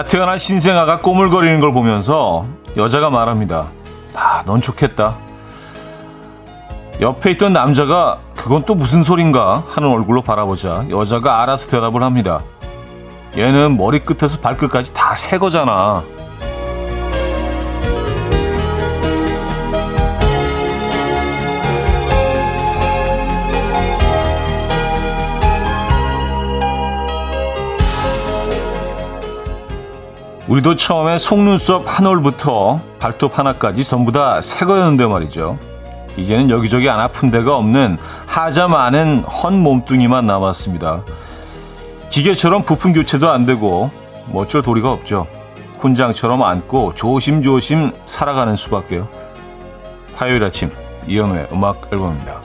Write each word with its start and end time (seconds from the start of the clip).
가태어난 0.00 0.38
신생아가 0.38 1.00
꼬물거리는 1.02 1.60
걸 1.60 1.74
보면서 1.74 2.46
여자가 2.74 3.10
말합니다. 3.10 3.66
아, 4.14 4.42
넌 4.46 4.62
좋겠다. 4.62 5.14
옆에 7.02 7.32
있던 7.32 7.52
남자가 7.52 8.18
그건 8.34 8.62
또 8.64 8.74
무슨 8.74 9.02
소린가 9.02 9.62
하는 9.68 9.90
얼굴로 9.90 10.22
바라보자 10.22 10.86
여자가 10.88 11.42
알아서 11.42 11.68
대답을 11.68 12.02
합니다. 12.02 12.40
얘는 13.36 13.76
머리끝에서 13.76 14.40
발끝까지 14.40 14.94
다 14.94 15.14
새 15.14 15.36
거잖아. 15.36 16.02
우리도 30.50 30.74
처음에 30.74 31.18
속눈썹 31.18 31.84
한 31.86 32.06
올부터 32.08 32.80
발톱 32.98 33.38
하나까지 33.38 33.84
전부 33.84 34.10
다 34.10 34.40
새 34.42 34.66
거였는데 34.66 35.06
말이죠. 35.06 35.56
이제는 36.16 36.50
여기저기 36.50 36.90
안 36.90 36.98
아픈 36.98 37.30
데가 37.30 37.56
없는 37.56 37.98
하자 38.26 38.66
많은 38.66 39.20
헌 39.20 39.56
몸뚱이만 39.62 40.26
남았습니다. 40.26 41.04
기계처럼 42.10 42.64
부품 42.64 42.92
교체도 42.92 43.30
안 43.30 43.46
되고 43.46 43.92
뭐 44.26 44.42
어쩔 44.42 44.60
도리가 44.62 44.90
없죠. 44.90 45.28
훈장처럼 45.78 46.42
안고 46.42 46.96
조심조심 46.96 47.92
살아가는 48.04 48.56
수밖에요. 48.56 49.06
화요일 50.16 50.42
아침 50.42 50.72
이연우의 51.06 51.46
음악 51.52 51.88
앨범입니다. 51.92 52.40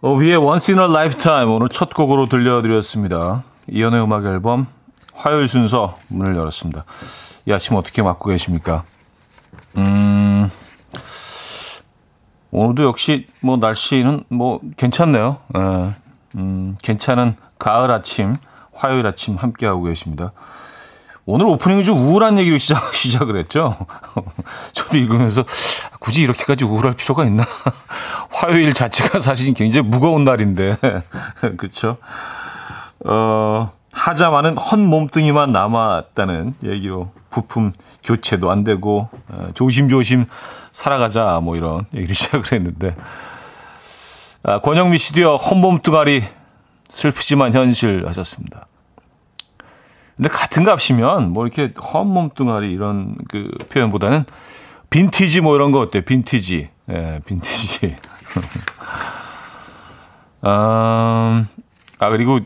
오비의 0.00 0.38
Once 0.38 0.74
in 0.74 0.82
a 0.82 0.90
Lifetime 0.90 1.52
오늘 1.54 1.68
첫 1.68 1.92
곡으로 1.92 2.26
들려드렸습니다. 2.26 3.42
이연우의 3.68 4.02
음악 4.02 4.24
앨범 4.24 4.66
화요일 5.14 5.48
순서 5.48 5.98
문을 6.08 6.36
열었습니다. 6.36 6.84
이 7.46 7.52
아침 7.52 7.76
어떻게 7.76 8.02
맞고 8.02 8.30
계십니까? 8.30 8.84
음, 9.76 10.50
오늘도 12.50 12.84
역시 12.84 13.26
뭐 13.40 13.56
날씨는 13.56 14.24
뭐 14.28 14.60
괜찮네요. 14.76 15.38
예, 15.56 15.90
음, 16.36 16.76
괜찮은 16.82 17.36
가을 17.58 17.90
아침, 17.90 18.36
화요일 18.74 19.06
아침 19.06 19.36
함께하고 19.36 19.84
계십니다. 19.84 20.32
오늘 21.24 21.46
오프닝이 21.46 21.84
좀 21.84 21.98
우울한 21.98 22.38
얘기로 22.38 22.58
시작, 22.58 22.92
시작을 22.94 23.38
했죠. 23.38 23.76
저도 24.72 24.98
읽으면서 24.98 25.44
굳이 26.00 26.22
이렇게까지 26.22 26.64
우울할 26.64 26.94
필요가 26.94 27.24
있나? 27.24 27.44
화요일 28.30 28.72
자체가 28.72 29.20
사실 29.20 29.54
굉장히 29.54 29.86
무거운 29.88 30.24
날인데. 30.24 30.78
그렇죠? 31.56 31.98
어, 33.04 33.72
하자마는 33.92 34.56
헛 34.56 34.78
몸뚱이만 34.78 35.52
남았다는 35.52 36.54
얘기로 36.64 37.12
부품 37.30 37.72
교체도 38.04 38.50
안 38.50 38.64
되고 38.64 39.08
어, 39.28 39.50
조심조심 39.54 40.26
살아가자 40.70 41.40
뭐 41.42 41.56
이런 41.56 41.84
얘기를 41.94 42.14
시작을 42.14 42.52
했는데 42.52 42.94
아, 44.42 44.60
권영미 44.60 44.98
씨도요 44.98 45.36
헛몸뚱아리 45.36 46.24
슬프지만 46.88 47.52
현실 47.52 48.06
하셨습니다. 48.06 48.66
근데 50.16 50.28
같은 50.28 50.64
값이면 50.64 51.32
뭐 51.32 51.46
이렇게 51.46 51.72
헛몸뚱아리 51.80 52.70
이런 52.70 53.16
그 53.30 53.50
표현보다는 53.70 54.24
빈티지 54.90 55.40
뭐 55.40 55.54
이런 55.54 55.72
거 55.72 55.80
어때요? 55.80 56.02
빈티지. 56.02 56.68
예, 56.90 57.20
빈티지. 57.24 57.96
아, 60.42 61.44
아, 61.98 62.08
그리고 62.10 62.40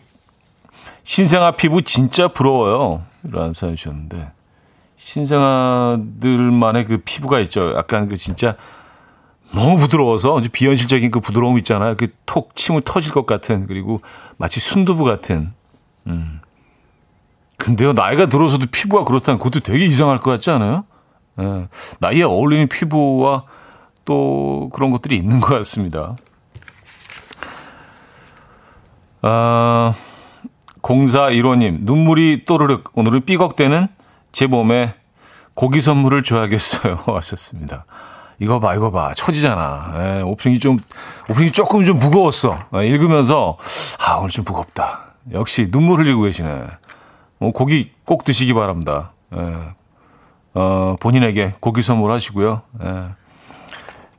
신생아 1.07 1.53
피부 1.53 1.83
진짜 1.83 2.27
부러워요. 2.27 3.05
이런 3.23 3.53
사연 3.53 3.77
주셨는데. 3.77 4.33
신생아들만의 4.97 6.85
그 6.85 6.99
피부가 7.05 7.39
있죠. 7.41 7.75
약간 7.77 8.09
그 8.09 8.17
진짜 8.17 8.57
너무 9.55 9.77
부드러워서 9.77 10.43
비현실적인 10.51 11.13
그 11.13 11.21
부드러움 11.21 11.59
있잖아요. 11.59 11.97
그 11.97 12.09
톡 12.27 12.57
침을 12.57 12.83
터질 12.83 13.13
것 13.13 13.25
같은 13.25 13.69
그리고 13.69 14.01
마치 14.37 14.59
순두부 14.59 15.05
같은. 15.05 15.53
음. 16.09 16.41
근데요 17.57 17.93
나이가 17.93 18.27
들어서도 18.27 18.67
피부가 18.73 19.05
그렇다는 19.05 19.39
그것도 19.39 19.61
되게 19.61 19.87
이상할 19.87 20.19
것 20.19 20.33
같지 20.33 20.51
않아요? 20.51 20.85
예. 21.41 21.69
나이에 22.01 22.25
어울리는 22.25 22.69
피부와 22.69 23.45
또 24.05 24.71
그런 24.75 24.91
것들이 24.91 25.17
있는 25.17 25.39
것 25.41 25.55
같습니다. 25.55 26.17
아, 29.23 29.95
0415님, 30.87 31.79
눈물이 31.81 32.45
또르륵, 32.47 32.93
오늘은 32.95 33.25
삐걱대는 33.25 33.89
제 34.31 34.47
몸에 34.47 34.95
고기 35.55 35.81
선물을 35.81 36.23
줘야겠어요. 36.23 37.03
왔었습니다. 37.09 37.87
이거 38.39 38.61
봐, 38.61 38.75
이거 38.75 38.91
봐. 38.93 39.13
처지잖아. 39.15 39.95
예, 39.97 40.21
오프닝이 40.23 40.61
좀, 40.61 40.79
오프닝이 41.29 41.51
조금 41.53 41.85
좀 41.85 41.99
무거웠어. 41.99 42.59
예, 42.77 42.87
읽으면서, 42.87 43.57
아, 43.99 44.17
오늘 44.19 44.31
좀 44.31 44.45
무겁다. 44.45 45.15
역시 45.33 45.71
눈물 45.73 46.01
흘리고 46.01 46.23
계시네. 46.23 46.67
뭐, 47.39 47.51
고기 47.51 47.91
꼭 48.05 48.23
드시기 48.23 48.55
바랍니다. 48.55 49.13
예, 49.35 49.75
어, 50.55 50.97
본인에게 51.01 51.55
고기 51.59 51.83
선물하시고요. 51.83 52.63
예, 52.85 53.09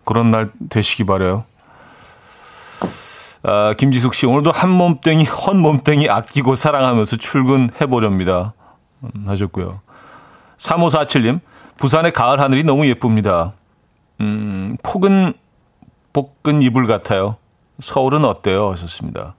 그런 0.03 0.31
날 0.31 0.47
되시기 0.69 1.05
바래요. 1.05 1.45
아, 3.49 3.73
김지숙 3.77 4.13
씨, 4.13 4.25
오늘도 4.25 4.51
한 4.51 4.69
몸땡이, 4.69 5.23
헌 5.23 5.61
몸땡이 5.61 6.09
아끼고 6.09 6.55
사랑하면서 6.55 7.15
출근해 7.15 7.85
보렵니다. 7.89 8.53
음, 9.03 9.23
하셨고요. 9.25 9.79
3547님, 10.57 11.39
부산의 11.77 12.11
가을 12.11 12.41
하늘이 12.41 12.65
너무 12.65 12.85
예쁩니다. 12.87 13.53
음, 14.19 14.75
폭은 14.83 15.33
볶은 16.11 16.61
이불 16.61 16.87
같아요. 16.87 17.37
서울은 17.79 18.25
어때요? 18.25 18.69
하셨습니다. 18.71 19.35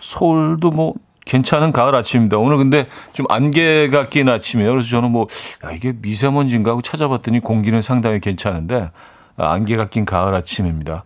서울도 0.00 0.70
뭐 0.70 0.94
괜찮은 1.26 1.72
가을 1.72 1.94
아침입니다. 1.94 2.38
오늘 2.38 2.56
근데 2.56 2.86
좀 3.12 3.26
안개가 3.28 4.08
낀 4.08 4.26
아침이에요. 4.30 4.70
그래서 4.70 4.88
저는 4.88 5.12
뭐, 5.12 5.26
야, 5.66 5.70
이게 5.72 5.92
미세먼지인가 6.00 6.70
하고 6.70 6.80
찾아봤더니 6.80 7.40
공기는 7.40 7.78
상당히 7.82 8.20
괜찮은데, 8.20 8.90
아, 9.36 9.52
안개가 9.52 9.88
낀 9.88 10.06
가을 10.06 10.34
아침입니다. 10.34 11.04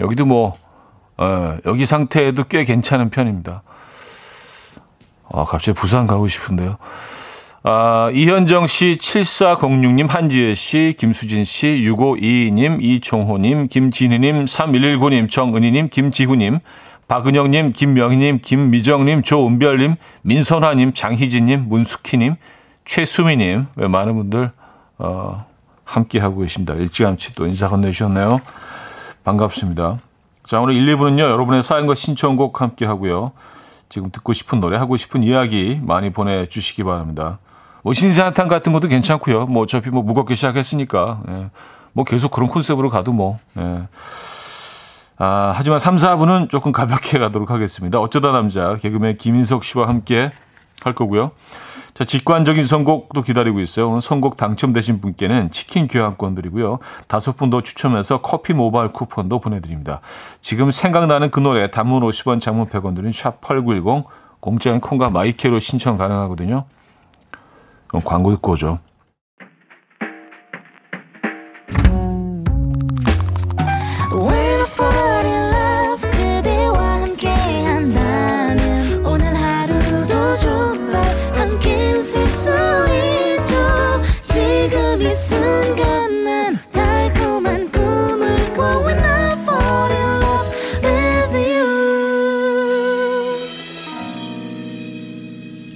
여기도 0.00 0.24
뭐, 0.24 0.54
어, 1.18 1.56
여기 1.66 1.84
상태에도 1.84 2.44
꽤 2.44 2.64
괜찮은 2.64 3.10
편입니다. 3.10 3.62
아, 5.32 5.44
갑자기 5.44 5.78
부산 5.78 6.06
가고 6.06 6.26
싶은데요. 6.26 6.78
아, 7.64 8.10
이현정 8.14 8.66
씨, 8.66 8.96
7406님, 8.98 10.08
한지혜 10.08 10.54
씨, 10.54 10.94
김수진 10.96 11.44
씨, 11.44 11.66
6522님, 11.66 12.82
이종호님, 12.82 13.66
김진희님, 13.66 14.44
3119님, 14.44 15.30
정은희님, 15.30 15.88
김지hu님, 15.90 16.60
박은영님, 17.08 17.72
김명희님, 17.72 18.38
김미정님, 18.42 19.22
조은별님, 19.22 19.96
민선화님, 20.22 20.92
장희진님, 20.94 21.68
문숙희님, 21.68 22.36
최수미님, 22.84 23.66
왜 23.76 23.88
많은 23.88 24.14
분들, 24.14 24.52
어, 24.98 25.46
함께하고 25.84 26.40
계십니다. 26.40 26.74
일찌감치 26.74 27.34
또 27.34 27.46
인사 27.46 27.68
건네주셨네요. 27.68 28.40
반갑습니다. 29.24 29.98
자, 30.48 30.60
오늘 30.60 30.76
1, 30.76 30.96
2부는요, 30.96 31.20
여러분의 31.20 31.62
사연과 31.62 31.94
신청곡 31.94 32.62
함께 32.62 32.86
하고요. 32.86 33.32
지금 33.90 34.10
듣고 34.10 34.32
싶은 34.32 34.62
노래, 34.62 34.78
하고 34.78 34.96
싶은 34.96 35.22
이야기 35.22 35.78
많이 35.82 36.08
보내주시기 36.08 36.84
바랍니다. 36.84 37.38
뭐, 37.82 37.92
신세한탄 37.92 38.48
같은 38.48 38.72
것도 38.72 38.88
괜찮고요. 38.88 39.44
뭐, 39.44 39.64
어차피 39.64 39.90
뭐, 39.90 40.02
무겁게 40.02 40.34
시작했으니까. 40.36 41.20
예. 41.28 41.50
뭐, 41.92 42.06
계속 42.06 42.30
그런 42.30 42.48
콘셉트로 42.48 42.88
가도 42.88 43.12
뭐, 43.12 43.36
예. 43.58 43.88
아, 45.18 45.52
하지만 45.54 45.80
3, 45.80 45.96
4부는 45.96 46.48
조금 46.48 46.72
가볍게 46.72 47.18
가도록 47.20 47.50
하겠습니다. 47.50 48.00
어쩌다 48.00 48.32
남자, 48.32 48.76
개그맨 48.76 49.18
김인석 49.18 49.64
씨와 49.64 49.86
함께 49.86 50.30
할 50.82 50.94
거고요. 50.94 51.32
자, 51.98 52.04
직관적인 52.04 52.62
선곡도 52.62 53.22
기다리고 53.22 53.58
있어요. 53.58 53.88
오늘 53.88 54.00
선곡 54.00 54.36
당첨되신 54.36 55.00
분께는 55.00 55.50
치킨 55.50 55.88
교환권 55.88 56.36
드리고요. 56.36 56.78
다섯 57.08 57.36
분 57.36 57.50
더 57.50 57.60
추첨해서 57.60 58.20
커피 58.20 58.52
모바일 58.52 58.92
쿠폰도 58.92 59.40
보내드립니다. 59.40 60.00
지금 60.40 60.70
생각나는 60.70 61.32
그 61.32 61.40
노래 61.40 61.72
단문 61.72 62.02
50원, 62.02 62.40
장문 62.40 62.68
100원 62.68 62.94
드린 62.94 63.10
샵8910 63.10 64.04
공짜인 64.38 64.78
콩과 64.80 65.10
마이케로 65.10 65.58
신청 65.58 65.98
가능하거든요. 65.98 66.66
그럼 67.88 68.02
광고 68.04 68.30
듣고 68.30 68.52
오죠. 68.52 68.78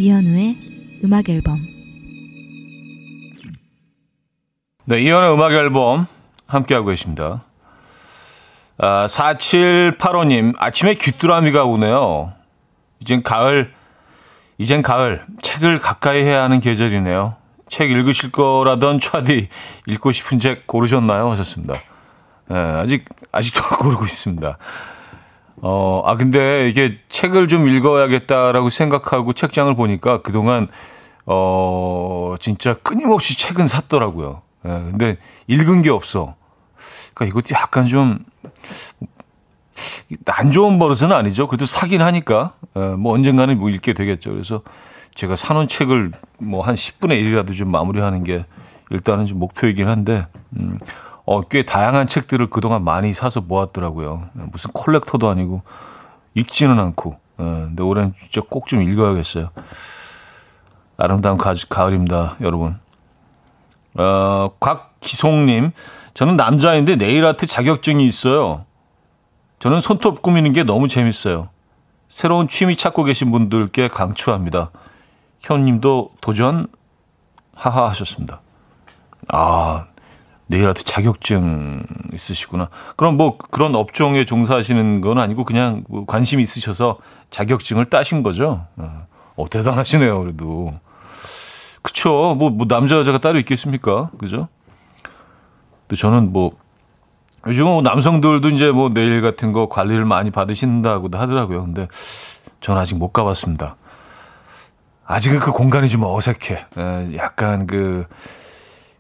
이현우의 0.03 1.01
음악 1.05 1.29
앨범. 1.29 1.65
네, 4.85 5.01
이현우의 5.01 5.33
음악 5.33 5.53
앨범 5.53 6.09
함께하고 6.49 6.89
계십니다. 6.89 7.45
아, 8.79 9.07
4785님, 9.07 10.55
아침에 10.59 10.95
귀뚜라미가 10.97 11.67
오네요. 11.67 12.33
이젠 12.99 13.23
가을, 13.23 13.73
이젠 14.59 14.83
가을, 14.83 15.25
책을 15.41 15.79
가까이 15.79 16.25
해야 16.25 16.43
하는 16.43 16.59
계절이네요. 16.59 17.37
책 17.69 17.93
읽으실 17.93 18.33
거라던 18.33 18.99
차디, 18.99 19.49
읽고 19.87 20.11
싶은 20.11 20.41
책 20.41 20.67
고르셨나요? 20.67 21.31
하셨습니다. 21.31 21.75
네, 22.49 22.57
아직, 22.57 23.05
아직도 23.31 23.63
고르고 23.79 24.05
있습니다. 24.05 24.59
어, 25.63 26.03
아, 26.05 26.17
근데 26.17 26.69
이게 26.69 26.99
책을 27.09 27.49
좀 27.49 27.69
읽어야겠다라고 27.69 28.69
생각하고 28.69 29.33
책장을 29.33 29.75
보니까 29.75 30.21
그동안, 30.21 30.69
어, 31.25 32.35
진짜 32.41 32.75
끊임없이 32.75 33.39
책은 33.39 33.69
샀더라고요. 33.69 34.43
예, 34.67 34.69
근데 34.69 35.17
읽은 35.47 35.83
게 35.83 35.91
없어. 35.91 36.35
그러니까 37.15 37.27
이것도 37.39 37.55
약간 37.55 37.87
좀 37.87 38.19
안 40.27 40.53
좋은 40.53 40.79
버릇은 40.79 41.13
아니죠. 41.13 41.47
그래도 41.47 41.67
사긴 41.67 42.03
하니까 42.03 42.55
예, 42.77 42.81
뭐 42.81 43.15
언젠가는 43.15 43.59
뭐 43.59 43.71
읽게 43.71 43.93
되겠죠. 43.93 44.31
그래서 44.33 44.63
제가 45.15 45.37
사놓은 45.37 45.69
책을 45.69 46.13
뭐 46.39 46.63
한 46.63 46.75
10분의 46.75 47.23
1이라도 47.23 47.57
좀 47.57 47.71
마무리하는 47.71 48.25
게 48.25 48.45
일단은 48.91 49.27
좀 49.27 49.39
목표이긴 49.39 49.89
한데 49.89 50.27
음, 50.57 50.79
어, 51.33 51.41
꽤 51.41 51.63
다양한 51.63 52.09
책들을 52.09 52.51
그동안 52.51 52.85
많이 52.85 53.15
사서 53.15 53.41
모았더라고요. 53.41 54.29
예, 54.39 54.43
무슨 54.53 54.71
콜렉터도 54.73 55.31
아니고 55.31 55.63
읽지는 56.35 56.79
않고. 56.79 57.17
예, 57.41 57.45
근데 57.45 57.83
올해는 57.83 58.13
진짜 58.21 58.43
꼭 58.47 58.67
좀 58.67 58.83
읽어야겠어요. 58.83 59.49
아름다운 60.99 61.39
가, 61.39 61.55
가을입니다, 61.71 62.37
여러분. 62.43 62.79
어, 63.95 64.51
곽기송님, 64.61 65.73
저는 66.13 66.37
남자인데 66.37 66.97
네일 66.97 67.25
아트 67.25 67.47
자격증이 67.47 68.05
있어요. 68.05 68.67
저는 69.59 69.81
손톱 69.81 70.21
꾸미는 70.21 70.53
게 70.53 70.65
너무 70.65 70.87
재밌어요. 70.87 71.49
새로운 72.09 72.47
취미 72.47 72.77
찾고 72.77 73.05
계신 73.05 73.31
분들께 73.31 73.89
강추합니다. 73.89 74.71
현님도 75.41 76.11
도전 76.21 76.67
하하 77.55 77.89
하셨습니다. 77.89 78.43
아, 79.29 79.87
네일 80.53 80.69
아트 80.69 80.85
자격증 80.85 81.83
있으시구나. 82.13 82.69
그럼 82.97 83.17
뭐 83.17 83.39
그런 83.39 83.75
업종에 83.75 84.27
종사하시는 84.27 85.01
건 85.01 85.19
아니고 85.19 85.47
그냥 85.47 85.83
뭐 85.89 86.05
관심이 86.05 86.43
있으셔서 86.43 86.99
자격증을 87.31 87.87
따신 87.87 88.23
거죠? 88.23 88.67
어, 88.77 89.07
어 89.37 89.49
대단하시네요, 89.49 90.21
그래도. 90.21 90.75
그쵸. 91.81 92.37
뭐, 92.39 92.51
뭐, 92.51 92.67
남자, 92.69 92.99
여자가 92.99 93.17
따로 93.17 93.39
있겠습니까? 93.39 94.11
그죠? 94.19 94.49
또 95.89 95.97
저는 95.97 96.35
뭐, 96.35 96.53
요즘은 97.47 97.73
뭐 97.73 97.81
남성들도 97.81 98.51
이제 98.51 98.71
뭐 98.71 98.91
네일 98.91 99.23
같은 99.23 99.53
거 99.53 99.71
관리를 99.71 100.05
많이 100.05 100.31
받으신다고도 100.31 101.17
하더라고요. 101.17 101.65
근데 101.65 101.89
저는 102.61 102.79
아직 102.79 102.99
못 102.99 103.09
가봤습니다. 103.09 103.77
아직은 105.07 105.41
그 105.41 105.51
공간이 105.51 105.89
좀 105.89 106.03
어색해. 106.05 106.67
에, 106.77 107.17
약간 107.17 107.67
그, 107.67 108.05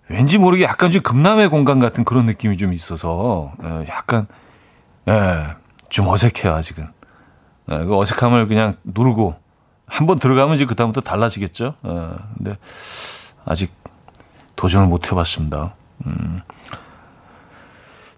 왠지 0.08 0.38
모르게 0.38 0.64
약간 0.64 0.90
좀 0.90 1.02
금남의 1.02 1.49
공간 1.49 1.78
같은 1.78 2.04
그런 2.04 2.26
느낌이 2.26 2.56
좀 2.56 2.72
있어서, 2.72 3.52
에, 3.62 3.84
약간, 3.88 4.26
예, 5.08 5.54
좀 5.88 6.08
어색해요, 6.08 6.54
아직은. 6.54 6.84
에, 7.70 7.84
그 7.84 7.96
어색함을 7.96 8.46
그냥 8.46 8.75
누르고, 8.84 9.37
한번 9.87 10.19
들어가면 10.19 10.56
이제 10.56 10.64
그다음부터 10.64 11.02
달라지겠죠. 11.02 11.75
어, 11.82 12.16
근데 12.37 12.56
아직 13.44 13.72
도전을 14.56 14.87
못 14.87 15.10
해봤습니다. 15.10 15.75
음. 16.06 16.40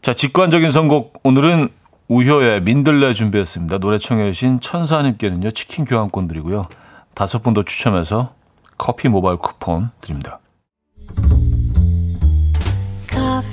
자, 0.03 0.15
직관적인 0.15 0.71
선곡 0.71 1.21
오늘은 1.25 1.69
우효의 2.09 2.63
민들레 2.63 3.15
준비했습니다. 3.15 3.79
노래 3.79 3.99
청해 3.99 4.31
주신 4.31 4.61
천사님께는요 4.61 5.51
치킨 5.53 5.85
교환권 5.85 6.29
드리고요. 6.29 6.67
다섯 7.15 7.43
분 7.43 7.55
더 7.55 7.63
추첨해서 7.65 8.35
커피 8.77 9.09
모바일 9.09 9.39
쿠폰 9.39 9.91
드립니다. 10.01 10.39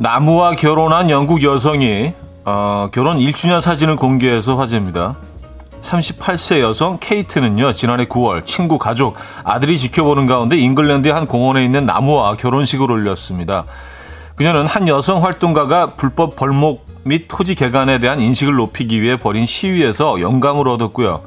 나무와 0.00 0.54
결혼한 0.54 1.10
영국 1.10 1.42
여성이 1.42 2.12
어, 2.44 2.88
결혼 2.92 3.18
1주년 3.18 3.60
사진을 3.60 3.96
공개해서 3.96 4.56
화제입니다. 4.56 5.16
38세 5.80 6.60
여성 6.60 6.98
케이트는요, 7.00 7.72
지난해 7.72 8.04
9월 8.04 8.46
친구, 8.46 8.78
가족, 8.78 9.16
아들이 9.42 9.76
지켜보는 9.76 10.26
가운데 10.26 10.56
잉글랜드의 10.56 11.12
한 11.12 11.26
공원에 11.26 11.64
있는 11.64 11.84
나무와 11.84 12.36
결혼식을 12.36 12.88
올렸습니다. 12.88 13.64
그녀는 14.36 14.66
한 14.66 14.86
여성 14.86 15.24
활동가가 15.24 15.94
불법 15.94 16.36
벌목 16.36 16.86
및 17.02 17.26
토지 17.26 17.56
개간에 17.56 17.98
대한 17.98 18.20
인식을 18.20 18.54
높이기 18.54 19.02
위해 19.02 19.16
벌인 19.16 19.46
시위에서 19.46 20.20
영감을 20.20 20.68
얻었고요. 20.68 21.22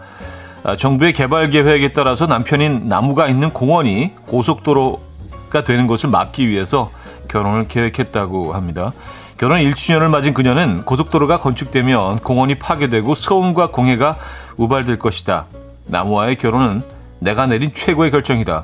아, 0.63 0.77
정부의 0.77 1.11
개발 1.11 1.49
계획에 1.49 1.91
따라서 1.91 2.25
남편인 2.25 2.87
나무가 2.87 3.27
있는 3.27 3.51
공원이 3.51 4.11
고속도로가 4.27 5.65
되는 5.65 5.87
것을 5.87 6.09
막기 6.09 6.47
위해서 6.47 6.89
결혼을 7.31 7.63
계획했다고 7.63 8.53
합니다. 8.53 8.91
결혼 9.37 9.59
1주년을 9.59 10.09
맞은 10.09 10.33
그녀는 10.33 10.83
고속도로가 10.85 11.39
건축되면 11.39 12.17
공원이 12.19 12.55
파괴되고 12.59 13.15
소음과 13.15 13.71
공해가 13.71 14.17
우발될 14.57 14.99
것이다. 14.99 15.45
나무와의 15.85 16.35
결혼은 16.35 16.83
내가 17.19 17.47
내린 17.47 17.73
최고의 17.73 18.11
결정이다. 18.11 18.63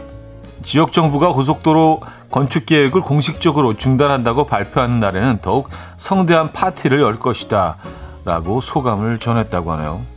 지역 0.64 0.92
정부가 0.92 1.32
고속도로 1.32 2.02
건축 2.30 2.66
계획을 2.66 3.02
공식적으로 3.02 3.78
중단한다고 3.78 4.46
발표하는 4.46 5.00
날에는 5.00 5.40
더욱 5.42 5.70
성대한 5.96 6.52
파티를 6.52 7.00
열 7.00 7.16
것이다. 7.16 7.78
라고 8.26 8.60
소감을 8.60 9.20
전했다고 9.20 9.72
하네요. 9.72 10.17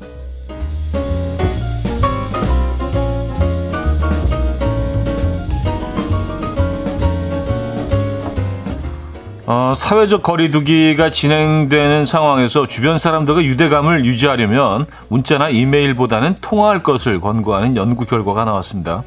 어, 9.52 9.74
사회적 9.76 10.22
거리두기가 10.22 11.10
진행되는 11.10 12.06
상황에서 12.06 12.68
주변 12.68 12.98
사람들과 12.98 13.42
유대감을 13.42 14.04
유지하려면 14.04 14.86
문자나 15.08 15.48
이메일보다는 15.48 16.36
통화할 16.40 16.84
것을 16.84 17.20
권고하는 17.20 17.74
연구 17.74 18.04
결과가 18.06 18.44
나왔습니다. 18.44 19.02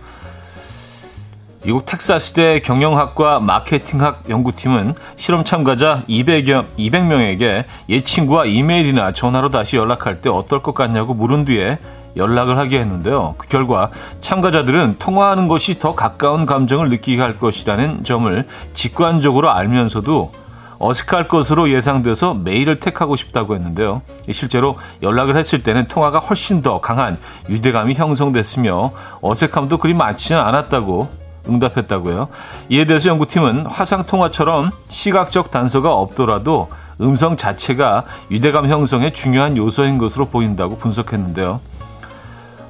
미국 1.64 1.86
텍사스대 1.86 2.60
경영학과 2.60 3.40
마케팅학 3.40 4.26
연구팀은 4.28 4.96
실험 5.16 5.46
참가자 5.46 6.04
200여, 6.10 6.66
200명에게 6.78 7.64
옛 7.88 8.04
친구와 8.04 8.44
이메일이나 8.44 9.14
전화로 9.14 9.48
다시 9.48 9.78
연락할 9.78 10.20
때 10.20 10.30
어떨 10.30 10.62
것 10.62 10.74
같냐고 10.74 11.14
물은 11.14 11.46
뒤에 11.46 11.80
연락을 12.16 12.58
하게 12.58 12.80
했는데요. 12.80 13.36
그 13.38 13.48
결과 13.48 13.90
참가자들은 14.20 14.98
통화하는 15.00 15.48
것이 15.48 15.80
더 15.80 15.96
가까운 15.96 16.46
감정을 16.46 16.90
느끼게 16.90 17.22
할 17.22 17.38
것이라는 17.38 18.04
점을 18.04 18.48
직관적으로 18.74 19.52
알면서도 19.52 20.32
어색할 20.80 21.30
것으로 21.30 21.72
예상돼서 21.72 22.34
메일을 22.34 22.80
택하고 22.80 23.16
싶다고 23.16 23.56
했는데요. 23.56 24.02
실제로 24.32 24.78
연락을 25.02 25.38
했을 25.38 25.64
때는 25.64 25.88
통화가 25.88 26.20
훨씬 26.20 26.62
더 26.62 26.82
강한 26.82 27.18
유대감이 27.50 27.94
형성됐으며 27.94 28.92
어색함도 29.22 29.78
그리 29.78 29.94
많지는 29.94 30.42
않았다고 30.42 31.24
응답했다고요. 31.48 32.28
이에 32.70 32.86
대해서 32.86 33.10
연구팀은 33.10 33.66
화상통화처럼 33.68 34.72
시각적 34.88 35.52
단서가 35.52 35.94
없더라도 35.94 36.70
음성 37.02 37.38
자체가 37.38 38.06
유대감 38.32 38.68
형성에 38.68 39.12
중요한 39.12 39.58
요소인 39.58 39.98
것으로 39.98 40.26
보인다고 40.26 40.78
분석했는데요. 40.78 41.60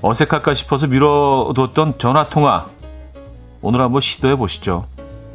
어색할까 0.03 0.53
싶어서 0.53 0.85
미뤄뒀던 0.87 1.97
전화통화. 1.97 2.67
오늘 3.61 3.79
한번 3.79 4.01
시도해 4.01 4.35
보시죠. 4.35 4.85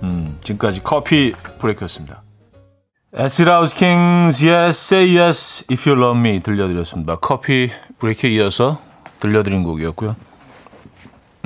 음, 0.03 0.37
지금까지 0.43 0.83
커피 0.85 1.33
브레이크였습니다. 1.59 2.23
에스라우스 3.15 3.75
킹스의 3.75 4.69
Say 4.69 5.17
Yes 5.17 5.65
If 5.71 5.89
You 5.89 6.05
Love 6.05 6.21
Me 6.21 6.41
들려드렸습니다. 6.41 7.17
커피 7.17 7.71
브레이크에 7.99 8.29
이어서 8.33 8.79
들려드린 9.21 9.65
곡이었고요. 9.65 10.15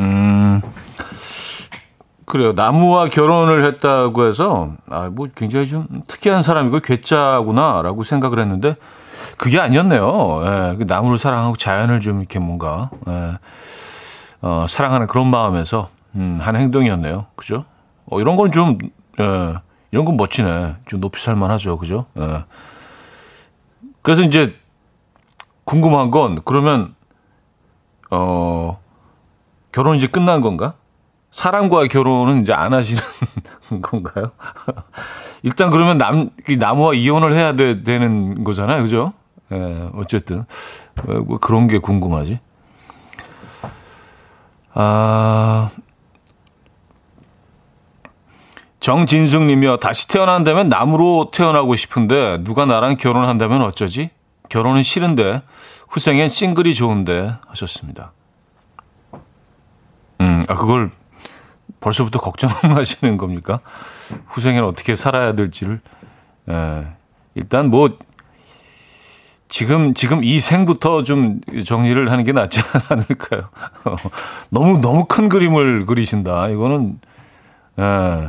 음, 0.01 0.61
그래요. 2.33 2.55
나무와 2.55 3.09
결혼을 3.11 3.67
했다고 3.67 4.27
해서 4.27 4.71
아 4.89 5.11
뭐 5.13 5.29
굉장히 5.35 5.67
좀 5.69 5.87
특이한 6.07 6.41
사람이고 6.41 6.81
괴짜구나라고 6.81 8.03
생각을 8.05 8.39
했는데 8.39 8.77
그게 9.37 9.61
아니었네요. 9.61 10.41
예, 10.43 10.77
그 10.79 10.85
나무를 10.89 11.19
사랑하고 11.19 11.57
자연을 11.57 12.01
좀 12.01 12.21
이렇게 12.21 12.39
뭔가 12.39 12.89
예, 13.07 13.39
어, 14.41 14.65
사랑하는 14.67 15.09
그런 15.09 15.27
마음에서 15.31 15.91
음, 16.15 16.39
한 16.41 16.57
행동이었네요. 16.57 17.27
그죠? 17.37 17.67
어, 18.07 18.19
이런 18.19 18.37
건 18.37 18.51
좀 18.51 18.79
예, 19.21 19.55
이런 19.91 20.07
건 20.07 20.17
멋지네. 20.17 20.77
좀 20.87 21.01
높이 21.01 21.21
살만하죠. 21.23 21.77
그죠? 21.77 22.07
예. 22.19 22.45
그래서 24.01 24.23
이제 24.23 24.55
궁금한 25.65 26.11
건 26.11 26.41
그러면 26.47 26.95
어 28.11 28.81
결혼 29.71 29.97
이제 29.97 30.07
끝난 30.07 30.41
건가? 30.41 30.75
사람과의 31.33 31.89
결혼은 31.89 32.43
이제 32.43 32.53
안 32.53 32.73
하시는 32.73 33.03
건가요? 33.83 34.31
일단 35.43 35.71
그러면 35.71 35.99
남, 35.99 36.31
나무와 36.59 36.95
이혼을 36.95 37.35
해야 37.35 37.55
되, 37.55 37.75
는 37.75 38.45
거잖아요. 38.45 38.83
그죠? 38.83 39.13
예, 39.51 39.89
어쨌든. 39.95 40.45
뭐 41.05 41.39
그런 41.39 41.67
게 41.67 41.79
궁금하지. 41.79 42.39
아, 44.75 45.71
정진숙 48.81 49.45
님이요. 49.45 49.79
다시 49.79 50.09
태어난다면 50.09 50.69
나무로 50.69 51.31
태어나고 51.33 51.77
싶은데 51.77 52.43
누가 52.45 52.67
나랑 52.67 52.97
결혼한다면 52.97 53.63
어쩌지? 53.63 54.11
결혼은 54.49 54.83
싫은데 54.83 55.43
후생엔 55.89 56.29
싱글이 56.29 56.75
좋은데 56.75 57.37
하셨습니다. 57.47 58.13
음, 60.21 60.45
아, 60.49 60.55
그걸 60.55 60.91
벌써부터 61.83 62.19
걱정하시는 62.21 63.19
겁니까? 63.19 63.61
후생에는 64.29 64.67
어떻게 64.67 64.95
살아야 64.95 65.35
될지를. 65.35 65.81
에, 66.49 66.55
예. 66.55 66.87
일단 67.35 67.69
뭐 67.69 67.99
지금 69.49 69.93
지금 69.93 70.25
이 70.25 70.41
생부터 70.41 71.03
좀 71.03 71.41
정리를 71.67 72.11
하는 72.11 72.25
게 72.25 72.33
낫지 72.33 72.63
않을까요? 72.89 73.51
너무 74.49 74.79
너무 74.81 75.05
큰 75.05 75.29
그림을 75.29 75.85
그리신다. 75.85 76.49
이거는 76.49 76.99
에, 77.79 77.83
예. 77.83 78.29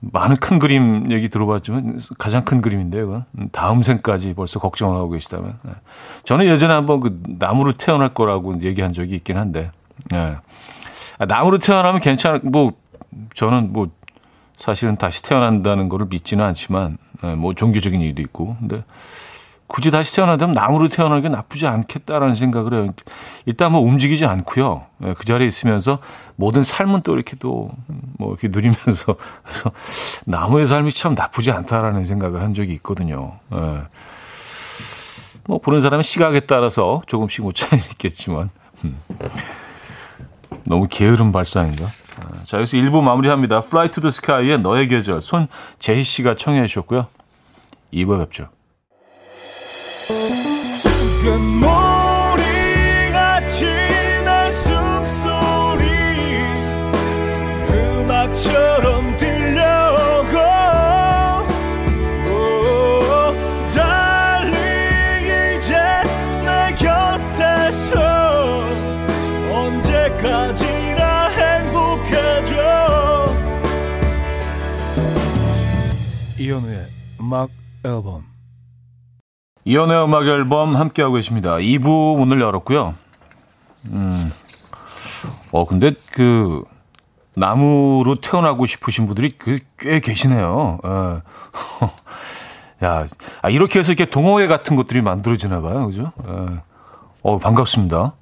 많은 0.00 0.36
큰 0.36 0.58
그림 0.60 1.10
얘기 1.10 1.28
들어봤지만 1.28 1.98
가장 2.18 2.44
큰 2.44 2.60
그림인데요. 2.60 3.04
이건 3.34 3.48
다음 3.50 3.82
생까지 3.82 4.34
벌써 4.34 4.60
걱정을 4.60 4.96
하고 4.96 5.10
계시다면 5.10 5.50
에. 5.66 5.70
예. 5.70 5.74
저는 6.24 6.46
예전에 6.46 6.72
한번 6.72 7.00
그 7.00 7.20
나무로 7.38 7.72
태어날 7.74 8.14
거라고 8.14 8.60
얘기한 8.62 8.92
적이 8.92 9.16
있긴 9.16 9.36
한데. 9.36 9.70
예. 10.14 10.38
아, 11.18 11.26
나무로 11.26 11.58
태어나면 11.58 12.00
괜찮을 12.00 12.40
뭐 12.44 12.72
저는 13.34 13.72
뭐 13.72 13.88
사실은 14.56 14.96
다시 14.96 15.22
태어난다는 15.22 15.88
거를 15.88 16.06
믿지는 16.10 16.44
않지만 16.44 16.98
예, 17.24 17.34
뭐 17.34 17.54
종교적인 17.54 18.00
이유도 18.00 18.22
있고 18.22 18.56
근데 18.58 18.84
굳이 19.66 19.90
다시 19.90 20.16
태어나면 20.16 20.52
나무로 20.52 20.88
태어나는 20.88 21.20
게 21.22 21.28
나쁘지 21.28 21.66
않겠다라는 21.66 22.34
생각을 22.34 22.72
해요. 22.74 22.92
일단 23.44 23.72
뭐 23.72 23.82
움직이지 23.82 24.24
않고요. 24.24 24.86
예, 25.04 25.14
그 25.14 25.24
자리에 25.24 25.46
있으면서 25.46 25.98
모든 26.36 26.62
삶은 26.62 27.02
또 27.02 27.14
이렇게 27.14 27.36
또 27.36 27.70
뭐 28.18 28.32
이렇게 28.32 28.48
누리면서 28.48 29.16
그래서 29.44 29.70
나무의 30.26 30.66
삶이 30.66 30.92
참 30.92 31.14
나쁘지 31.14 31.52
않다라는 31.52 32.04
생각을 32.04 32.42
한 32.42 32.52
적이 32.54 32.72
있거든요. 32.74 33.38
예. 33.54 33.82
뭐 35.46 35.58
보는 35.58 35.80
사람의 35.80 36.04
시각에 36.04 36.40
따라서 36.40 37.00
조금씩 37.06 37.42
못 37.44 37.54
차이 37.54 37.78
있겠지만. 37.92 38.50
음. 38.84 39.00
너무 40.64 40.86
게으른 40.88 41.32
발상인가? 41.32 41.84
아, 41.84 42.44
자, 42.44 42.58
여기서 42.58 42.76
1부 42.76 43.02
마무리합니다. 43.02 43.58
Fly 43.58 43.90
to 43.90 44.00
the 44.00 44.08
Sky의 44.08 44.60
너의 44.60 44.88
계절. 44.88 45.20
손제희 45.20 46.02
씨가 46.02 46.36
청해 46.36 46.66
주셨고요. 46.66 47.06
2부에 47.92 48.18
뵙죠. 48.24 48.48
음악 77.28 77.50
앨범 77.84 78.24
이현우의 79.66 80.04
음악 80.04 80.26
앨범 80.26 80.74
함께하고 80.76 81.16
계십니다. 81.16 81.56
2부 81.56 82.16
문을 82.16 82.40
열었고요. 82.40 82.94
음, 83.90 84.32
어, 85.52 85.66
근데 85.66 85.92
그, 86.12 86.64
나무로 87.36 88.14
태어나고 88.22 88.64
싶으신 88.64 89.04
분들이 89.04 89.36
꽤 89.78 90.00
계시네요. 90.00 90.78
예. 90.82 91.20
야, 92.86 93.04
아, 93.42 93.50
이렇게 93.50 93.78
해서 93.78 93.92
이렇게 93.92 94.10
동호회 94.10 94.46
같은 94.46 94.74
것들이 94.74 95.02
만들어지나 95.02 95.60
봐요. 95.60 95.86
그죠? 95.86 96.12
예. 96.26 96.62
어, 97.22 97.36
반갑습니다. 97.36 98.14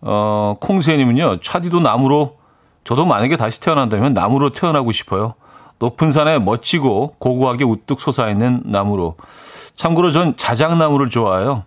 어, 0.00 0.56
콩세님은요, 0.60 1.38
차디도 1.38 1.78
나무로, 1.78 2.38
저도 2.82 3.06
만약에 3.06 3.36
다시 3.36 3.60
태어난다면 3.60 4.12
나무로 4.12 4.50
태어나고 4.50 4.90
싶어요. 4.90 5.34
높은 5.78 6.10
산에 6.10 6.38
멋지고 6.38 7.14
고고하게 7.18 7.64
우뚝 7.64 8.00
솟아있는 8.00 8.62
나무로. 8.66 9.16
참고로 9.74 10.10
전 10.10 10.36
자작나무를 10.36 11.08
좋아해요. 11.08 11.64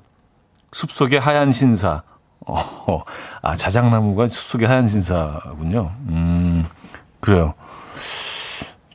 숲속의 0.72 1.20
하얀 1.20 1.51
신사. 1.51 2.03
어, 2.48 3.03
아, 3.41 3.56
자작나무가 3.56 4.27
숲속의 4.27 4.68
하얀 4.68 4.88
신사군요. 4.88 5.91
음, 6.10 6.65
그래요. 7.20 7.53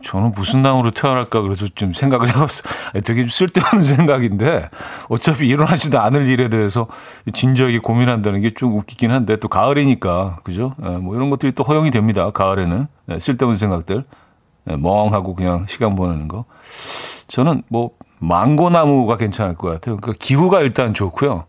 저는 0.04 0.32
무슨 0.36 0.62
나무로 0.62 0.92
태어날까 0.92 1.40
그래서 1.42 1.66
좀 1.74 1.92
생각을 1.92 2.28
해봤어요. 2.34 2.62
되게 3.04 3.26
쓸데없는 3.28 3.82
생각인데 3.96 4.68
어차피 5.08 5.48
일어나지도 5.48 5.98
않을 5.98 6.28
일에 6.28 6.48
대해서 6.48 6.86
진지하게 7.32 7.78
고민한다는 7.80 8.40
게 8.40 8.50
좀 8.56 8.76
웃기긴 8.78 9.10
한데 9.10 9.36
또 9.36 9.48
가을이니까 9.48 10.38
그죠? 10.44 10.74
예, 10.84 10.90
뭐 10.90 11.14
이런 11.16 11.28
것들이 11.30 11.52
또 11.52 11.62
허용이 11.64 11.90
됩니다. 11.90 12.30
가을에는 12.30 12.86
예, 13.10 13.18
쓸데없는 13.18 13.56
생각들. 13.56 14.04
네, 14.66 14.76
멍하고 14.76 15.34
그냥 15.34 15.64
시간 15.68 15.94
보내는 15.94 16.28
거. 16.28 16.44
저는 17.28 17.62
뭐 17.68 17.90
망고나무가 18.18 19.16
괜찮을 19.16 19.54
것 19.54 19.68
같아요. 19.68 19.96
그러니까 19.96 20.12
기후가 20.18 20.60
일단 20.60 20.92
좋고요. 20.92 21.44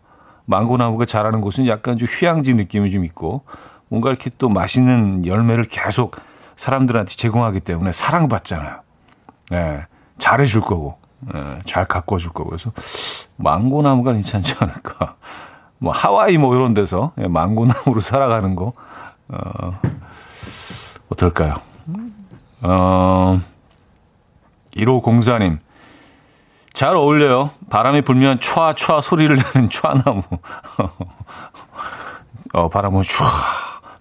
망고나무가 0.46 1.04
자라는 1.04 1.40
곳은 1.40 1.66
약간 1.66 1.98
좀 1.98 2.08
휴양지 2.08 2.54
느낌이 2.54 2.90
좀 2.90 3.04
있고 3.04 3.42
뭔가 3.88 4.10
이렇게 4.10 4.30
또 4.38 4.48
맛있는 4.48 5.26
열매를 5.26 5.64
계속 5.64 6.16
사람들한테 6.56 7.14
제공하기 7.14 7.60
때문에 7.60 7.92
사랑받잖아요. 7.92 8.80
예, 9.52 9.86
잘해줄 10.18 10.60
거고, 10.60 10.98
예, 11.34 11.58
잘 11.64 11.84
가꿔 11.86 12.18
줄 12.18 12.32
거고. 12.32 12.50
그래서 12.50 12.72
망고나무가 13.36 14.12
괜찮지 14.12 14.56
않을까. 14.58 15.16
뭐 15.78 15.92
하와이 15.92 16.38
뭐 16.38 16.54
이런 16.54 16.74
데서 16.74 17.12
예, 17.18 17.28
망고나무로 17.28 18.00
살아가는 18.00 18.56
거, 18.56 18.72
어, 19.28 19.80
어떨까요? 21.10 21.54
어, 22.62 23.40
1504님. 24.76 25.58
잘 26.72 26.94
어울려요. 26.94 27.50
바람이 27.70 28.02
불면 28.02 28.38
촤촤 28.40 29.02
소리를 29.02 29.36
내는 29.36 29.68
촤나무. 29.68 30.22
어, 32.54 32.68
바람은 32.68 33.02
촤, 33.02 33.24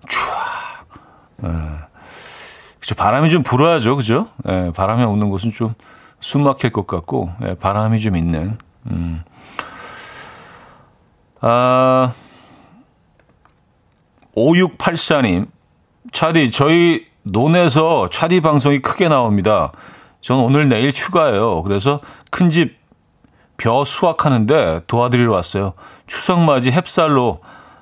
촤. 0.08 0.20
예. 1.44 1.50
그죠. 2.80 2.96
바람이 2.96 3.30
좀 3.30 3.44
불어야죠. 3.44 3.96
그죠? 3.96 4.28
예, 4.48 4.72
바람이 4.76 5.04
없는 5.04 5.30
곳은 5.30 5.52
좀 5.52 5.76
숨 6.20 6.44
막힐 6.44 6.72
것 6.72 6.88
같고, 6.88 7.32
예, 7.44 7.54
바람이 7.54 8.00
좀 8.00 8.16
있는. 8.16 8.58
음. 8.88 9.24
아, 11.42 12.12
5684님. 14.36 15.48
차디, 16.12 16.52
저희 16.52 17.06
논에서 17.32 18.10
차디 18.10 18.42
방송이 18.42 18.80
크게 18.80 19.10
나옵니다. 19.10 19.72
전 20.22 20.40
오늘 20.40 20.68
내일 20.70 20.92
휴가예요. 20.92 21.64
그래서 21.64 22.00
큰 22.32 22.50
집 22.50 22.78
벼 23.58 23.84
수확하는데 23.86 24.82
도와드리러 24.88 25.34
왔어요. 25.34 25.74
추석 26.06 26.40
맞이 26.40 26.72
햅쌀로 26.72 27.40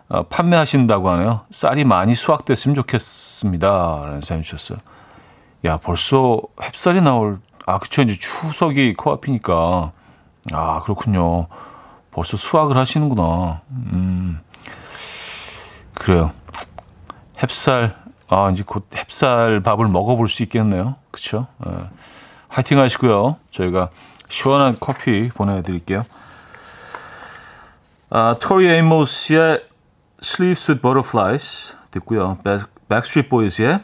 어, 0.07 0.23
판매하신다고 0.23 1.09
하네요. 1.09 1.41
쌀이 1.49 1.83
많이 1.83 2.15
수확됐으면 2.15 2.75
좋겠습니다. 2.75 4.01
라는 4.05 4.21
사연 4.21 4.41
주셨어요. 4.41 4.77
야, 5.65 5.77
벌써 5.77 6.39
햅쌀이 6.57 7.01
나올, 7.03 7.39
아, 7.65 7.79
그쵸. 7.79 8.03
이제 8.03 8.17
추석이 8.17 8.93
코앞이니까. 8.93 9.91
아, 10.53 10.79
그렇군요. 10.83 11.47
벌써 12.11 12.37
수확을 12.37 12.77
하시는구나. 12.77 13.61
음, 13.71 14.39
그래요. 15.93 16.31
햅쌀, 17.37 17.95
아, 18.35 18.49
이제 18.49 18.63
곧 18.65 18.89
햅쌀 18.89 19.63
밥을 19.63 19.87
먹어볼 19.87 20.27
수 20.27 20.43
있겠네요. 20.43 20.95
그쵸? 21.09 21.47
예. 21.65 21.71
화이팅 22.49 22.79
하시고요. 22.79 23.37
저희가 23.51 23.89
시원한 24.27 24.75
커피 24.77 25.29
보내드릴게요. 25.29 26.03
아, 28.09 28.35
토리 28.37 28.67
에이모스의 28.67 29.63
Sleeps 30.21 30.69
with 30.69 30.81
Butterflies 30.81 31.75
듣고요. 31.91 32.37
Backstreet 32.89 33.29
Boys의 33.29 33.79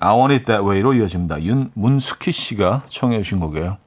I 0.00 0.12
Want 0.12 0.34
It 0.34 0.44
That 0.44 0.62
Way로 0.62 0.92
이어집니다. 0.92 1.42
윤문숙희 1.42 2.30
씨가 2.30 2.82
청해 2.86 3.22
주신 3.22 3.40
곡이에요. 3.40 3.78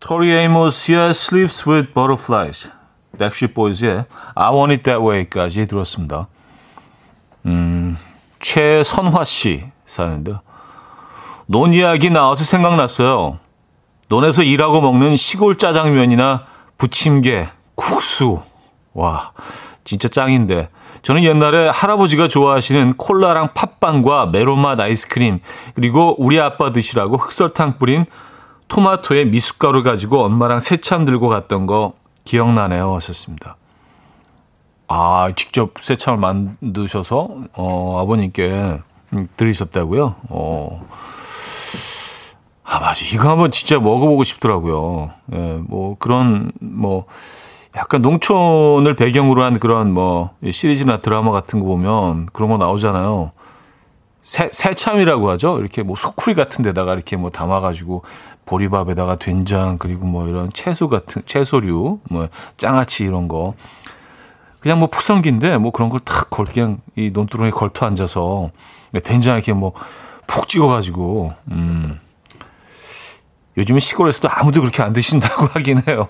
토리 0.00 0.32
에이모스의 0.32 1.10
Sleeps 1.10 1.68
with 1.68 1.94
Butterflies, 1.94 2.70
Backstreet 3.16 3.54
Boys의 3.54 4.06
I 4.34 4.52
Want 4.52 4.72
It 4.72 4.82
That 4.82 5.00
Way까지 5.00 5.68
들었습니다. 5.68 6.26
음, 7.46 7.96
최선화 8.44 9.24
씨 9.24 9.64
사연인데요. 9.86 10.40
논 11.46 11.72
이야기 11.72 12.10
나와서 12.10 12.44
생각났어요. 12.44 13.38
논에서 14.10 14.42
일하고 14.42 14.82
먹는 14.82 15.16
시골 15.16 15.56
짜장면이나 15.56 16.44
부침개, 16.76 17.48
국수. 17.74 18.42
와, 18.92 19.32
진짜 19.84 20.08
짱인데. 20.08 20.68
저는 21.00 21.24
옛날에 21.24 21.70
할아버지가 21.70 22.28
좋아하시는 22.28 22.94
콜라랑 22.98 23.54
팥빵과 23.54 24.26
메론맛 24.26 24.78
아이스크림, 24.78 25.40
그리고 25.74 26.14
우리 26.18 26.38
아빠 26.38 26.70
드시라고 26.70 27.16
흑설탕 27.16 27.78
뿌린 27.78 28.04
토마토에 28.68 29.24
미숫가루 29.24 29.82
가지고 29.82 30.22
엄마랑 30.22 30.60
새참 30.60 31.06
들고 31.06 31.28
갔던 31.28 31.66
거 31.66 31.94
기억나네요. 32.24 32.94
하셨습니다. 32.94 33.56
아, 34.86 35.32
직접 35.34 35.72
새참을 35.80 36.18
만드셔서, 36.18 37.28
어, 37.54 38.00
아버님께 38.00 38.80
드리셨다고요? 39.36 40.16
어. 40.28 40.86
아, 42.64 42.80
맞아. 42.80 43.04
이거 43.12 43.30
한번 43.30 43.50
진짜 43.50 43.78
먹어보고 43.78 44.24
싶더라고요. 44.24 45.10
예, 45.32 45.58
뭐, 45.66 45.96
그런, 45.98 46.52
뭐, 46.60 47.06
약간 47.76 48.02
농촌을 48.02 48.94
배경으로 48.96 49.42
한 49.42 49.58
그런 49.58 49.92
뭐, 49.92 50.30
시리즈나 50.50 51.00
드라마 51.00 51.30
같은 51.32 51.60
거 51.60 51.66
보면 51.66 52.26
그런 52.32 52.50
거 52.50 52.58
나오잖아요. 52.58 53.32
새, 54.20 54.48
새참이라고 54.52 55.28
하죠. 55.30 55.58
이렇게 55.58 55.82
뭐 55.82 55.96
소쿠리 55.96 56.34
같은 56.34 56.62
데다가 56.62 56.94
이렇게 56.94 57.16
뭐 57.16 57.30
담아가지고 57.30 58.04
보리밥에다가 58.46 59.16
된장 59.16 59.76
그리고 59.76 60.06
뭐 60.06 60.26
이런 60.26 60.50
채소 60.52 60.88
같은 60.88 61.22
채소류 61.26 62.00
뭐 62.08 62.28
장아찌 62.56 63.04
이런 63.04 63.28
거 63.28 63.54
그냥 64.64 64.78
뭐 64.80 64.88
푸성기인데 64.88 65.58
뭐 65.58 65.70
그런 65.70 65.90
걸 65.90 66.00
탁 66.00 66.30
걸 66.30 66.46
그냥 66.46 66.80
이 66.96 67.10
논두렁에 67.12 67.50
걸터 67.50 67.86
앉아서 67.86 68.50
된장 69.04 69.36
이렇게 69.36 69.52
뭐 69.52 69.72
푹 70.26 70.48
찍어가지고 70.48 71.34
음 71.50 72.00
요즘은 73.58 73.78
시골에서도 73.78 74.28
아무도 74.32 74.60
그렇게 74.62 74.82
안 74.82 74.92
드신다고 74.94 75.46
하긴 75.52 75.82
해요. 75.86 76.08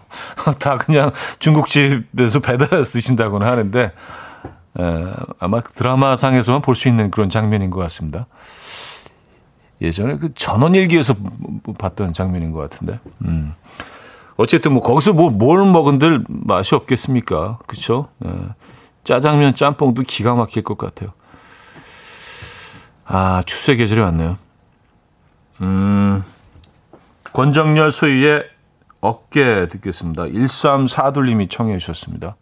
다 0.61 0.79
그냥 0.79 1.11
중국집에서 1.41 2.39
배달해서 2.41 2.93
드신다고는 2.93 3.47
하는데, 3.47 3.93
에, 4.79 4.83
아마 5.41 5.61
드라마상에서만 5.61 6.63
볼 6.63 6.75
수 6.75 6.89
있는 6.89 7.11
그런 7.11 7.29
장면인 7.29 7.69
것 7.69 7.81
같습니다. 7.81 8.27
예전에 9.83 10.17
그 10.17 10.33
전원일기에서 10.33 11.17
봤던 11.77 12.15
장면인 12.15 12.53
것 12.53 12.61
같은데. 12.61 12.99
음. 13.27 13.53
어쨌든 14.37 14.73
뭐 14.73 14.83
거기서 14.83 15.13
뭐 15.13 15.31
뭘 15.31 15.65
먹은들 15.71 16.25
맛이 16.29 16.75
없겠습니까? 16.75 17.59
그쵸? 17.67 18.09
에, 18.25 18.29
짜장면 19.05 19.55
짬뽕도 19.55 20.03
기가 20.03 20.35
막힐 20.35 20.63
것 20.65 20.79
같아요. 20.79 21.11
아, 23.05 23.43
추수의 23.45 23.77
계절이 23.77 24.01
왔네요. 24.01 24.39
음. 25.61 26.25
권정열 27.33 27.93
소유의 27.93 28.45
어깨 29.01 29.69
듣겠습니다. 29.69 30.25
1342님이 30.25 31.51
청해 31.51 31.79
주셨습니다. 31.79 32.37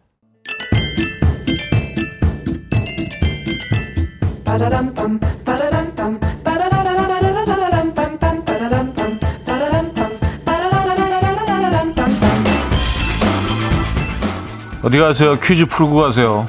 어디 14.83 14.99
가세요? 14.99 15.39
퀴즈 15.39 15.67
풀고 15.67 15.95
가세요. 15.95 16.47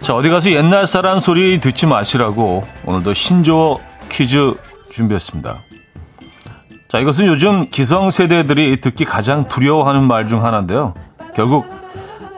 자, 0.00 0.14
어디 0.16 0.30
가서 0.30 0.50
옛날 0.52 0.86
사람 0.86 1.20
소리 1.20 1.60
듣지 1.60 1.86
마시라고 1.86 2.66
오늘도 2.86 3.12
신조어 3.12 3.78
퀴즈 4.10 4.54
준비했습니다. 4.90 5.58
자, 6.88 6.98
이것은 6.98 7.26
요즘 7.26 7.68
기성세대들이 7.68 8.80
듣기 8.80 9.04
가장 9.04 9.46
두려워하는 9.48 10.04
말 10.04 10.26
중 10.26 10.44
하나인데요. 10.44 10.94
결국 11.34 11.66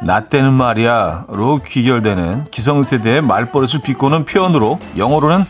나 0.03 0.27
때는 0.29 0.53
말이야 0.53 1.27
로 1.29 1.61
귀결되는 1.65 2.45
기성세대의 2.47 3.23
말버릇을 3.23 3.83
비꼬는 3.83 4.25
표현으로 4.25 4.81
영어로는 4.97 5.45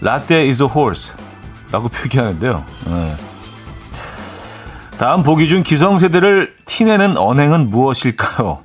라떼 0.00 0.48
is 0.48 0.62
a 0.62 0.68
horse 0.74 1.14
라고 1.72 1.88
표기하는데요. 1.90 2.64
네. 2.86 3.16
다음 4.98 5.22
보기 5.22 5.48
중 5.48 5.62
기성세대를 5.62 6.54
티내는 6.66 7.16
언행은 7.16 7.70
무엇일까요? 7.70 8.62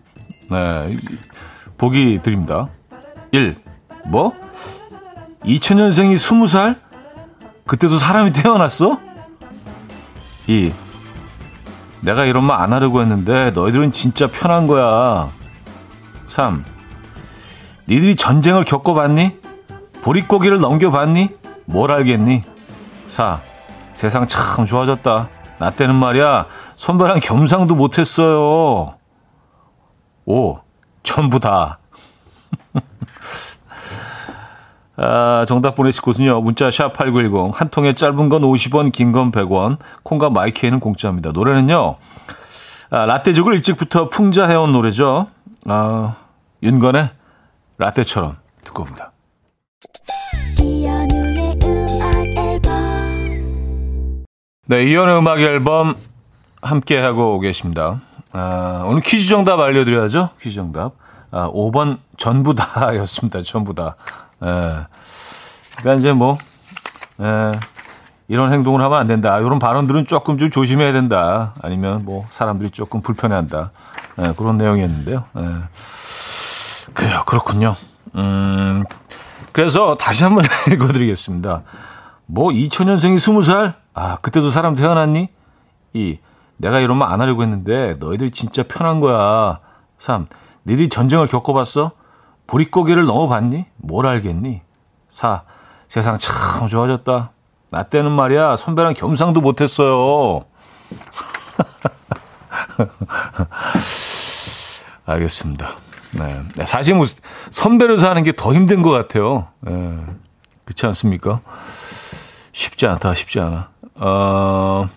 네. 0.51 0.97
보기 1.77 2.19
드립니다. 2.23 2.67
1. 3.31 3.57
뭐? 4.05 4.33
2000년생이 5.45 6.15
20살? 6.15 6.77
그때도 7.67 7.97
사람이 7.97 8.31
태어났어? 8.33 8.99
2. 10.47 10.73
내가 12.01 12.25
이런 12.25 12.43
말 12.43 12.61
안 12.61 12.73
하려고 12.73 13.01
했는데 13.01 13.51
너희들은 13.51 13.91
진짜 13.91 14.27
편한 14.27 14.67
거야. 14.67 15.29
3. 16.27 16.63
니들이 17.87 18.15
전쟁을 18.15 18.63
겪어봤니? 18.63 19.37
보릿고기를 20.01 20.59
넘겨봤니? 20.59 21.29
뭘 21.65 21.91
알겠니? 21.91 22.43
4. 23.07 23.39
세상 23.93 24.27
참 24.27 24.65
좋아졌다. 24.65 25.29
나 25.59 25.69
때는 25.69 25.95
말이야. 25.95 26.47
선배랑 26.75 27.19
겸상도 27.21 27.75
못했어요. 27.75 28.95
5. 30.25 30.59
전부 31.03 31.39
다. 31.39 31.79
아, 34.97 35.45
정답 35.47 35.75
보내실 35.75 36.01
곳은요. 36.01 36.41
문자 36.41 36.71
샵 36.71 36.93
8910. 36.93 37.59
한 37.59 37.69
통에 37.69 37.93
짧은 37.93 38.29
건 38.29 38.41
50원, 38.41 38.91
긴 38.91 39.11
건 39.11 39.31
100원. 39.31 39.77
콩과 40.03 40.29
마이크에는 40.29 40.79
공짜입니다. 40.79 41.31
노래는요. 41.31 41.97
아, 42.91 43.05
라떼죽을 43.05 43.53
일찍부터 43.55 44.09
풍자해온 44.09 44.71
노래죠. 44.71 45.27
아, 45.67 46.15
윤건의 46.63 47.09
라떼처럼 47.77 48.37
듣고 48.63 48.83
옵니다. 48.83 49.11
네, 54.67 54.83
이연의 54.85 55.19
음악 55.19 55.39
앨범 55.41 55.95
함께 56.61 56.97
하고 56.99 57.39
계십니다. 57.39 57.99
아, 58.31 58.83
오늘 58.87 59.01
퀴즈 59.01 59.29
정답 59.29 59.59
알려드려야죠. 59.59 60.29
퀴즈 60.41 60.55
정답. 60.55 60.93
아, 61.29 61.51
5번 61.51 61.99
전부 62.17 62.55
다 62.55 62.95
였습니다. 62.95 63.43
전부 63.43 63.75
다. 63.75 63.95
예. 64.43 64.87
그러니까 65.77 65.99
이제 65.99 66.13
뭐, 66.13 66.39
예, 67.21 67.51
이런 68.27 68.51
행동을 68.53 68.81
하면 68.81 68.97
안 68.97 69.05
된다. 69.05 69.37
이런 69.37 69.59
발언들은 69.59 70.07
조금 70.07 70.39
좀 70.39 70.49
조심해야 70.49 70.93
된다. 70.93 71.53
아니면 71.61 72.03
뭐 72.03 72.25
사람들이 72.31 72.71
조금 72.71 73.01
불편해한다. 73.01 73.69
예, 74.23 74.33
그런 74.35 74.57
내용이었는데요. 74.57 75.25
예. 75.37 75.41
그래요. 76.95 77.21
그렇군요. 77.27 77.75
음, 78.15 78.83
그래서 79.51 79.95
다시 79.99 80.23
한번 80.23 80.45
읽어드리겠습니다. 80.71 81.61
뭐 82.25 82.49
2000년생이 82.49 83.17
20살? 83.17 83.84
아, 83.95 84.17
그때도 84.17 84.49
사람 84.51 84.75
태어났니? 84.75 85.29
이 85.93 86.19
내가 86.57 86.79
이런 86.81 86.97
말안 86.97 87.21
하려고 87.21 87.41
했는데 87.43 87.95
너희들 87.99 88.29
진짜 88.31 88.63
편한 88.63 88.99
거야. 88.99 89.59
3. 89.97 90.27
너희들이 90.63 90.89
전쟁을 90.89 91.27
겪어봤어? 91.27 91.91
보릿고개를 92.47 93.05
넘어봤니? 93.05 93.65
뭘 93.77 94.05
알겠니? 94.05 94.61
4. 95.07 95.43
세상 95.87 96.17
참 96.17 96.67
좋아졌다. 96.67 97.31
나 97.71 97.83
때는 97.83 98.11
말이야 98.11 98.57
선배랑 98.57 98.93
겸상도 98.95 99.39
못했어요. 99.41 100.43
알겠습니다. 105.05 105.69
네. 106.17 106.41
네. 106.55 106.65
사실 106.65 106.95
뭐 106.95 107.05
선배로 107.51 107.97
사는 107.97 108.21
게 108.23 108.31
더 108.33 108.53
힘든 108.53 108.81
것 108.81 108.89
같아요. 108.91 109.47
네. 109.61 109.71
그렇지 110.65 110.85
않습니까? 110.87 111.41
쉽지 112.51 112.87
않다, 112.87 113.13
쉽지 113.13 113.39
않아. 113.39 113.69
어, 113.95 114.87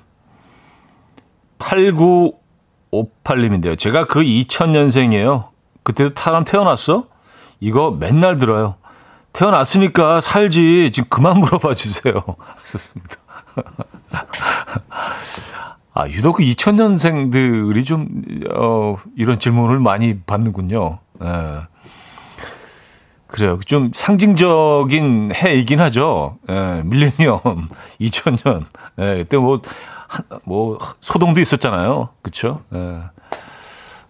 89 1.59 2.39
8958님인데요. 2.91 3.79
제가 3.79 4.07
그 4.07 4.21
2000년생이에요. 4.21 5.49
그때도 5.83 6.15
사람 6.17 6.45
태어났어? 6.45 7.07
이거 7.61 7.91
맨날 7.91 8.39
들어요. 8.39 8.77
태어났으니까 9.33 10.21
살지. 10.21 10.91
지금 10.93 11.09
그만 11.09 11.39
물어봐 11.41 11.75
주세요. 11.75 12.23
하셨습니다. 12.57 13.17
아, 15.95 16.09
유독 16.09 16.37
그 16.37 16.45
2000년생들이 16.45 17.85
좀, 17.85 18.23
어, 18.55 18.97
이런 19.17 19.39
질문을 19.39 19.81
많이 19.81 20.21
받는군요. 20.21 21.01
예. 21.23 21.27
그래요. 23.29 23.61
좀 23.65 23.91
상징적인 23.95 25.33
해이긴 25.35 25.81
하죠. 25.83 26.39
예, 26.49 26.83
밀레니엄 26.85 27.69
2000년. 28.01 28.65
예, 28.99 29.19
그때 29.19 29.37
뭐, 29.37 29.61
한, 30.09 30.25
뭐, 30.45 30.79
소동도 31.01 31.41
있었잖아요. 31.41 32.09
그쵸? 32.23 32.63
예. 32.75 33.03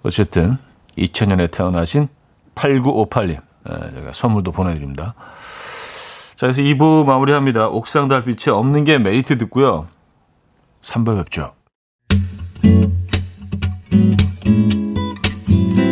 어쨌든, 0.04 0.56
2000년에 0.96 1.50
태어나신 1.50 2.08
8958님. 2.54 3.40
예, 3.70 3.94
제가 3.94 4.12
선물도 4.12 4.52
보내드립니다. 4.52 5.14
자, 6.36 6.46
그래서 6.46 6.62
2부 6.62 7.04
마무리합니다. 7.04 7.66
옥상 7.68 8.06
달빛에 8.06 8.52
없는 8.52 8.84
게 8.84 8.98
메리트 8.98 9.36
듣고요. 9.38 9.88
3부 10.80 11.16
뵙죠. 11.24 11.52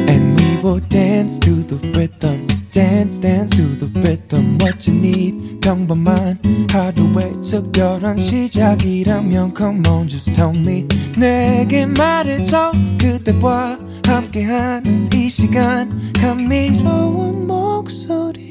And 0.08 0.40
we 0.40 0.56
will 0.62 0.80
dance 0.88 1.40
to 1.40 1.66
the 1.66 1.90
rhythm. 1.90 2.46
Dance 2.76 3.18
dance 3.18 3.56
to 3.56 3.62
the 3.78 3.88
rhythm 4.02 4.58
what 4.60 4.86
you 4.86 4.94
need. 4.98 5.60
평범한 5.60 6.38
하루의 6.70 7.40
특별한 7.40 8.18
시작이라면 8.18 9.54
come 9.56 9.82
on 9.88 10.06
just 10.06 10.34
tell 10.34 10.54
me. 10.54 10.86
내게 11.16 11.86
말해줘 11.86 12.72
그대와 13.00 13.78
함께한 14.06 15.08
이 15.14 15.30
시간. 15.30 16.12
감미로운 16.12 17.46
목소리. 17.46 18.44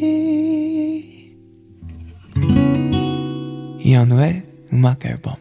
이현우의 3.79 4.43
음악 4.73 5.05
앨범. 5.05 5.35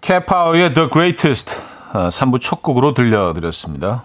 캐파워의 0.00 0.74
The 0.74 0.88
Greatest 0.92 1.56
3부 1.92 2.40
첫 2.40 2.62
곡으로 2.62 2.94
들려드렸습니다. 2.94 4.04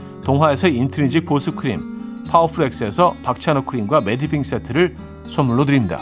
동화에서 0.23 0.67
intrinsic 0.67 1.25
보습크림, 1.25 2.23
파워프렉스에서 2.29 3.15
박찬호 3.23 3.65
크림과 3.65 4.01
매디핑 4.01 4.43
세트를 4.43 4.95
선물로 5.27 5.65
드립니다. 5.65 6.01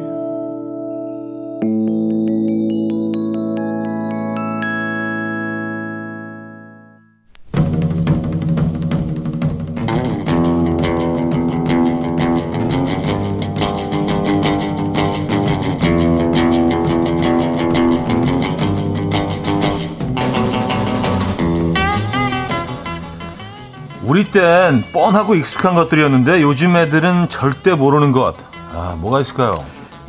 우리 24.31 24.33
땐 24.39 24.83
뻔하고 24.93 25.35
익숙한 25.35 25.75
것들이었는데 25.75 26.41
요즘 26.41 26.77
애들은 26.77 27.27
절대 27.29 27.75
모르는 27.75 28.13
것. 28.13 28.33
아, 28.73 28.95
뭐가 28.97 29.19
있을까요? 29.19 29.53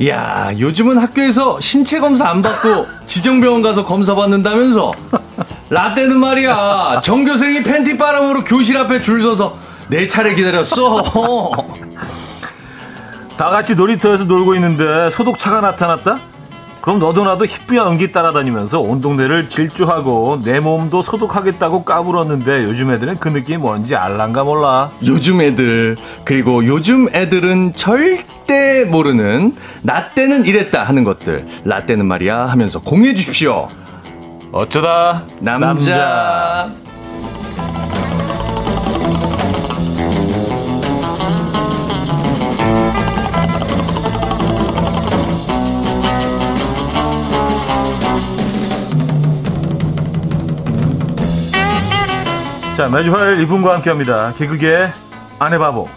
야, 0.07 0.49
요즘은 0.57 0.97
학교에서 0.97 1.59
신체 1.59 1.99
검사 1.99 2.29
안 2.29 2.41
받고 2.41 2.87
지정병원 3.05 3.61
가서 3.61 3.85
검사 3.85 4.15
받는다면서. 4.15 4.93
라떼는 5.69 6.17
말이야. 6.19 7.01
전교생이 7.03 7.63
팬티 7.63 7.97
바람으로 7.97 8.45
교실 8.45 8.77
앞에 8.77 9.01
줄 9.01 9.21
서서 9.21 9.57
내 9.89 10.07
차례 10.07 10.33
기다렸어. 10.35 11.03
다 13.35 13.49
같이 13.49 13.75
놀이터에서 13.75 14.23
놀고 14.23 14.55
있는데 14.55 15.09
소독차가 15.09 15.59
나타났다? 15.59 16.19
그럼 16.83 16.99
너도 16.99 17.23
나도 17.23 17.45
희뿌야 17.45 17.87
은기 17.89 18.11
따라다니면서 18.11 18.81
온 18.81 18.99
동네를 18.99 19.47
질주하고 19.47 20.41
내 20.43 20.59
몸도 20.59 21.01
소독하겠다고 21.01 21.85
까불었는데 21.85 22.65
요즘 22.65 22.91
애들은 22.91 23.19
그 23.19 23.29
느낌이 23.29 23.57
뭔지 23.57 23.95
알란가 23.95 24.43
몰라. 24.43 24.91
요즘 25.05 25.39
애들 25.39 25.95
그리고 26.25 26.65
요즘 26.65 27.07
애들은 27.15 27.71
절대 27.75 28.83
모르는 28.83 29.55
나 29.81 30.09
때는 30.09 30.43
이랬다 30.43 30.83
하는 30.83 31.05
것들 31.05 31.47
라떼는 31.63 32.05
말이야 32.05 32.47
하면서 32.47 32.81
공유해 32.81 33.15
주십시오. 33.15 33.69
어쩌다 34.51 35.23
남자. 35.39 35.67
남자. 35.67 36.82
자, 52.77 52.87
매주 52.89 53.13
화요일 53.13 53.41
이분과 53.41 53.75
함께 53.75 53.89
합니다. 53.89 54.33
개그계 54.37 54.89
아내 55.39 55.57
바보. 55.57 55.87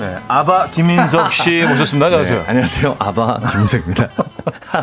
네, 0.00 0.16
아바 0.26 0.68
김인석 0.72 1.32
씨 1.32 1.62
모셨습니다. 1.68 2.06
안녕하세요. 2.06 2.38
네, 2.40 2.44
안녕하세요. 2.48 2.96
아바 2.98 3.38
김인석입니다. 3.52 4.08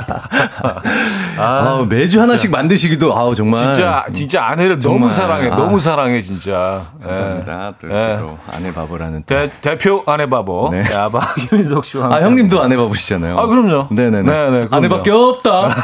아, 1.37 1.37
아, 1.37 1.85
매주 1.89 2.21
하나씩 2.21 2.43
진짜. 2.43 2.57
만드시기도 2.57 3.17
아우 3.17 3.35
정말 3.35 3.59
진짜 3.61 4.05
진짜 4.13 4.45
아내를 4.45 4.79
정말. 4.79 5.01
너무 5.01 5.13
사랑해. 5.13 5.49
아, 5.49 5.55
너무 5.57 5.79
사랑해 5.81 6.21
진짜. 6.21 6.85
감사합니다. 7.03 7.57
네. 7.57 7.73
또, 7.81 7.87
네. 7.93 8.17
또 8.19 8.37
아내 8.53 8.73
바보라는 8.73 9.23
대, 9.25 9.49
대표 9.59 10.03
아내 10.07 10.29
바보. 10.29 10.69
네. 10.71 10.83
네 10.83 10.95
아바 10.95 11.19
김인석 11.49 11.83
씨와 11.83 12.15
아 12.15 12.21
형님도 12.21 12.61
아내 12.63 12.77
바보시잖아요. 12.77 13.37
아 13.37 13.45
그럼요. 13.47 13.87
네네네. 13.91 14.23
네네, 14.23 14.67
아내밖에 14.71 15.11
없다. 15.11 15.75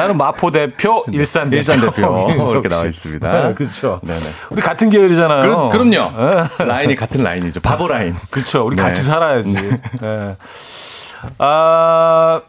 나는 0.00 0.16
마포 0.16 0.50
대표, 0.50 1.04
일산 1.12 1.50
대표. 1.50 1.56
일산 1.58 1.80
대표. 1.80 2.30
이렇게 2.50 2.68
나와 2.68 2.84
있습니다. 2.86 3.48
네, 3.48 3.54
그렇죠. 3.54 4.00
네네. 4.02 4.20
우리 4.50 4.62
같은 4.62 4.88
계열이잖아요. 4.88 5.68
그, 5.68 5.76
럼요 5.76 5.90
네. 5.90 6.64
라인이 6.64 6.96
같은 6.96 7.22
라인이죠. 7.22 7.60
바보 7.60 7.86
라인. 7.86 8.14
그렇죠. 8.30 8.64
우리 8.64 8.76
네. 8.76 8.82
같이 8.82 9.02
살아야지. 9.02 9.52
네. 9.52 9.80
네. 10.00 10.36
아, 11.36 12.40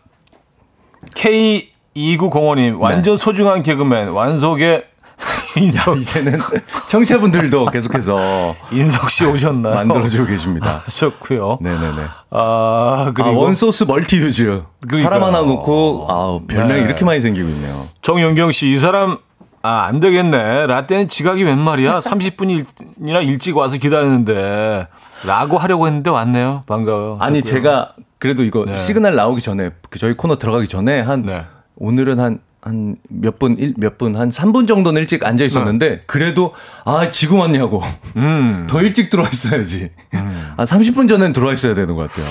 K2905님, 1.14 2.80
완전 2.80 3.18
네. 3.18 3.22
소중한 3.22 3.64
개그맨, 3.64 4.10
완속의 4.10 4.86
인석. 5.58 5.98
이제는 6.00 6.40
청취자분들도 6.88 7.66
계속해서 7.72 8.56
인석 8.72 9.10
씨 9.10 9.26
오셨나요? 9.26 9.76
만들어주고 9.76 10.26
계십니다. 10.26 10.82
하셨고요. 10.86 11.60
네네네. 11.62 12.04
아 12.32 13.12
그리고 13.14 13.30
아, 13.30 13.34
one 13.34 13.51
source 13.51 13.84
multi-use. 13.86 14.64
사람 15.04 15.24
하나 15.24 15.42
놓고 15.42 16.08
아 16.10 16.40
별명이 16.48 16.82
네. 16.82 16.86
이렇게 16.86 17.06
많이 17.06 17.20
생기고 17.22 17.48
있네요. 17.50 17.88
정영경 18.02 18.52
씨 18.52 18.72
이 18.72 18.76
사람 18.78 19.18
아, 19.64 19.84
안 19.88 20.00
되겠네. 20.00 20.66
라떼는 20.66 21.08
지각이 21.08 21.44
웬 21.44 21.60
말이야? 21.60 22.00
30분이나 22.02 23.24
일찍 23.24 23.56
와서 23.58 23.78
기다리는데. 23.78 24.88
라고 25.24 25.60
하려고 25.60 25.86
했는데 25.86 26.10
왔네요. 26.10 26.64
반가워요. 26.66 27.18
아니, 27.20 27.44
제가 27.44 27.94
그래도 28.18 28.44
이거 28.44 28.66
네. 28.66 28.76
시그널 28.76 29.14
나오기 29.16 29.40
전에, 29.40 29.70
그 29.92 30.00
저희 30.00 30.16
코너 30.16 30.38
들어가기 30.40 30.68
전에 30.68 31.02
한, 31.02 31.22
네. 31.28 31.44
오늘은 31.76 32.20
한 32.20 32.40
한 32.62 32.96
몇 33.10 33.40
분, 33.40 33.58
몇 33.78 33.98
분, 33.98 34.16
한 34.16 34.30
3분 34.30 34.68
정도는 34.68 35.02
일찍 35.02 35.26
앉아 35.26 35.44
있었는데, 35.46 35.90
네. 35.90 36.02
그래도, 36.06 36.54
아, 36.86 37.10
지금 37.10 37.40
왔냐고. 37.40 37.82
음. 38.18 38.68
더 38.70 38.82
일찍 38.82 39.10
들어와 39.10 39.30
있어야지. 39.32 39.90
음. 40.14 40.54
아, 40.58 40.64
30분 40.66 41.10
전엔 41.10 41.34
들어와 41.34 41.54
있어야 41.54 41.74
되는 41.74 41.96
것 41.96 42.10
같아요. 42.10 42.26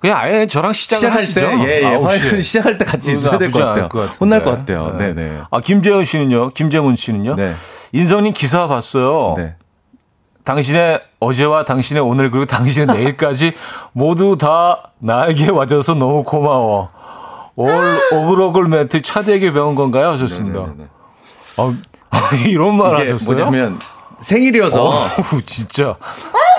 그냥 0.00 0.18
아예 0.18 0.46
저랑 0.46 0.72
시작을 0.72 1.18
시작할 1.20 1.58
때, 1.64 1.68
예, 1.68 1.80
예. 1.80 1.84
화요일 1.94 2.42
시작할 2.42 2.76
때 2.78 2.84
같이 2.84 3.12
있어야 3.12 3.38
될 3.38 3.50
것 3.50 3.58
같아요. 3.60 3.88
것 3.88 4.20
혼날 4.20 4.42
것 4.44 4.50
같아요. 4.50 4.94
네, 4.98 5.14
네. 5.14 5.38
아, 5.50 5.60
김재현 5.60 6.04
씨는요? 6.04 6.50
김재문 6.50 6.96
씨는요? 6.96 7.34
네. 7.36 7.52
인성님 7.92 8.32
기사 8.34 8.68
봤어요. 8.68 9.34
네. 9.36 9.54
당신의 10.44 11.00
어제와 11.18 11.64
당신의 11.64 12.02
오늘 12.02 12.30
그리고 12.30 12.46
당신의 12.46 12.94
내일까지 12.96 13.52
모두 13.92 14.36
다 14.38 14.92
나에게 15.00 15.50
와줘서 15.50 15.94
너무 15.94 16.22
고마워. 16.24 16.90
올 17.56 17.72
오글오글 18.12 18.68
멘트 18.68 19.02
차대에게 19.02 19.52
배운 19.52 19.74
건가요? 19.74 20.10
하셨습니다. 20.10 20.66
아, 22.10 22.20
이런 22.46 22.76
말 22.76 22.94
하셨어요? 23.00 23.36
뭐냐면 23.36 23.78
생일이어서 24.20 24.88
어, 24.88 24.92
진짜 25.44 25.96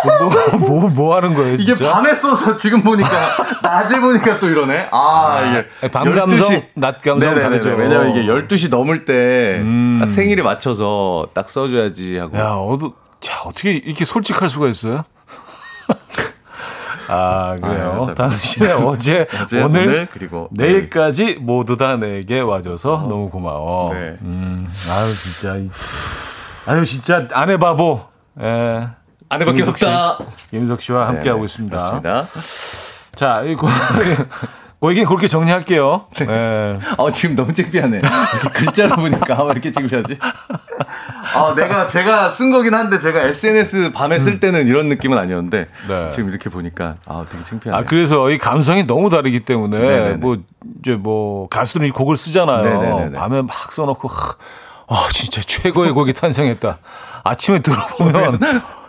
뭐, 0.03 0.59
뭐, 0.59 0.89
뭐 0.89 1.15
하는 1.15 1.33
거예요? 1.33 1.57
진짜? 1.57 1.73
이게 1.73 1.91
밤에 1.91 2.13
써서 2.13 2.55
지금 2.55 2.83
보니까 2.83 3.09
낮에 3.63 3.99
보니까 3.99 4.39
또 4.39 4.47
이러네. 4.47 4.89
아, 4.91 5.41
이게 5.41 5.89
밤 5.89 6.13
감성, 6.13 6.61
낮 6.75 7.01
감성 7.01 7.35
다르죠. 7.35 7.69
왜냐면 7.69 8.09
이게 8.11 8.25
12시 8.27 8.69
넘을 8.69 9.05
때딱 9.05 9.61
음. 9.61 10.07
생일에 10.09 10.43
맞춰서 10.43 11.27
딱 11.33 11.49
써줘야지 11.49 12.17
하고. 12.17 12.37
야, 12.37 12.51
어도 12.53 12.93
자 13.19 13.41
어떻게 13.45 13.71
이렇게 13.71 14.05
솔직할 14.05 14.49
수가 14.49 14.67
있어요? 14.67 15.03
아, 17.07 17.57
그래요. 17.61 18.05
아, 18.09 18.13
당신의 18.13 18.71
어제, 18.83 19.27
어제, 19.41 19.61
오늘, 19.61 19.87
오늘, 19.87 20.07
그리고 20.11 20.49
내일까지 20.51 21.37
모두 21.39 21.77
다 21.77 21.95
내게 21.97 22.39
와줘서 22.39 22.93
어. 22.95 23.07
너무 23.07 23.29
고마워. 23.29 23.93
네. 23.93 24.17
음, 24.21 24.67
아유, 24.89 25.13
진짜. 25.13 25.55
아유, 26.65 26.85
진짜 26.85 27.27
아내 27.31 27.57
바보. 27.57 28.01
예. 28.41 28.87
아내밖에 29.29 29.63
없다. 29.63 30.19
김석 30.49 30.81
씨와 30.81 31.07
함께하고 31.07 31.41
네, 31.41 31.45
있습니다. 31.45 31.77
그렇습니다. 31.77 33.11
자, 33.15 33.41
이거. 33.43 33.67
고얘기 34.79 35.03
그렇게 35.05 35.27
정리할게요. 35.27 36.05
네. 36.15 36.25
네. 36.25 36.79
어, 36.97 37.11
지금 37.11 37.35
너무 37.35 37.53
창피하네. 37.53 37.99
글자로 38.53 38.95
보니까 38.95 39.43
왜 39.43 39.51
이렇게 39.51 39.71
창피하지? 39.71 40.17
아, 41.35 41.53
내가 41.55 41.85
제가 41.85 42.29
쓴 42.29 42.51
거긴 42.51 42.73
한데 42.73 42.97
제가 42.97 43.21
SNS 43.21 43.91
밤에 43.91 44.19
쓸 44.19 44.33
음. 44.33 44.39
때는 44.39 44.67
이런 44.67 44.89
느낌은 44.89 45.17
아니었는데 45.17 45.67
네. 45.87 46.09
지금 46.09 46.29
이렇게 46.29 46.49
보니까 46.49 46.95
아, 47.05 47.25
되게 47.29 47.43
창피하네. 47.43 47.81
아, 47.81 47.85
그래서 47.85 48.29
이 48.29 48.37
감성이 48.37 48.85
너무 48.85 49.09
다르기 49.09 49.41
때문에 49.41 49.77
네네네. 49.77 50.13
뭐 50.15 50.37
이제 50.79 50.95
뭐 50.95 51.47
가수들이 51.49 51.91
곡을 51.91 52.17
쓰잖아요. 52.17 52.61
네네네네. 52.61 53.11
밤에 53.17 53.41
막 53.41 53.71
써놓고 53.71 54.09
아, 54.89 55.07
진짜 55.11 55.41
최고의 55.41 55.91
곡이 55.91 56.13
탄생했다. 56.13 56.77
아침에 57.23 57.59
들어보면 57.59 58.39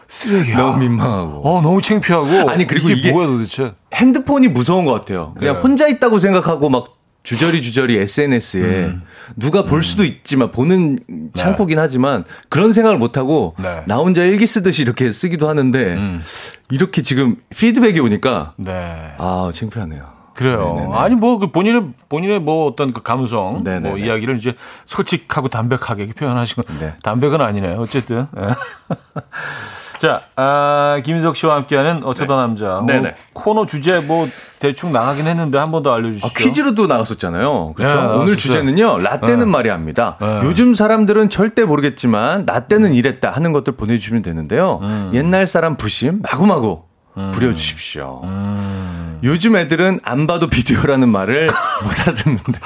쓰레기야. 0.06 0.56
너무 0.56 0.78
민망하고. 0.78 1.42
어, 1.44 1.60
너무 1.60 1.82
창피하고. 1.82 2.50
아니, 2.50 2.66
그리고 2.66 2.88
이게, 2.88 3.00
이게 3.00 3.12
뭐야 3.12 3.26
도대체? 3.26 3.74
핸드폰이 3.94 4.48
무서운 4.48 4.84
것 4.84 4.92
같아요. 4.92 5.34
그냥 5.38 5.56
네. 5.56 5.60
혼자 5.60 5.86
있다고 5.86 6.18
생각하고 6.18 6.68
막 6.70 6.97
주저리 7.28 7.60
주저리 7.60 7.98
SNS에 7.98 8.62
음. 8.86 9.02
누가 9.36 9.66
볼 9.66 9.80
음. 9.80 9.82
수도 9.82 10.02
있지만 10.02 10.50
보는 10.50 10.98
네. 11.06 11.28
창포긴 11.34 11.78
하지만 11.78 12.24
그런 12.48 12.72
생각을 12.72 12.96
못 12.96 13.18
하고 13.18 13.54
네. 13.58 13.82
나 13.86 13.96
혼자 13.96 14.22
일기 14.24 14.46
쓰듯이 14.46 14.80
이렇게 14.80 15.12
쓰기도 15.12 15.46
하는데 15.46 15.94
음. 15.94 16.22
이렇게 16.70 17.02
지금 17.02 17.36
피드백이 17.50 18.00
오니까 18.00 18.54
네. 18.56 18.72
아 19.18 19.50
창피하네요. 19.52 20.16
그래요. 20.32 20.76
네네네. 20.78 20.94
아니 20.96 21.16
뭐 21.16 21.38
그 21.38 21.50
본인의 21.50 21.88
본인의 22.08 22.40
뭐 22.40 22.66
어떤 22.66 22.94
그 22.94 23.02
감성, 23.02 23.62
네네네. 23.62 23.88
뭐 23.90 23.98
이야기를 23.98 24.36
이제 24.38 24.54
솔직하고 24.86 25.48
담백하게 25.48 26.06
표현하시고 26.14 26.62
네. 26.80 26.94
담백은 27.02 27.42
아니네요. 27.42 27.76
어쨌든. 27.78 28.26
네. 30.00 30.06
자, 30.06 30.22
아, 30.36 31.00
김인석 31.04 31.36
씨와 31.36 31.56
함께하는 31.56 32.04
어쩌다 32.04 32.34
네. 32.36 32.40
남자. 32.42 32.82
네네. 32.86 33.14
코너 33.32 33.66
주제 33.66 33.98
뭐 34.00 34.26
대충 34.58 34.92
나가긴 34.92 35.26
했는데 35.26 35.58
한 35.58 35.70
번 35.70 35.82
더 35.82 35.92
알려주시죠. 35.94 36.26
아, 36.26 36.30
퀴즈로도 36.36 36.86
나갔었잖아요. 36.86 37.74
그렇죠. 37.74 38.00
네, 38.00 38.06
오늘 38.18 38.36
주제는요. 38.36 38.98
라떼는 38.98 39.46
네. 39.46 39.50
말이 39.50 39.68
합니다. 39.68 40.16
네. 40.20 40.40
요즘 40.44 40.74
사람들은 40.74 41.30
절대 41.30 41.64
모르겠지만 41.64 42.44
라떼는 42.46 42.94
이랬다 42.94 43.30
하는 43.30 43.52
것들 43.52 43.74
보내주시면 43.76 44.22
되는데요. 44.22 44.78
음. 44.82 45.10
옛날 45.14 45.46
사람 45.46 45.76
부심 45.76 46.20
마구마구 46.22 46.82
음. 47.16 47.30
부려주십시오. 47.32 48.20
음. 48.24 49.18
요즘 49.24 49.56
애들은 49.56 50.00
안 50.04 50.26
봐도 50.28 50.48
비디오라는 50.48 51.08
말을 51.08 51.46
못 51.82 52.00
알아듣는데. 52.00 52.60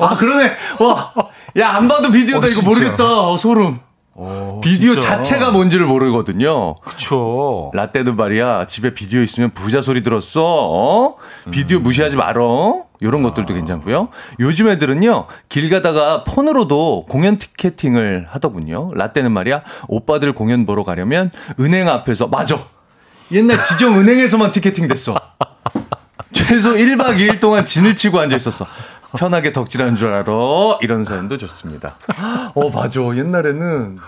아 0.00 0.16
그러네. 0.16 0.52
와, 0.80 1.12
야 1.58 1.70
안 1.76 1.88
봐도 1.88 2.10
비디오다 2.10 2.46
어, 2.46 2.50
이거 2.50 2.62
모르겠다. 2.62 3.20
어, 3.28 3.36
소름. 3.38 3.80
오, 4.20 4.24
어, 4.26 4.60
비디오 4.60 4.94
진짜? 4.94 5.16
자체가 5.16 5.52
뭔지를 5.52 5.86
모르거든요. 5.86 6.74
그쵸. 6.80 7.70
라떼도 7.72 8.14
말이야. 8.14 8.66
집에 8.66 8.92
비디오 8.92 9.22
있으면 9.22 9.50
부자 9.50 9.80
소리 9.80 10.02
들었어. 10.02 10.42
어? 10.44 11.14
비디오 11.52 11.78
음. 11.78 11.84
무시하지 11.84 12.16
말어. 12.16 12.82
아. 12.82 13.22
것들도 13.22 13.54
괜찮고요. 13.54 14.08
요즘 14.40 14.68
애들은요. 14.68 15.26
길 15.48 15.70
가다가 15.70 16.24
폰으로도 16.24 17.06
공연 17.08 17.38
티켓팅을 17.38 18.26
하더군요. 18.28 18.90
라떼는 18.94 19.30
말이야. 19.30 19.62
오빠들 19.86 20.32
공연 20.32 20.66
보러 20.66 20.82
가려면 20.82 21.30
은행 21.60 21.88
앞에서 21.88 22.26
맞아. 22.26 22.58
옛날 23.30 23.62
지정 23.62 24.00
은행에서만 24.00 24.50
티켓팅 24.50 24.88
됐어. 24.88 25.14
최소 26.32 26.72
1박 26.74 27.18
2일 27.18 27.38
동안 27.38 27.64
진을 27.64 27.94
치고 27.94 28.18
앉아 28.18 28.34
있었어. 28.34 28.66
편하게 29.16 29.52
덕질하는 29.52 29.94
줄 29.94 30.12
알아. 30.12 30.32
이런 30.82 31.04
사연도 31.04 31.36
좋습니다. 31.38 31.94
어, 32.54 32.70
맞아. 32.70 33.00
옛날에는 33.00 33.98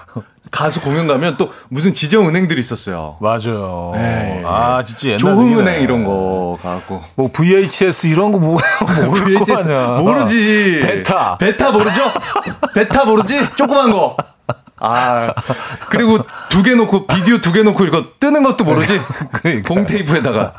가수 0.50 0.80
공연 0.82 1.06
가면 1.06 1.36
또 1.36 1.52
무슨 1.68 1.92
지정 1.92 2.28
은행들이 2.28 2.58
있었어요. 2.60 3.16
맞아요. 3.20 3.92
네. 3.94 4.42
아, 4.44 4.82
진짜 4.84 5.08
옛날 5.10 5.18
조흥은행 5.18 5.82
이런 5.82 6.04
거 6.04 6.58
가고. 6.62 7.00
뭐 7.14 7.30
VHS 7.32 8.08
이런 8.08 8.32
거 8.32 8.38
뭐, 8.38 8.58
모를 9.06 9.34
거 9.34 9.44
VHS 9.44 9.68
아니야. 9.70 9.86
모르지. 10.02 10.80
베타. 10.82 11.38
베타 11.38 11.70
모르죠? 11.70 12.02
베타 12.74 13.04
모르지? 13.04 13.48
조그만 13.56 13.90
거. 13.92 14.16
아, 14.82 15.32
그리고 15.90 16.18
두 16.48 16.62
개 16.62 16.74
놓고, 16.74 17.06
비디오 17.06 17.38
두 17.38 17.52
개 17.52 17.62
놓고 17.62 17.84
이거 17.84 18.04
뜨는 18.18 18.42
것도 18.42 18.64
모르지? 18.64 18.98
그러니까. 19.32 19.68
공테이프에다가. 19.74 20.54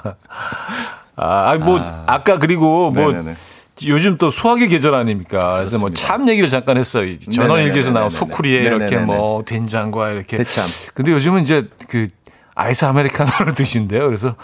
아, 1.15 1.49
아니 1.49 1.63
뭐 1.63 1.80
아. 2.08 2.21
까 2.23 2.38
그리고 2.39 2.91
뭐 2.91 3.12
네네네. 3.12 3.36
요즘 3.88 4.17
또 4.17 4.32
수확의 4.32 4.67
계절 4.70 4.96
아닙니까? 4.96 5.56
그래서 5.58 5.78
뭐 5.80 5.89
참 5.94 6.28
얘기를 6.30 6.50
잠깐 6.50 6.78
했어요. 6.78 7.13
전원 7.34 7.60
일기에서 7.62 7.91
나온 7.91 8.10
네네네네네. 8.10 8.17
소쿠리에 8.20 8.60
이렇게 8.62 8.78
네네네네. 8.86 9.06
뭐 9.06 9.44
된장과 9.44 10.10
이렇게. 10.12 10.38
새참. 10.44 10.65
근데 10.94 11.12
요즘은 11.12 11.41
이제 11.44 11.67
그 11.89 12.08
아이스 12.56 12.86
아메리카노를 12.86 13.54
드신대요. 13.56 14.06
그래서 14.06 14.36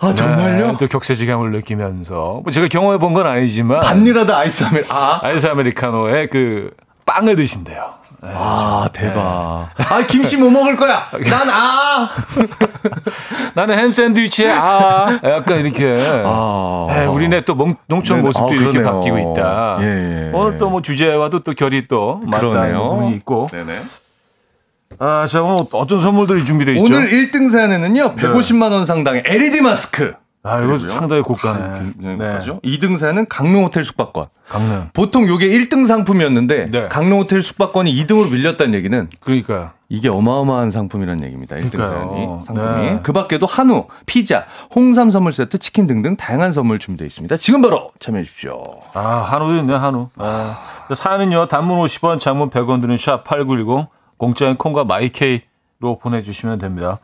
아, 0.00 0.14
정말요? 0.14 0.72
네, 0.72 0.76
또 0.78 0.86
격세지감을 0.88 1.50
느끼면서 1.52 2.40
뭐 2.42 2.50
제가 2.52 2.68
경험해 2.68 2.98
본 2.98 3.14
건 3.14 3.26
아니지만 3.26 3.80
밭일하다 3.80 4.36
아이스 4.36 4.64
아메리, 4.64 4.86
아. 4.88 5.20
아이스 5.22 5.46
아메리카노에 5.46 6.28
그 6.28 6.70
빵을 7.06 7.36
드신대요. 7.36 7.84
아, 8.26 8.88
대박. 8.92 9.68
아, 9.76 10.06
김씨 10.08 10.36
뭐 10.36 10.50
먹을 10.50 10.76
거야? 10.76 11.06
난 11.28 11.48
아! 11.50 12.08
나는 13.54 13.78
햄 13.78 13.90
샌드위치에 13.92 14.50
아 14.50 15.18
약간 15.24 15.58
이렇게 15.60 16.22
아. 16.24 16.86
에, 16.90 17.04
우리네 17.06 17.42
또 17.42 17.54
몽- 17.54 17.76
농촌. 17.86 18.22
모습도 18.22 18.48
아, 18.48 18.50
이렇게 18.54 18.78
그러네요. 18.78 18.94
바뀌고 19.00 19.18
있다. 19.32 19.76
예, 19.80 19.84
예. 19.84 20.30
오늘 20.32 20.58
또 20.58 20.70
뭐 20.70 20.80
주제와도 20.82 21.40
또 21.40 21.52
결이 21.52 21.86
또 21.88 22.20
맞다는. 22.26 22.76
부분이 22.76 23.16
있고. 23.16 23.48
네네. 23.52 23.80
아, 24.98 25.26
자 25.28 25.42
오늘 25.42 25.56
어떤 25.72 26.00
선물들이 26.00 26.44
준비되어 26.44 26.74
있죠? 26.74 26.84
오늘 26.96 27.10
1등 27.10 27.50
사연에는요, 27.50 28.14
150만원 28.14 28.86
상당의 28.86 29.22
LED 29.26 29.60
마스크. 29.60 30.14
아, 30.46 30.60
이거. 30.60 30.76
상당히 30.76 31.22
고가네. 31.22 31.92
네. 31.96 32.16
네. 32.16 32.38
2등 32.38 32.98
사연은 32.98 33.26
강릉 33.28 33.64
호텔 33.64 33.82
숙박권. 33.82 34.26
강릉. 34.48 34.90
보통 34.92 35.26
요게 35.26 35.48
1등 35.48 35.86
상품이었는데, 35.86 36.70
네. 36.70 36.88
강릉 36.88 37.20
호텔 37.20 37.40
숙박권이 37.40 37.90
2등으로 37.94 38.30
밀렸다는 38.30 38.74
얘기는 38.74 39.08
그러니까요. 39.20 39.70
이게 39.88 40.10
어마어마한 40.10 40.70
상품이라는 40.70 41.24
얘기입니다. 41.24 41.56
1등 41.56 41.72
그러니까요. 41.72 42.08
사연이 42.08 42.42
상품이. 42.42 42.84
네. 42.90 43.00
그 43.02 43.12
밖에도 43.12 43.46
한우, 43.46 43.86
피자, 44.04 44.44
홍삼 44.74 45.10
선물 45.10 45.32
세트, 45.32 45.56
치킨 45.58 45.86
등등 45.86 46.16
다양한 46.16 46.52
선물 46.52 46.78
준비되어 46.78 47.06
있습니다. 47.06 47.38
지금 47.38 47.62
바로 47.62 47.90
참여해 47.98 48.24
주십시오. 48.24 48.62
아, 48.92 49.00
한우도 49.00 49.56
있네, 49.56 49.74
한우. 49.74 50.10
아, 50.16 50.58
사연은요, 50.92 51.46
단문 51.46 51.78
50원, 51.86 52.18
장문 52.18 52.50
100원 52.50 52.82
드는 52.82 52.98
샵 52.98 53.24
8910, 53.24 53.88
공짜인 54.18 54.56
콩과 54.56 54.84
마이케이로 54.84 55.98
보내 56.02 56.22
주시면 56.22 56.58
됩니다. 56.58 56.98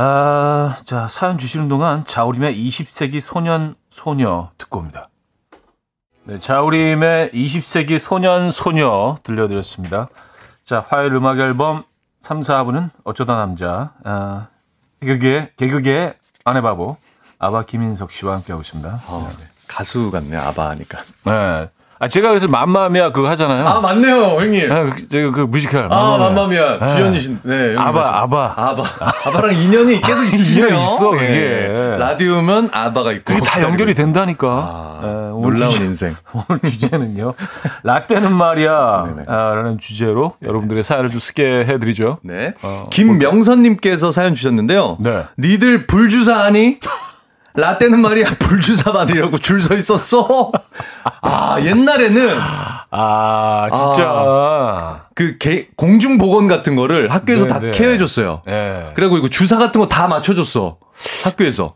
아, 0.00 0.76
자, 0.84 1.08
사연 1.08 1.38
주시는 1.38 1.68
동안 1.68 2.04
자우림의 2.04 2.54
20세기 2.56 3.20
소년, 3.20 3.74
소녀 3.90 4.52
듣고 4.56 4.78
옵니다. 4.78 5.08
네, 6.22 6.38
자우림의 6.38 7.32
20세기 7.32 7.98
소년, 7.98 8.52
소녀 8.52 9.16
들려드렸습니다. 9.24 10.06
자, 10.64 10.84
화요일 10.86 11.14
음악 11.14 11.40
앨범 11.40 11.82
3, 12.20 12.42
4부는 12.42 12.90
어쩌다 13.02 13.34
남자, 13.34 13.94
아, 14.04 14.46
개그계, 15.00 15.54
개그계 15.56 16.16
아내 16.44 16.60
바보, 16.60 16.96
아바 17.40 17.64
김인석 17.64 18.12
씨와 18.12 18.34
함께하고 18.34 18.62
있습니다. 18.62 19.00
아, 19.04 19.32
네. 19.36 19.46
가수 19.66 20.12
같네, 20.12 20.36
아바 20.36 20.68
하니까. 20.70 20.98
네. 21.24 21.70
아, 22.00 22.06
제가 22.06 22.28
그래서 22.28 22.46
맘마미아 22.46 23.10
그거 23.10 23.28
하잖아요. 23.30 23.66
아, 23.66 23.80
맞네요, 23.80 24.14
형님. 24.40 24.70
아, 24.70 24.84
그, 24.84 25.08
제가 25.08 25.32
그 25.32 25.40
뮤지컬. 25.40 25.88
아, 25.90 26.16
맘마미아. 26.18 26.78
맘마미아. 26.78 26.86
주연이신, 26.94 27.40
네. 27.42 27.74
아바, 27.76 28.20
아바. 28.22 28.54
아바. 28.56 28.82
아바랑 29.26 29.52
인연이 29.52 30.00
계속 30.00 30.22
있으시네요. 30.24 30.68
인연이 30.68 30.82
있어, 30.84 31.14
예. 31.16 31.18
그게. 31.18 31.96
라디오면 31.98 32.70
아바가 32.72 33.12
있고. 33.14 33.24
그게 33.34 33.40
다 33.44 33.62
연결이 33.62 33.94
된다니까. 33.94 34.46
아, 34.48 35.00
예, 35.02 35.06
오늘 35.32 35.54
놀라운 35.54 35.72
주제- 35.72 35.84
인생. 35.84 36.14
오늘 36.48 36.60
주제는요. 36.62 37.34
라떼는 37.82 38.32
말이야. 38.32 39.04
네네. 39.08 39.22
아, 39.26 39.54
라는 39.54 39.78
주제로 39.78 40.34
여러분들의 40.42 40.82
사연을 40.84 41.10
좀 41.10 41.18
소개해드리죠. 41.18 42.18
네. 42.22 42.54
어, 42.62 42.86
김명선님께서 42.92 44.12
사연 44.12 44.34
주셨는데요. 44.34 44.98
네. 45.00 45.24
니들 45.38 45.86
불주사 45.88 46.44
하니? 46.44 46.78
라떼는 47.58 48.00
말이야, 48.00 48.36
불주사 48.38 48.92
받으려고 48.92 49.36
줄 49.38 49.60
서 49.60 49.74
있었어? 49.74 50.52
아, 51.22 51.56
옛날에는 51.60 52.38
아, 52.90 53.68
진짜. 53.74 55.06
그 55.14 55.36
개, 55.38 55.66
공중 55.76 56.16
보건 56.18 56.46
같은 56.46 56.76
거를 56.76 57.10
학교에서 57.10 57.46
네, 57.46 57.50
다 57.52 57.58
네. 57.58 57.70
케어해줬어요. 57.72 58.42
예. 58.48 58.92
그리고 58.94 59.16
이거 59.18 59.28
주사 59.28 59.58
같은 59.58 59.80
거 59.80 59.88
다 59.88 60.06
맞춰줬어. 60.06 60.76
학교에서. 61.24 61.74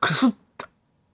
그래서 0.00 0.30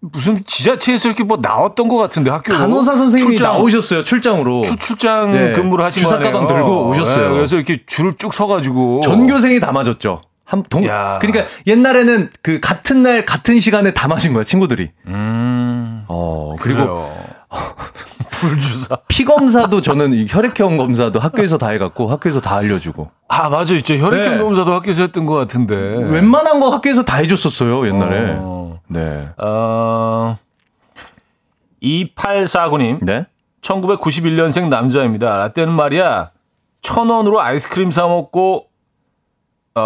무슨 0.00 0.42
지자체에서 0.46 1.08
이렇게 1.08 1.24
뭐 1.24 1.38
나왔던 1.40 1.88
것 1.88 1.96
같은데 1.96 2.30
학교 2.30 2.52
간호사 2.52 2.96
선생님이 2.96 3.36
출장, 3.36 3.52
나오셨어요, 3.54 4.04
출장으로. 4.04 4.62
출, 4.62 4.76
출장 4.78 5.32
네. 5.32 5.52
근무를 5.52 5.84
하신 5.86 6.02
주사? 6.02 6.18
가방 6.18 6.46
들고 6.46 6.88
오셨어요. 6.88 7.26
예, 7.26 7.34
그래서 7.36 7.56
이렇게 7.56 7.82
줄을 7.86 8.14
쭉 8.18 8.32
서가지고 8.34 9.00
전교생이 9.04 9.60
다 9.60 9.72
맞았죠. 9.72 10.20
한 10.50 10.64
동, 10.68 10.84
야. 10.84 11.18
그러니까 11.20 11.44
옛날에는 11.68 12.28
그 12.42 12.58
같은 12.58 13.04
날 13.04 13.24
같은 13.24 13.60
시간에 13.60 13.92
다 13.94 14.08
맞은 14.08 14.32
거야 14.32 14.42
친구들이. 14.42 14.90
음. 15.06 16.04
어 16.08 16.56
그리고 16.58 17.08
불주사. 18.32 18.96
피 19.06 19.24
검사도 19.24 19.80
저는 19.80 20.12
이 20.12 20.26
혈액형 20.28 20.76
검사도 20.76 21.20
학교에서 21.20 21.56
다 21.56 21.68
해갖고 21.68 22.08
학교에서 22.10 22.40
다 22.40 22.56
알려주고. 22.56 23.10
아 23.28 23.48
맞아, 23.48 23.76
진짜 23.78 23.96
혈액형 24.04 24.38
네. 24.38 24.42
검사도 24.42 24.72
학교에서 24.74 25.02
했던 25.02 25.24
것 25.24 25.34
같은데. 25.34 25.76
웬만한 25.76 26.58
거 26.58 26.70
학교에서 26.70 27.04
다 27.04 27.18
해줬었어요 27.18 27.86
옛날에. 27.86 28.34
어. 28.38 28.80
네. 28.88 29.28
어, 29.38 30.36
2849님, 31.80 32.98
네. 33.04 33.26
1991년생 33.62 34.68
남자입니다. 34.68 35.36
라떼는 35.36 35.72
말이야, 35.72 36.32
천 36.82 37.08
원으로 37.08 37.40
아이스크림 37.40 37.92
사 37.92 38.08
먹고, 38.08 38.69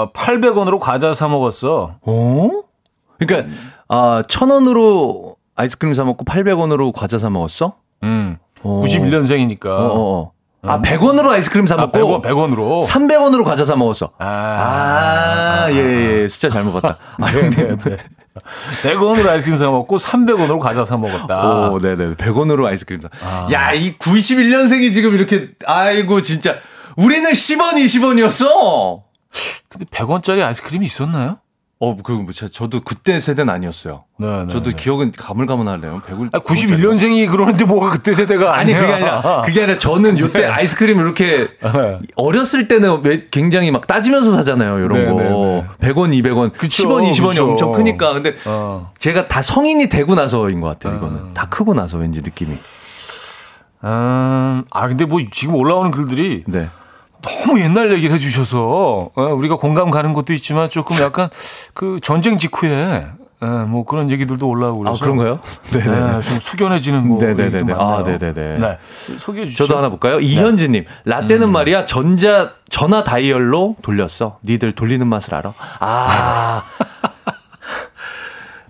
어, 0.02 0.12
800원으로 0.12 0.78
과자 0.80 1.14
사 1.14 1.28
먹었어. 1.28 1.96
어? 2.00 2.50
그러니까 3.18 3.54
아천 3.88 4.50
원으로 4.50 5.37
아이스크림 5.57 5.94
사 5.94 6.04
먹고 6.04 6.24
800원으로 6.24 6.92
과자 6.92 7.18
사 7.18 7.30
먹었어? 7.30 7.76
음, 8.02 8.37
어. 8.62 8.83
91년생이니까. 8.85 9.66
어, 9.66 9.70
어, 9.70 10.20
어. 10.22 10.33
아 10.66 10.80
100원으로 10.80 11.28
아이스크림 11.28 11.66
사 11.66 11.74
아, 11.74 11.78
먹고 11.78 11.98
100원, 11.98 12.22
100원 12.22 12.52
으로. 12.52 12.80
300원으로 12.85 13.44
과자 13.44 13.64
사 13.64 13.76
먹었어. 13.76 14.11
아, 14.18 14.26
아, 14.26 15.66
예, 15.70 16.22
예. 16.22 16.28
숫자 16.28 16.48
잘못 16.48 16.72
봤다. 16.80 16.98
아, 17.20 17.28
네, 17.30 17.50
네, 17.50 17.76
네. 17.76 17.96
100원으로 18.83 19.28
아이스크림 19.28 19.59
사 19.59 19.70
먹고 19.70 19.96
300원으로 19.96 20.59
과자 20.59 20.85
사 20.85 20.96
먹었다. 20.96 21.70
오, 21.70 21.78
네 21.78 21.94
네. 21.96 22.14
100원으로 22.14 22.64
아이스크림 22.66 23.00
사. 23.02 23.09
야, 23.52 23.72
이 23.74 23.96
91년생이 23.98 24.92
지금 24.92 25.14
이렇게, 25.14 25.50
아이고, 25.66 26.20
진짜. 26.22 26.57
우리는 26.96 27.30
10원, 27.30 27.74
20원이었어! 27.74 29.02
근데 29.68 29.84
100원짜리 29.86 30.42
아이스크림이 30.44 30.84
있었나요? 30.86 31.38
어, 31.80 31.96
그, 32.02 32.12
뭐, 32.12 32.32
저- 32.32 32.48
저도 32.48 32.80
그때 32.80 33.18
세대는 33.20 33.52
아니었어요. 33.52 34.04
네, 34.18 34.44
네, 34.44 34.52
저도 34.52 34.70
네. 34.70 34.76
기억은 34.76 35.12
가물가물하네요. 35.12 36.00
100을. 36.06 36.30
아, 36.32 36.38
91년생이 36.38 37.28
그러는데 37.30 37.64
뭐가 37.64 37.90
그때 37.90 38.14
세대가 38.14 38.54
아니, 38.56 38.72
아니야. 38.72 38.80
그게 38.80 38.92
아니라, 38.94 39.42
그게 39.44 39.62
아니라 39.64 39.78
저는 39.78 40.18
요때 40.20 40.46
아이스크림을 40.46 41.04
이렇게, 41.04 41.48
네. 41.60 41.98
어렸을 42.14 42.68
때는 42.68 43.00
왜 43.02 43.20
굉장히 43.30 43.70
막 43.72 43.86
따지면서 43.88 44.30
사잖아요, 44.30 44.78
이런 44.78 44.92
네, 44.92 45.04
거. 45.10 45.16
네, 45.20 45.24
네. 45.28 45.92
100원, 45.92 46.10
200원, 46.22 46.52
그쵸, 46.56 46.88
10원, 46.88 47.10
20원이 47.10 47.28
그쵸. 47.30 47.50
엄청 47.50 47.72
크니까. 47.72 48.14
근데 48.14 48.36
어. 48.46 48.92
제가 48.98 49.26
다 49.28 49.42
성인이 49.42 49.88
되고 49.88 50.14
나서인 50.14 50.60
것 50.60 50.68
같아요, 50.68 50.96
이거는. 50.96 51.34
다 51.34 51.46
크고 51.50 51.74
나서 51.74 51.98
왠지 51.98 52.22
느낌이. 52.22 52.52
음, 53.82 54.64
아, 54.70 54.88
근데 54.88 55.04
뭐 55.04 55.20
지금 55.30 55.56
올라오는 55.56 55.90
글들이 55.90 56.44
네. 56.46 56.70
너무 57.24 57.60
옛날 57.60 57.92
얘기를 57.92 58.14
해주셔서 58.14 59.10
어, 59.14 59.22
우리가 59.34 59.56
공감 59.56 59.90
가는 59.90 60.12
것도 60.12 60.32
있지만 60.34 60.68
조금 60.68 60.98
약간 60.98 61.28
그 61.72 61.98
전쟁 62.02 62.38
직후에 62.38 63.04
예, 63.42 63.46
뭐 63.46 63.85
그런 63.85 64.10
얘기들도 64.10 64.48
올라오고 64.48 64.83
아, 64.83 64.92
그래서 64.92 65.04
그런가요? 65.04 65.40
네, 65.72 65.83
좀 65.83 66.22
숙연해지는 66.22 67.06
뭐 67.06 67.20
네네네네. 67.20 67.58
얘기도 67.58 67.81
아. 67.81 68.02
네네네. 68.02 68.58
네. 68.58 68.79
소개해 69.18 69.46
주시죠. 69.46 69.66
저도 69.66 69.79
하나 69.79 69.88
볼까요? 69.90 70.18
이현지님, 70.18 70.85
라떼는 71.04 71.50
말이야 71.50 71.85
전자 71.85 72.52
전화 72.70 73.04
다이얼로 73.04 73.77
돌렸어. 73.83 74.38
니들 74.44 74.72
돌리는 74.72 75.06
맛을 75.06 75.35
알아? 75.35 75.52
아, 75.81 76.62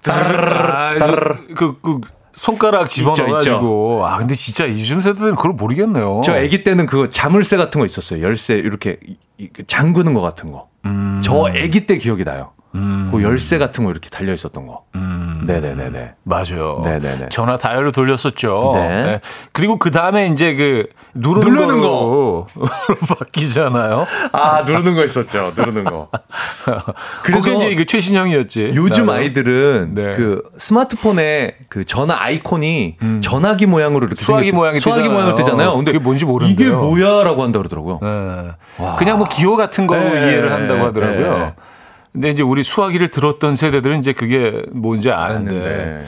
아, 0.08 0.90
그, 1.54 1.78
그 1.80 2.00
손가락 2.34 2.90
집어넣어가지고 2.90 4.04
아 4.06 4.18
근데 4.18 4.34
진짜 4.34 4.68
요즘 4.68 5.00
세대들은 5.00 5.36
그걸 5.36 5.52
모르겠네요. 5.52 6.20
저 6.24 6.34
아기 6.34 6.64
때는 6.64 6.86
그거 6.86 7.08
자물쇠 7.08 7.56
같은 7.56 7.78
거 7.78 7.86
있었어요. 7.86 8.22
열쇠 8.22 8.56
이렇게 8.56 8.98
잠그는 9.66 10.14
거 10.14 10.20
같은 10.20 10.50
거. 10.50 10.68
저 11.22 11.46
아기 11.46 11.86
때 11.86 11.96
기억이 11.98 12.24
나요. 12.24 12.52
음. 12.74 13.08
그 13.10 13.22
열쇠 13.22 13.58
같은 13.58 13.84
거 13.84 13.90
이렇게 13.90 14.08
달려 14.10 14.32
있었던 14.32 14.66
거. 14.66 14.82
음. 14.94 15.44
네네네네. 15.46 16.14
맞아요. 16.22 16.80
네네네. 16.84 17.28
전화 17.30 17.58
다이얼로 17.58 17.92
돌렸었죠. 17.92 18.72
네. 18.74 18.88
네. 18.88 19.20
그리고 19.52 19.78
그 19.78 19.90
다음에 19.90 20.26
이제 20.28 20.54
그 20.54 20.86
누르는, 21.14 21.48
누르는 21.54 21.80
거 21.82 22.46
바뀌잖아요. 23.18 24.06
아 24.32 24.62
누르는 24.62 24.94
거 24.94 25.04
있었죠. 25.04 25.52
누르는 25.54 25.84
거. 25.84 26.08
그래서 27.22 27.52
이제 27.52 27.74
그 27.74 27.84
최신형이었지. 27.84 28.72
요즘 28.74 29.06
나름. 29.06 29.20
아이들은 29.20 29.94
네. 29.94 30.10
그 30.12 30.42
스마트폰에 30.56 31.56
그 31.68 31.84
전화 31.84 32.16
아이콘이 32.20 32.96
음. 33.02 33.20
전화기 33.22 33.66
모양으로 33.66 34.06
이렇게 34.06 34.22
수화기 34.24 34.52
모양이 34.52 34.80
수화기 34.80 35.08
모양으로 35.08 35.34
뜨잖아요. 35.34 35.76
근데 35.76 35.92
그게 35.92 36.02
뭔지 36.02 36.24
모르는데 36.24 36.62
이게 36.62 36.72
뭐야라고 36.72 37.42
한다 37.42 37.58
그러더라고요. 37.58 38.00
네. 38.02 38.50
그냥 38.98 39.18
뭐 39.18 39.28
기호 39.28 39.56
같은 39.56 39.86
거로 39.86 40.00
네. 40.00 40.10
이해를 40.10 40.52
한다고 40.52 40.84
하더라고요. 40.86 41.52
네. 42.14 42.20
근데 42.20 42.30
이제 42.30 42.42
우리 42.42 42.62
수화기를 42.62 43.08
들었던 43.08 43.56
세대들은 43.56 43.98
이제 43.98 44.12
그게 44.12 44.62
뭔지 44.72 45.10
아는데 45.10 46.00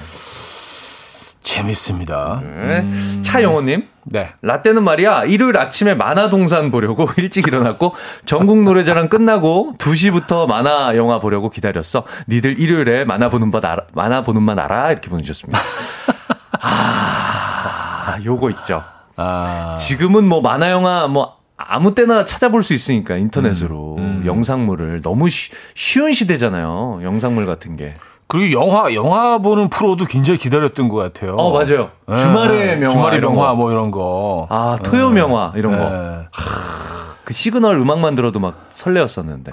재밌습니다. 1.43 2.41
네. 2.43 2.81
음. 2.81 3.23
차영호님. 3.23 3.89
네. 4.09 4.33
라떼는 4.43 4.85
말이야, 4.85 5.25
일요일 5.25 5.57
아침에 5.57 5.95
만화 5.95 6.31
동산 6.31 6.71
보려고 6.71 7.09
일찍 7.19 7.49
일어났고, 7.49 7.95
전국 8.25 8.63
노래자랑 8.63 9.09
끝나고 9.09 9.75
2시부터 9.79 10.47
만화 10.47 10.97
영화 10.97 11.19
보려고 11.19 11.51
기다렸어. 11.51 12.05
니들 12.29 12.61
일요일에 12.61 13.05
만화 13.05 13.29
보는 13.29 13.51
맛 13.51 13.65
알아, 13.65 13.83
만화 13.95 14.23
보는 14.23 14.43
맛 14.43 14.59
알아? 14.59 14.93
이렇게 14.93 15.09
보내주셨습니다. 15.09 15.59
아, 16.63 18.19
요거 18.25 18.51
있죠. 18.51 18.85
아. 19.17 19.75
지금은 19.77 20.29
뭐 20.29 20.41
만화 20.41 20.71
영화 20.71 21.09
뭐 21.09 21.37
아무 21.57 21.95
때나 21.95 22.25
찾아볼 22.25 22.63
수 22.63 22.75
있으니까 22.75 23.17
인터넷으로 23.17 23.97
음, 23.97 24.03
음. 24.03 24.27
영상물을 24.27 25.01
너무 25.03 25.29
쉬, 25.31 25.51
쉬운 25.75 26.13
시대잖아요. 26.13 26.99
영상물 27.03 27.47
같은 27.47 27.77
게. 27.77 27.97
그리고 28.29 28.61
영화 28.61 28.93
영화 28.95 29.39
보는 29.39 29.69
프로도 29.69 30.05
굉장히 30.05 30.39
기다렸던 30.39 30.89
것 30.89 30.97
같아요. 30.97 31.37
어 31.37 31.53
맞아요. 31.53 31.91
네. 32.09 32.17
주말의 32.17 32.79
명화, 32.79 32.91
주말의 32.91 33.21
명화 33.21 33.55
뭐 33.55 33.71
이런 33.71 33.91
거. 33.91 34.47
아 34.51 34.77
토요 34.83 35.11
네. 35.11 35.21
명화 35.21 35.53
이런 35.57 35.73
네. 35.73 35.79
거. 35.79 35.85
하, 35.85 37.15
그 37.25 37.33
시그널 37.33 37.79
음악만 37.79 38.17
들어도 38.17 38.41
막 38.41 38.67
설레었었는데. 38.71 39.53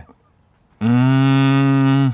음. 0.82 2.14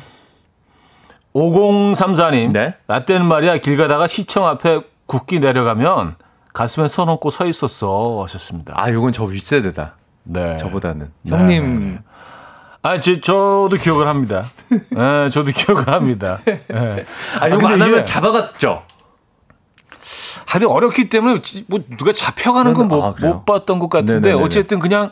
5034님. 1.34 2.52
네? 2.52 2.76
라떼는 2.88 3.26
말이야 3.26 3.58
길 3.60 3.78
가다가 3.78 4.08
시청 4.08 4.46
앞에 4.48 4.82
국기 5.06 5.40
내려가면 5.40 6.16
가슴에 6.54 6.88
손 6.88 7.10
얹고 7.10 7.32
서 7.32 7.46
있었어 7.46 8.22
하셨습니다. 8.24 8.74
아, 8.76 8.92
요건 8.92 9.12
저 9.12 9.24
윗세대다. 9.24 9.96
네. 10.24 10.58
저보다는. 10.58 11.12
네. 11.22 11.38
형님. 11.38 12.00
아, 12.82 13.00
제, 13.00 13.20
저도 13.20 13.72
기억을 13.82 14.08
합니다. 14.08 14.46
네, 14.70 15.30
저도 15.30 15.52
기억을 15.52 15.88
합니다. 15.88 16.40
네. 16.46 17.06
아, 17.40 17.50
요거 17.50 17.68
아, 17.68 17.72
안 17.72 17.82
하면 17.82 18.06
잡아갔죠? 18.06 18.84
하여튼 20.46 20.70
어렵기 20.70 21.10
때문에 21.10 21.42
뭐 21.68 21.80
누가 21.98 22.12
잡혀가는 22.12 22.74
건못 22.74 23.04
아, 23.04 23.14
못 23.20 23.46
봤던 23.46 23.80
것 23.80 23.90
같은데 23.90 24.30
네네네네. 24.30 24.44
어쨌든 24.44 24.80
그냥 24.80 25.12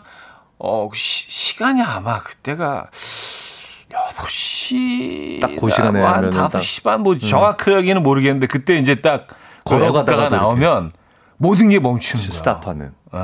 어 0.58 0.90
시, 0.96 1.30
시간이 1.30 1.82
아마 1.84 2.20
그때가 2.20 2.90
8시 3.90 5.42
딱그 5.42 5.70
시간에 5.70 6.02
한 6.02 6.30
5시 6.32 6.84
반뭐 6.84 7.18
정확하게는 7.20 8.02
모르겠는데 8.02 8.48
그때 8.48 8.78
이제 8.80 8.96
딱 8.96 9.28
걸어가다가 9.66 10.30
나오면 10.30 10.90
모든 11.38 11.70
게 11.70 11.80
멈추는 11.80 12.24
거야. 12.24 12.36
스탑하는. 12.36 12.92
네. 13.14 13.20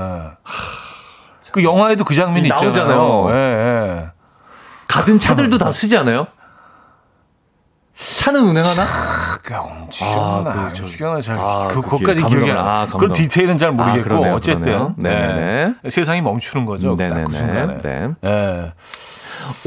그 1.51 1.64
영화에도 1.64 2.03
그 2.03 2.16
장면이 2.16 2.47
나오잖아요. 2.47 3.28
예, 3.30 3.36
예. 3.36 4.09
가든 4.88 5.20
차들도 5.20 5.57
다 5.57 5.72
쓰지 5.72 5.97
않아요? 5.97 6.28
차는 7.95 8.41
운행하나? 8.41 8.86
그 9.43 9.55
엄청나. 9.55 10.49
아, 10.49 10.70
그, 10.74 10.82
엄청나 10.82 11.22
잘. 11.22 11.38
아, 11.38 11.68
그, 11.70 11.82
거까지 11.82 12.24
기억이 12.24 12.49
안 12.49 12.57
나. 12.57 12.82
아, 12.82 12.88
그런 12.88 13.14
디테일은 13.14 13.57
잘 13.57 13.72
모르겠고 13.72 13.99
아, 13.99 14.03
그러네요, 14.03 14.34
어쨌든 14.34 14.95
네. 14.97 15.76
세상이 15.89 16.22
멈추는 16.22 16.66
거죠. 16.66 16.95
네네네. 16.95 17.24
그 17.26 17.32
순간에. 17.34 17.78
네. 17.78 18.09
네. 18.22 18.74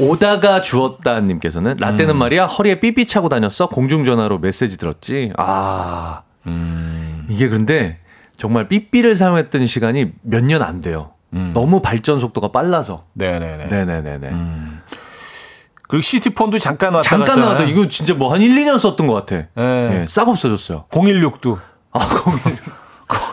오다가 0.01 0.61
주었다 0.61 1.21
님께서는 1.21 1.77
라떼는 1.79 2.15
음. 2.15 2.19
말이야 2.19 2.47
허리에 2.47 2.79
삐삐 2.79 3.05
차고 3.05 3.29
다녔어 3.29 3.69
공중전화로 3.69 4.39
메시지 4.39 4.77
들었지. 4.77 5.31
아, 5.37 6.23
음. 6.47 7.25
이게 7.29 7.47
그런데 7.47 7.99
정말 8.37 8.67
삐삐를 8.67 9.15
사용했던 9.15 9.65
시간이 9.67 10.11
몇 10.21 10.43
년 10.43 10.61
안 10.61 10.81
돼요. 10.81 11.11
음. 11.33 11.51
너무 11.53 11.81
발전 11.81 12.19
속도가 12.19 12.51
빨라서. 12.51 13.03
네네네. 13.13 13.65
네네네네. 13.67 14.27
음. 14.29 14.81
그리고 15.89 16.01
시티폰도 16.01 16.59
잠깐 16.59 16.93
왔다 16.93 17.07
잠깐 17.09 17.39
나왔다. 17.39 17.63
이거 17.63 17.87
진짜 17.87 18.13
뭐 18.13 18.31
한 18.33 18.41
1, 18.41 18.49
2년 18.55 18.77
썼던 18.79 19.07
것 19.07 19.13
같아. 19.13 19.35
네. 19.55 19.89
네. 19.89 20.05
싹 20.07 20.27
없어졌어요. 20.27 20.85
016도. 20.89 21.57
아, 21.93 21.99
016. 21.99 22.59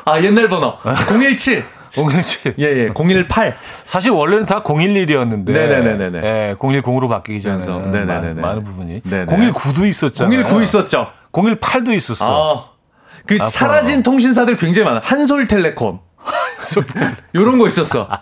아, 0.06 0.20
옛날 0.22 0.48
번호. 0.48 0.74
017. 1.20 1.64
017. 1.92 2.54
예, 2.60 2.64
예. 2.64 2.88
018. 2.94 3.56
사실 3.84 4.12
원래는 4.12 4.46
다 4.46 4.62
011이었는데. 4.62 5.50
네네네네. 5.50 6.18
예, 6.22 6.54
010으로 6.58 7.08
바뀌기 7.08 7.40
전에. 7.42 7.64
네네네. 7.90 8.40
많은 8.40 8.64
부분이. 8.64 9.02
네네. 9.02 9.26
019도 9.26 9.86
있었잖아요. 9.88 10.42
019 10.48 10.62
있었죠. 10.62 11.08
018도 11.32 11.92
있었어. 11.94 12.68
아. 12.70 12.73
그 13.26 13.34
앞으로. 13.34 13.46
사라진 13.46 14.02
통신사들 14.02 14.56
굉장히 14.56 14.88
많아. 14.88 15.00
한솔텔레콤. 15.04 15.98
한솔텔. 16.18 17.16
요런 17.34 17.58
거 17.58 17.68
있었어. 17.68 18.08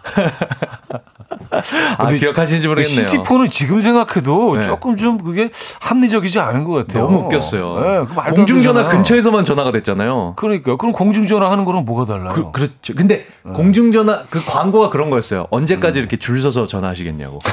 아, 1.99 2.09
기억하시는지 2.09 2.67
모르겠네요. 2.67 3.09
시티폰은 3.09 3.51
지금 3.51 3.81
생각해도 3.81 4.57
네. 4.57 4.63
조금 4.63 4.97
좀 4.97 5.19
그게 5.19 5.51
합리적이지 5.81 6.41
않은 6.41 6.65
것 6.65 6.73
같아요. 6.87 7.05
너무 7.05 7.19
웃겼어요. 7.19 7.81
네, 7.81 8.31
공중전화 8.35 8.89
근처에서만 8.89 9.45
전화가 9.45 9.71
됐잖아요. 9.73 10.33
그러니까. 10.37 10.77
그럼 10.77 10.93
공중전화 10.93 11.51
하는 11.51 11.65
거랑 11.65 11.85
뭐가 11.85 12.07
달라요? 12.11 12.51
그, 12.53 12.61
렇죠 12.63 12.95
근데 12.97 13.27
네. 13.45 13.53
공중전화, 13.53 14.25
그 14.31 14.43
광고가 14.45 14.89
그런 14.89 15.11
거였어요. 15.11 15.47
언제까지 15.51 15.99
음. 15.99 16.01
이렇게 16.01 16.17
줄 16.17 16.41
서서 16.41 16.67
전화하시겠냐고. 16.67 17.39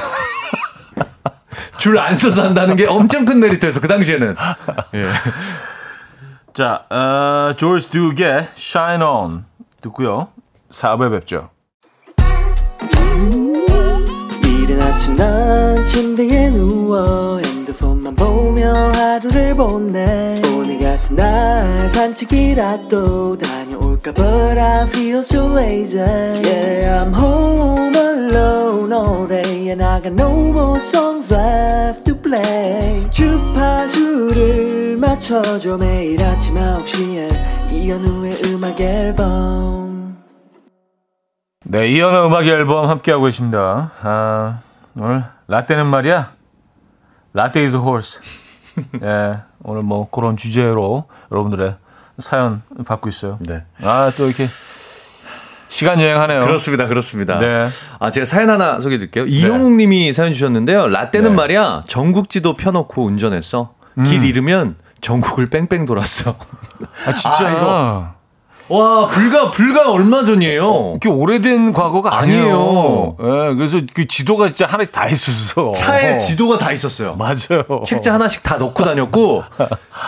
줄 1.78 1.98
안 1.98 2.16
서서 2.16 2.44
한다는 2.44 2.76
게 2.76 2.86
엄청 2.86 3.24
큰 3.24 3.38
메리트였어, 3.40 3.80
그 3.80 3.88
당시에는. 3.88 4.34
예. 4.94 5.06
자, 6.60 6.84
어, 6.90 7.54
조지 7.56 7.88
듀게 7.90 8.46
Shine 8.54 9.02
On 9.02 9.46
듣고요. 9.80 10.28
4부에 10.68 11.10
뵙죠. 11.10 11.48
이른 14.44 14.82
아침 14.82 15.16
난 15.16 15.82
침대에 15.86 16.50
누워 16.50 17.38
핸드폰만 17.38 18.14
보며 18.14 18.92
하루를 18.92 19.56
보내 19.56 20.38
오늘 20.54 20.78
같은 20.78 21.16
날 21.16 21.88
산책이라도 21.88 23.38
다녀올까 23.38 24.12
But 24.12 24.58
I 24.60 24.82
feel 24.82 25.20
so 25.20 25.50
lazy 25.50 25.98
Yeah, 25.98 27.06
I'm 27.06 27.14
home 27.14 27.96
alone 27.96 28.92
all 28.92 29.26
day 29.26 29.70
And 29.70 29.82
I 29.82 29.98
got 30.02 30.12
no 30.12 30.30
more 30.30 30.78
songs 30.78 31.32
left 31.32 32.09
play 32.22 33.10
주파수를 33.10 34.96
맞춰줘 34.96 35.76
매일 35.76 36.22
아침 36.22 36.54
9시에 36.54 37.72
이현우의 37.72 38.36
음악 38.46 38.80
앨범 38.80 40.18
네, 41.64 41.88
이현우 41.88 42.26
음악 42.26 42.46
앨범 42.46 42.88
함께하고 42.88 43.26
계십니다. 43.26 43.92
아, 44.02 44.60
오늘 44.96 45.22
라떼는 45.46 45.86
말이야. 45.86 46.32
라떼 47.32 47.60
is 47.60 47.76
a 47.76 47.80
horse. 47.80 48.20
예, 49.02 49.38
오늘 49.62 49.82
뭐 49.82 50.10
그런 50.10 50.36
주제로 50.36 51.04
여러분들의 51.30 51.76
사연 52.18 52.62
받고 52.84 53.08
있어요. 53.08 53.38
네. 53.46 53.64
아, 53.82 54.10
또 54.16 54.26
이렇게 54.26 54.46
시간 55.70 56.00
여행하네요. 56.00 56.40
그렇습니다. 56.40 56.86
그렇습니다. 56.86 57.38
네. 57.38 57.66
아, 58.00 58.10
제가 58.10 58.26
사연 58.26 58.50
하나 58.50 58.80
소개해 58.80 58.98
드릴게요. 58.98 59.24
네. 59.24 59.30
이용욱 59.30 59.76
님이 59.76 60.12
사연 60.12 60.34
주셨는데요. 60.34 60.88
라떼는 60.88 61.30
네. 61.30 61.36
말이야. 61.36 61.84
전국지도 61.86 62.56
펴놓고 62.56 63.04
운전했어. 63.04 63.74
음. 63.98 64.02
길 64.02 64.24
잃으면 64.24 64.74
전국을 65.00 65.48
뺑뺑 65.48 65.86
돌았어. 65.86 66.34
아, 67.06 67.14
진짜 67.14 67.46
아, 67.46 67.50
이거. 67.50 68.20
와, 68.68 69.06
불과, 69.06 69.50
불과 69.52 69.92
얼마 69.92 70.24
전이에요. 70.24 70.94
이게 70.96 71.08
오래된 71.08 71.72
과거가 71.72 72.18
아니에요. 72.18 73.08
예, 73.20 73.24
네, 73.24 73.54
그래서 73.54 73.80
그 73.94 74.06
지도가 74.06 74.48
진짜 74.48 74.66
하나씩 74.66 74.92
다 74.92 75.06
있었어. 75.06 75.72
차에 75.72 76.18
지도가 76.18 76.58
다 76.58 76.72
있었어요. 76.72 77.14
맞아요. 77.16 77.82
책자 77.84 78.12
하나씩 78.14 78.42
다 78.44 78.58
넣고 78.58 78.84
다녔고, 78.84 79.42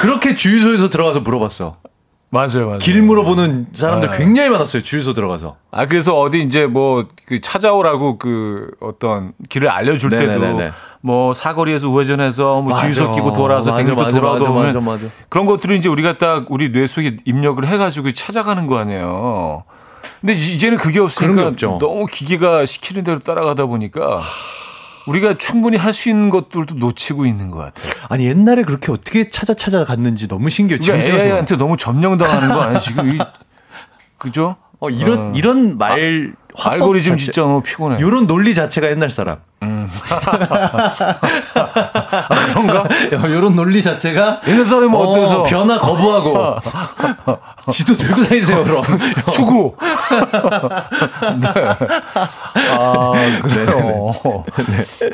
그렇게 0.01 0.37
주유소에서 0.37 0.89
들어가서 0.91 1.21
물어봤어. 1.21 1.73
맞아요, 2.33 2.65
맞아요. 2.67 2.79
길 2.79 3.03
물어보는 3.03 3.67
사람들 3.75 4.11
네. 4.11 4.17
굉장히 4.17 4.49
많았어요. 4.49 4.83
주유소 4.83 5.13
들어가서. 5.13 5.57
아 5.71 5.87
그래서 5.87 6.19
어디 6.19 6.41
이제 6.43 6.67
뭐 6.67 7.05
그 7.27 7.41
찾아오라고 7.41 8.19
그 8.19 8.71
어떤 8.81 9.33
길을 9.49 9.69
알려줄 9.69 10.11
네네네네. 10.11 10.57
때도 10.57 10.75
뭐 11.01 11.33
사거리에서 11.35 11.89
우회전해서 11.89 12.61
뭐 12.61 12.73
맞아. 12.73 12.83
주유소 12.83 13.13
끼고 13.13 13.33
돌아서 13.33 13.75
뱅도 13.77 13.95
돌아도 14.11 14.53
맞아, 14.53 14.81
맞아, 14.81 15.07
그런 15.29 15.47
것들을 15.47 15.77
이제 15.77 15.89
우리가 15.89 16.19
딱 16.19 16.47
우리 16.51 16.73
뇌 16.73 16.87
속에 16.87 17.17
입력을 17.25 17.67
해가지고 17.67 18.13
찾아가는 18.13 18.67
거 18.67 18.79
아니에요. 18.79 19.65
근데 20.21 20.33
이제는 20.35 20.79
그게 20.79 21.01
없으니까 21.01 21.53
너무 21.79 22.07
기계가 22.07 22.67
시키는 22.67 23.05
대로 23.05 23.19
따라가다 23.19 23.67
보니까 23.67 24.21
우리가 25.07 25.37
충분히 25.39 25.77
할 25.77 25.93
수 25.93 26.09
있는 26.09 26.31
것들도 26.31 26.77
놓치고 26.77 27.27
있는 27.27 27.51
것 27.51 27.59
같아요. 27.59 27.93
아니 28.09 28.27
옛날에 28.27 28.63
그렇게 28.63 28.91
어떻게 28.93 29.29
찾아 29.29 29.53
찾아 29.55 29.85
갔는지 29.85 30.29
너무 30.29 30.49
신기해요. 30.49 30.79
지금 30.81 30.95
그러니까 31.01 31.05
생각해보면. 31.05 31.33
AI한테 31.33 31.57
너무 31.57 31.77
점령당하는 31.77 32.49
거 32.55 32.61
아니에요? 32.63 32.81
지금 32.81 33.15
이, 33.15 33.19
그죠? 34.19 34.57
어, 34.81 34.89
이런 34.91 35.19
어. 35.19 35.33
이런 35.35 35.79
말 35.79 35.91
화법 35.91 36.42
알고리즘 36.59 37.15
자체- 37.15 37.25
진짜 37.25 37.43
너무 37.43 37.63
피곤해. 37.63 38.01
요런 38.01 38.27
논리 38.27 38.55
자체가 38.55 38.89
옛날 38.91 39.11
사람. 39.11 39.39
그런가? 42.53 42.85
요런 43.31 43.55
논리 43.57 43.83
자체가 43.83 44.41
옛날 44.47 44.67
사람은 44.67 44.95
어때서? 44.95 45.41
어, 45.41 45.43
변화 45.45 45.79
거부하고 45.79 46.57
지도 47.71 47.95
들고 47.95 48.25
다니세요, 48.25 48.63
그럼. 48.65 48.83
수구. 49.31 49.75
네. 51.41 51.49
아, 52.71 53.13
그래요. 53.43 54.13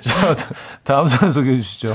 자, 0.00 0.34
다음 0.84 1.06
사연 1.08 1.30
소개해 1.32 1.56
주시죠. 1.58 1.94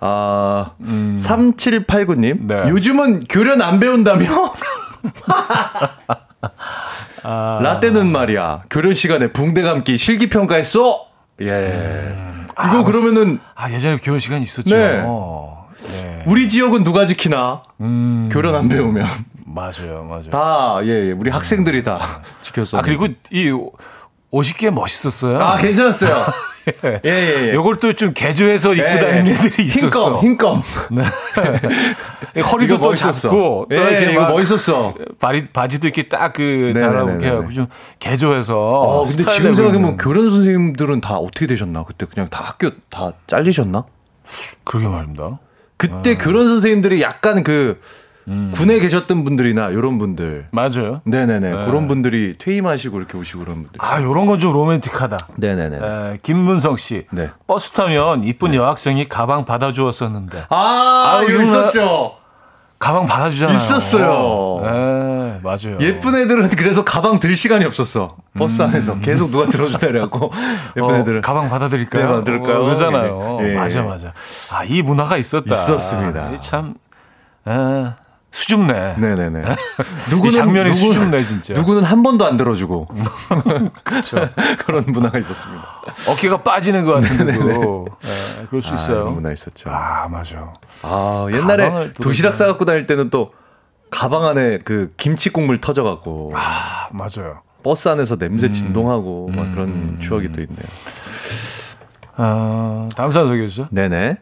아, 0.00 0.70
3789님. 0.80 2.46
네. 2.46 2.68
요즘은 2.70 3.24
교련 3.28 3.60
안 3.62 3.80
배운다며? 3.80 4.26
아. 7.22 7.60
라떼는 7.62 8.10
말이야. 8.10 8.62
교련 8.70 8.94
시간에 8.94 9.32
붕대 9.32 9.62
감기 9.62 9.96
실기 9.96 10.28
평가했어? 10.28 11.06
예. 11.40 12.14
이거 12.52 12.84
그러면은 12.84 13.38
아, 13.54 13.70
예전에 13.70 13.98
교원 14.02 14.18
시간 14.18 14.42
있었죠. 14.42 14.76
네. 14.76 15.02
네. 15.02 16.24
우리 16.26 16.48
지역은 16.48 16.82
누가 16.82 17.06
지키나? 17.06 17.62
음, 17.80 18.28
교련 18.32 18.54
안 18.54 18.68
배우면. 18.68 19.06
맞아요, 19.46 20.04
맞아요. 20.08 20.30
다, 20.30 20.78
예, 20.82 21.08
예. 21.08 21.12
우리 21.12 21.30
학생들이 21.30 21.82
다 21.82 22.00
지켰어. 22.42 22.78
아, 22.78 22.82
그리고 22.82 23.06
이 23.30 23.52
옷이 24.30 24.52
꽤 24.58 24.70
멋있었어요. 24.70 25.38
아, 25.40 25.56
괜찮았어요. 25.56 26.14
예, 26.84 27.10
예, 27.10 27.46
예. 27.48 27.54
요걸 27.54 27.76
또 27.76 27.92
좀 27.94 28.12
개조해서 28.12 28.74
입고 28.74 28.86
예. 28.86 28.98
다니는 28.98 29.32
애들이 29.32 29.64
있었어. 29.66 30.20
흰껌, 30.20 30.60
흰껌. 30.60 30.62
허리도 32.52 32.74
이거 32.74 32.82
또 32.84 32.90
멋있었어. 32.90 33.28
잡고 33.28 33.66
또 33.70 33.74
예, 33.74 33.80
이렇게 33.80 34.12
이거 34.12 34.20
막 34.22 34.32
멋있었어. 34.32 34.94
바리, 35.18 35.48
바지도 35.48 35.86
이렇게 35.88 36.08
딱그 36.08 36.42
네네네네네. 36.42 36.86
달라붙게 36.86 37.28
하고 37.28 37.50
좀 37.52 37.66
개조해서. 37.98 38.54
어, 38.58 39.04
근데 39.04 39.24
지금 39.30 39.54
생각해보면. 39.54 39.96
교련 39.96 40.30
선생님들은 40.30 41.00
다 41.00 41.14
어떻게 41.16 41.46
되셨나? 41.46 41.84
그때 41.84 42.04
그냥 42.04 42.28
다 42.28 42.44
학교 42.44 42.70
다 42.90 43.12
잘리셨나? 43.26 43.84
그러게 44.64 44.86
말입니다. 44.88 45.38
그때 45.78 46.12
아. 46.12 46.18
교련 46.18 46.48
선생님들이 46.48 47.00
약간 47.00 47.42
그 47.42 47.80
음. 48.28 48.52
군에 48.54 48.78
계셨던 48.78 49.24
분들이나 49.24 49.68
이런 49.70 49.98
분들. 49.98 50.48
맞아요. 50.50 51.00
네네 51.04 51.40
네. 51.40 51.50
그런 51.66 51.88
분들이 51.88 52.36
퇴임하시고 52.38 52.98
이렇게 52.98 53.16
오시고 53.18 53.40
그런 53.40 53.54
분들. 53.62 53.72
아, 53.78 54.02
요런 54.02 54.26
건 54.26 54.38
좀 54.38 54.52
로맨틱하다. 54.52 55.16
네네네. 55.36 55.76
에, 55.82 56.18
김문성 56.22 56.76
씨. 56.76 57.06
네. 57.10 57.30
버스 57.46 57.72
타면 57.72 58.24
이쁜 58.24 58.54
여학생이 58.54 59.08
가방 59.08 59.44
받아주었었는데. 59.44 60.44
아, 60.50 60.56
아우, 61.16 61.24
이거 61.24 61.32
이거 61.32 61.42
있었죠. 61.42 62.14
가방 62.78 63.06
받아주잖아요. 63.06 63.56
있었어요. 63.56 64.60
네, 64.62 65.40
맞아요. 65.42 65.78
예쁜 65.80 66.14
애들은 66.14 66.48
그래서 66.50 66.84
가방 66.84 67.18
들 67.18 67.36
시간이 67.36 67.64
없었어. 67.64 68.06
버스 68.38 68.62
안에서 68.62 69.00
계속 69.00 69.32
누가 69.32 69.46
들어준다 69.50 69.88
그래갖고 69.88 70.30
예쁜 70.76 70.88
음. 70.90 70.94
어, 70.94 70.98
애들은 70.98 71.20
가방 71.22 71.48
받아드릴까요? 71.50 72.02
네, 72.02 72.08
받아드릴까요? 72.08 72.58
어, 72.58 72.62
그러잖아요. 72.62 73.38
예, 73.42 73.50
예. 73.50 73.54
맞아, 73.56 73.82
맞아. 73.82 74.12
아, 74.52 74.62
이 74.64 74.82
문화가 74.82 75.16
있었다. 75.16 75.52
있었습니다. 75.52 76.20
아, 76.20 76.36
참, 76.36 76.74
에, 77.48 77.90
수줍네. 78.30 78.96
네네네. 78.98 79.42
이 80.26 80.30
장면이 80.30 80.74
수줍네, 80.74 81.22
진짜. 81.22 81.54
누구는 81.54 81.84
한 81.84 82.02
번도 82.02 82.26
안 82.26 82.36
들어주고. 82.36 82.86
그렇죠. 83.84 84.28
그런 84.64 84.84
문화가 84.86 85.18
있었습니다. 85.18 85.66
어깨가 86.08 86.42
빠지는 86.42 86.84
것 86.84 86.92
같은데도. 86.94 87.86
예, 88.04 88.46
그럴 88.46 88.62
수 88.62 88.72
아, 88.72 88.74
있어요. 88.74 89.04
문화 89.06 89.32
있었죠. 89.32 89.70
아, 89.70 90.08
맞아. 90.08 90.52
아, 90.82 91.26
옛날에 91.32 91.92
도시락 91.94 92.34
싸갖고 92.34 92.64
다닐 92.64 92.86
때는 92.86 93.10
또 93.10 93.32
가방 93.90 94.24
안에 94.26 94.58
그 94.58 94.90
김치 94.98 95.30
국물 95.30 95.60
터져갖고 95.60 96.30
아, 96.34 96.88
맞아요. 96.92 97.40
버스 97.62 97.88
안에서 97.88 98.16
냄새 98.16 98.46
음. 98.46 98.52
진동하고 98.52 99.30
막 99.34 99.50
그런 99.52 99.98
추억이 100.00 100.30
또 100.32 100.40
있네요. 100.42 100.66
아, 102.16 102.88
다음 102.94 103.10
사연 103.10 103.26
소개해 103.28 103.46
주세요. 103.48 103.68
네네. 103.70 104.18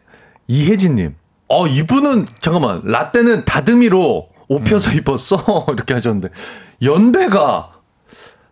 이혜진님. 0.47 1.15
어, 1.49 1.67
이분은, 1.67 2.27
잠깐만, 2.41 2.81
라떼는 2.83 3.45
다듬이로 3.45 4.29
옷 4.49 4.63
펴서 4.63 4.91
음. 4.91 4.97
입었어? 4.97 5.65
이렇게 5.71 5.93
하셨는데, 5.93 6.29
연배가 6.81 7.71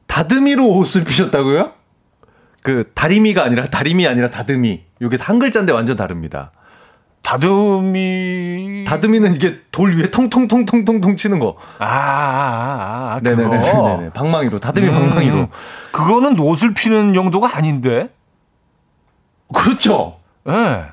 다듬이로 0.07 0.65
옷을 0.77 1.03
피셨다고요? 1.03 1.71
그, 2.61 2.91
다리미가 2.93 3.43
아니라, 3.43 3.65
다리미 3.65 4.07
아니라 4.07 4.29
다듬이. 4.29 4.83
이게 5.01 5.17
한 5.19 5.39
글자인데 5.39 5.73
완전 5.73 5.95
다릅니다. 5.95 6.51
다듬이. 7.25 8.85
다듬이는 8.87 9.35
이게 9.35 9.59
돌 9.71 9.97
위에 9.97 10.11
통통통통통통 10.11 11.15
치는 11.15 11.39
거. 11.39 11.57
아, 11.79 11.85
아, 11.85 11.89
아, 11.89 13.15
아 13.15 13.19
그거. 13.19 13.41
네네네. 13.41 13.97
네네. 13.97 14.09
방망이로. 14.11 14.59
다듬이 14.59 14.87
음, 14.87 14.93
방망이로. 14.93 15.47
그거는 15.91 16.39
옷을 16.39 16.75
피는 16.75 17.15
용도가 17.15 17.57
아닌데. 17.57 18.09
그렇죠. 19.53 20.13
예. 20.47 20.51
네. 20.51 20.85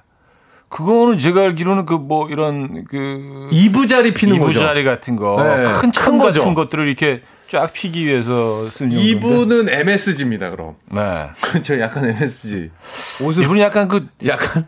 그거는 0.72 1.18
제가 1.18 1.42
알기로는 1.42 1.84
그 1.86 1.98
뭐 1.98 2.28
이런 2.30 2.84
그 2.84 3.48
이부자리 3.52 4.14
피는 4.14 4.38
거죠. 4.38 4.58
이부자리 4.58 4.82
같은 4.84 5.16
거, 5.16 5.40
네, 5.42 5.64
큰큰천 5.64 6.18
거죠. 6.18 6.40
같은 6.40 6.54
것들을 6.54 6.88
이렇게 6.88 7.20
쫙 7.48 7.70
피기 7.72 8.06
위해서 8.06 8.68
쓰는. 8.70 8.92
이분은 8.92 9.68
MSG입니다, 9.68 10.50
그럼. 10.50 10.74
네. 10.90 11.26
그렇죠. 11.42 11.78
약간 11.78 12.06
MSG. 12.08 12.70
옷을 13.22 13.44
이분이 13.44 13.60
약간 13.60 13.86
그 13.88 14.08
약간 14.26 14.66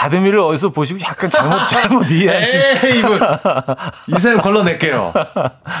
다듬이를 0.00 0.38
어디서 0.38 0.70
보시고 0.70 0.98
약간 1.02 1.28
잘못 1.30 1.58
잘못 1.68 2.10
이해하신. 2.10 2.58
에이, 2.58 2.98
이분. 3.00 3.18
이 4.08 4.18
사연 4.18 4.40
걸러낼게요. 4.40 5.12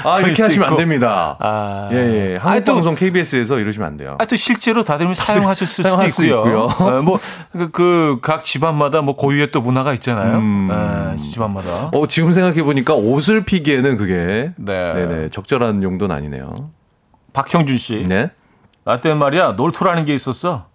아, 0.04 0.20
이렇게 0.20 0.42
하시면 0.42 0.66
안 0.66 0.72
있고. 0.72 0.76
됩니다. 0.76 1.36
아. 1.40 1.88
예, 1.90 2.32
예. 2.32 2.36
한국방송 2.36 2.96
KBS에서 2.96 3.58
이러시면 3.58 3.88
안 3.88 3.96
돼요. 3.96 4.16
아, 4.18 4.26
또 4.26 4.36
실제로 4.36 4.84
다듬이 4.84 5.14
사용하셨을 5.14 5.84
수도 5.84 6.02
있고요. 6.04 6.66
있고요. 6.68 7.02
뭐그 7.02 8.18
각 8.20 8.44
집안마다 8.44 9.00
뭐 9.00 9.16
고유의 9.16 9.52
또 9.52 9.62
문화가 9.62 9.94
있잖아요. 9.94 10.36
음. 10.36 10.68
네, 10.70 11.16
집안마다. 11.16 11.90
어, 11.94 12.06
지금 12.06 12.32
생각해 12.32 12.62
보니까 12.62 12.92
옷을 12.94 13.44
피기에는 13.46 13.96
그게. 13.96 14.50
네. 14.56 14.92
네네. 14.92 15.28
적절한 15.30 15.82
용도는 15.82 16.14
아니네요. 16.14 16.50
박형준 17.32 17.78
씨. 17.78 18.04
네. 18.06 18.30
라떼는 18.84 19.16
말이야 19.16 19.52
놀토라는 19.52 20.04
게 20.04 20.14
있었어. 20.14 20.66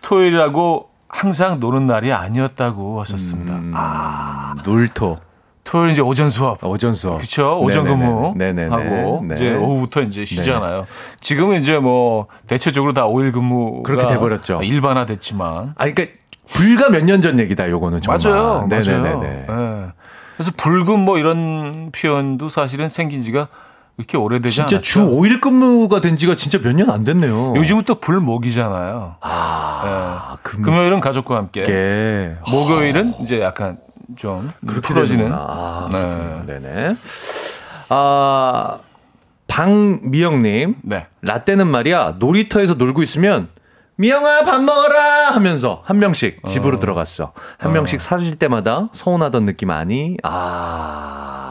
토요일이라고 0.00 0.87
항상 1.08 1.58
노는 1.60 1.86
날이 1.86 2.12
아니었다고 2.12 3.00
하셨습니다. 3.00 3.56
음, 3.56 3.74
놀토. 4.64 5.18
토요일 5.64 5.90
이제 5.90 6.00
오전 6.00 6.30
수업. 6.30 6.62
오전 6.64 6.94
수업. 6.94 7.16
그렇죠. 7.18 7.60
오전 7.60 7.84
네네네. 7.84 8.04
근무 8.06 8.34
네네네. 8.36 8.74
하고 8.74 9.22
네. 9.26 9.34
이제 9.34 9.54
오후부터 9.54 10.00
이제 10.02 10.24
쉬잖아요. 10.24 10.86
지금은 11.20 11.60
이제 11.60 11.78
뭐 11.78 12.26
대체적으로 12.46 12.92
다 12.94 13.06
5일 13.06 13.32
근무가 13.32 13.82
그렇게 13.84 14.06
돼 14.06 14.18
버렸죠. 14.18 14.60
일반화 14.62 15.04
됐지만 15.06 15.74
아, 15.76 15.84
그러니까 15.90 16.04
불과 16.48 16.88
몇 16.88 17.04
년 17.04 17.20
전 17.20 17.38
얘기다, 17.38 17.68
요거는 17.68 18.00
정말. 18.00 18.20
맞아요. 18.24 18.66
맞아요. 18.66 19.02
네네네네. 19.02 19.46
예. 19.50 19.86
그래서 20.36 20.52
불금 20.56 21.00
뭐 21.00 21.18
이런 21.18 21.90
표현도 21.92 22.48
사실은 22.48 22.88
생긴 22.88 23.22
지가 23.22 23.48
이렇게 23.98 24.16
오래되지 24.16 24.54
진짜 24.54 24.76
않았죠. 24.76 24.80
주 24.82 25.00
5일 25.00 25.40
근무가 25.40 26.00
된 26.00 26.16
지가 26.16 26.34
진짜 26.36 26.58
몇 26.58 26.72
년 26.74 26.88
안 26.90 27.04
됐네요. 27.04 27.54
요즘은 27.56 27.84
또 27.84 27.96
불목이잖아요. 27.96 29.16
아, 29.20 30.36
금, 30.42 30.62
금요일은 30.62 31.00
가족과 31.00 31.36
함께, 31.36 31.64
게 31.64 32.36
목요일은 32.50 33.14
이제 33.20 33.40
약간 33.40 33.78
좀 34.16 34.50
그렇게 34.66 34.80
풀어지는. 34.88 35.30
아, 35.32 35.88
네. 35.92 36.60
네네. 36.60 36.96
아, 37.90 38.78
방미영님. 39.48 40.76
네. 40.82 41.06
라떼는 41.22 41.66
말이야, 41.66 42.16
놀이터에서 42.18 42.74
놀고 42.74 43.02
있으면, 43.02 43.48
미영아, 43.96 44.44
밥 44.44 44.62
먹어라! 44.62 45.30
하면서 45.34 45.82
한 45.84 45.98
명씩 45.98 46.46
집으로 46.46 46.78
들어갔어. 46.78 47.32
한 47.58 47.72
명씩 47.72 48.00
사줄 48.00 48.36
때마다 48.36 48.88
서운하던 48.92 49.44
느낌 49.44 49.70
아니? 49.70 50.16
아, 50.22 51.47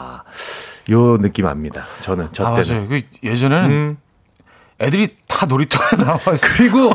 요 0.90 1.18
느낌 1.18 1.46
압니다. 1.46 1.84
저는, 2.00 2.32
저 2.32 2.46
아 2.46 2.54
때는. 2.54 2.74
맞아요. 2.76 2.88
그 2.88 3.02
예전에는 3.22 3.70
음. 3.70 3.98
애들이 4.80 5.16
다 5.26 5.46
놀이터에 5.46 5.96
나와 6.04 6.18
있어. 6.34 6.46
그리고, 6.56 6.90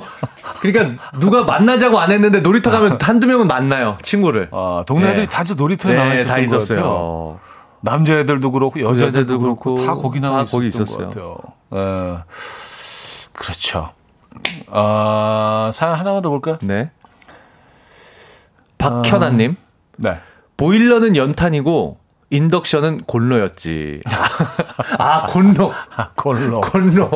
그러니까 0.61 1.11
누가 1.19 1.43
만나자고 1.43 1.99
안 1.99 2.11
했는데 2.11 2.39
놀이터 2.39 2.71
가면 2.71 2.97
한두 3.01 3.27
명은 3.27 3.47
만나요. 3.47 3.97
친구를. 4.01 4.49
아, 4.51 4.83
동네 4.87 5.09
애들이 5.09 5.25
네. 5.27 5.31
다저 5.31 5.55
놀이터에 5.55 5.93
나와 5.93 6.09
네, 6.09 6.15
있었던 6.15 6.27
다것 6.29 6.43
있었어요. 6.43 7.39
남자애들도 7.81 8.51
그렇고 8.51 8.79
여자애들도 8.79 9.07
여자애들도 9.07 9.39
그렇고 9.39 9.75
그렇고 9.75 9.85
다 9.85 9.93
거기 10.01 10.19
나와 10.21 10.45
다 10.45 10.51
거기 10.51 10.67
있었어요. 10.67 11.09
것 11.09 11.13
같아요. 11.13 11.37
예. 11.73 12.23
그렇죠. 13.33 13.91
아, 14.71 15.69
사연 15.73 15.95
하나만 15.95 16.21
더 16.21 16.29
볼까요? 16.29 16.57
네. 16.61 16.89
박현아님. 18.77 19.55
네. 19.97 20.19
보일러는 20.55 21.15
연탄이고 21.17 21.97
인덕션은 22.33 23.01
곤로였지. 23.05 24.01
아, 24.97 25.27
곤로. 25.27 25.71
곤로. 26.15 26.61
곤로. 26.61 27.11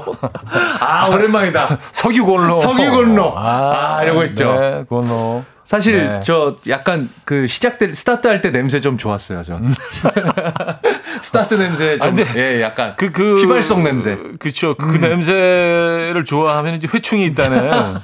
아, 0.80 1.08
오랜만이다. 1.08 1.78
석유곤로. 1.92 2.56
석유곤로. 2.58 3.34
아, 3.38 3.98
아, 4.00 4.08
요거 4.08 4.26
있죠. 4.26 4.54
네, 4.60 4.84
곤로. 4.88 5.44
사실 5.66 5.98
네. 6.08 6.22
저 6.24 6.56
약간 6.70 7.10
그 7.26 7.46
시작될 7.46 7.94
스타트 7.94 8.30
할 8.30 8.40
때 8.42 8.52
냄새 8.52 8.80
좀 8.80 8.98
좋았어요, 8.98 9.44
전. 9.44 9.74
스타트 11.22 11.56
냄새 11.56 11.98
좀 11.98 12.16
아, 12.18 12.24
예, 12.38 12.62
약간 12.62 12.94
그, 12.96 13.12
그. 13.12 13.42
휘발성 13.42 13.84
냄새. 13.84 14.18
그쵸. 14.40 14.76
그 14.78 14.86
냄새를 14.96 16.24
좋아하면 16.26 16.76
이제 16.76 16.88
회충이 16.94 17.26
있다는 17.26 17.60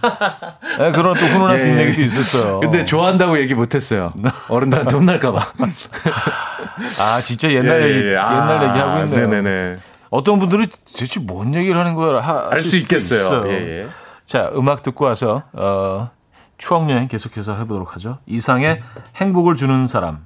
네, 0.78 0.92
그런 0.92 1.18
또 1.18 1.26
훈훈한 1.26 1.60
예. 1.60 1.62
뒷얘기도 1.62 2.02
있었어요. 2.02 2.60
근데 2.60 2.84
좋아한다고 2.84 3.40
얘기 3.40 3.54
못 3.54 3.74
했어요. 3.76 4.12
어른들한테 4.50 4.94
혼날까 4.98 5.32
봐. 5.32 5.48
아, 7.00 7.20
진짜 7.22 7.52
옛날 7.52 7.84
얘기, 7.90 8.08
옛날 8.08 8.68
얘기 8.70 8.80
하고 8.80 9.04
있네요. 9.04 9.22
예, 9.24 9.28
네네네. 9.28 9.78
어떤 10.10 10.40
분들이 10.40 10.68
대체 10.96 11.20
뭔 11.20 11.54
얘기를 11.56 11.78
하는 11.80 11.96
거야? 11.96 12.48
알 12.52 12.62
수 12.64 12.78
있겠어요. 12.78 13.48
예, 13.48 13.82
예. 13.82 13.88
자, 14.26 14.52
음악 14.56 14.84
듣고 14.84 15.06
와서 15.06 15.44
어, 15.54 16.12
추억 16.58 16.90
여행 16.90 17.08
계속해서 17.08 17.56
해보도록 17.58 17.96
하죠. 17.96 18.20
이상의 18.26 18.82
행복을 19.16 19.56
주는 19.56 19.88
사람. 19.88 20.26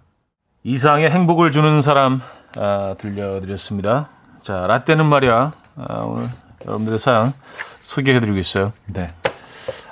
이상의 0.63 1.09
행복을 1.09 1.51
주는 1.51 1.81
사람 1.81 2.21
아, 2.57 2.95
들려드렸습니다. 2.97 4.09
자, 4.41 4.67
라떼는 4.67 5.05
말이야. 5.05 5.51
아, 5.77 5.93
오늘 6.01 6.27
여러분들의 6.65 6.99
사연 6.99 7.33
소개해드리고 7.79 8.37
있어요. 8.37 8.73
네. 8.87 9.07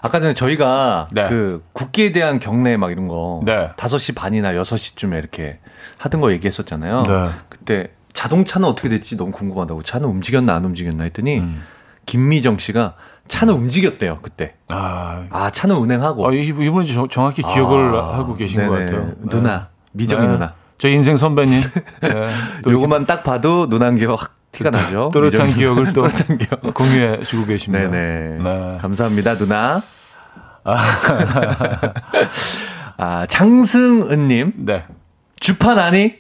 아까 0.02 0.20
전에 0.20 0.34
저희가 0.34 1.08
네. 1.12 1.28
그 1.30 1.64
국기에 1.74 2.12
대한 2.12 2.40
경례 2.40 2.78
막 2.78 2.92
이런 2.92 3.08
거 3.08 3.42
네. 3.46 3.72
5시 3.76 4.16
반이나 4.16 4.52
6시쯤에 4.54 5.18
이렇게 5.18 5.60
하던 5.98 6.22
거 6.22 6.32
얘기했었잖아요. 6.32 7.04
네. 7.04 7.30
그때 7.50 7.92
자동차는 8.14 8.68
어떻게 8.68 8.90
됐지 8.90 9.18
너무 9.18 9.32
궁금하다고 9.32 9.84
차는 9.84 10.08
움직였나 10.08 10.56
안 10.56 10.64
움직였나 10.66 11.04
했더니 11.04 11.40
음. 11.40 11.64
김미정 12.06 12.58
씨가 12.60 12.96
차는 13.28 13.54
움직였대요 13.54 14.20
그때. 14.22 14.54
아, 14.70 15.26
아 15.32 15.50
차는 15.50 15.76
운행하고. 15.76 16.28
아 16.28 16.32
이분- 16.32 16.64
이분은 16.66 16.86
저- 16.88 17.08
정확히 17.10 17.42
기억을 17.42 17.96
아, 17.96 18.18
하고 18.18 18.36
계신 18.36 18.66
것 18.68 18.74
네네. 18.76 18.86
같아요. 18.92 19.12
누나 19.30 19.70
미정이 19.94 20.26
네. 20.28 20.34
누나. 20.34 20.54
저 20.78 20.88
인생 20.90 21.18
선배님. 21.18 21.62
네. 22.02 22.30
또 22.64 22.72
요것만 22.72 23.06
딱 23.06 23.24
봐도 23.24 23.66
누난 23.70 23.96
게 23.96 24.06
확 24.06 24.36
티가 24.52 24.70
나죠. 24.70 25.10
또렷한 25.14 25.48
기억을 25.50 25.92
또 25.92 26.08
기억. 26.38 26.74
공유해 26.74 27.22
주고 27.24 27.46
계십니다. 27.46 27.90
네네. 27.90 28.44
네. 28.44 28.78
감사합니다, 28.80 29.36
누나. 29.36 29.82
아, 32.98 33.26
장승은님, 33.28 34.54
네. 34.58 34.86
주판 35.46 35.78
아니? 35.78 36.16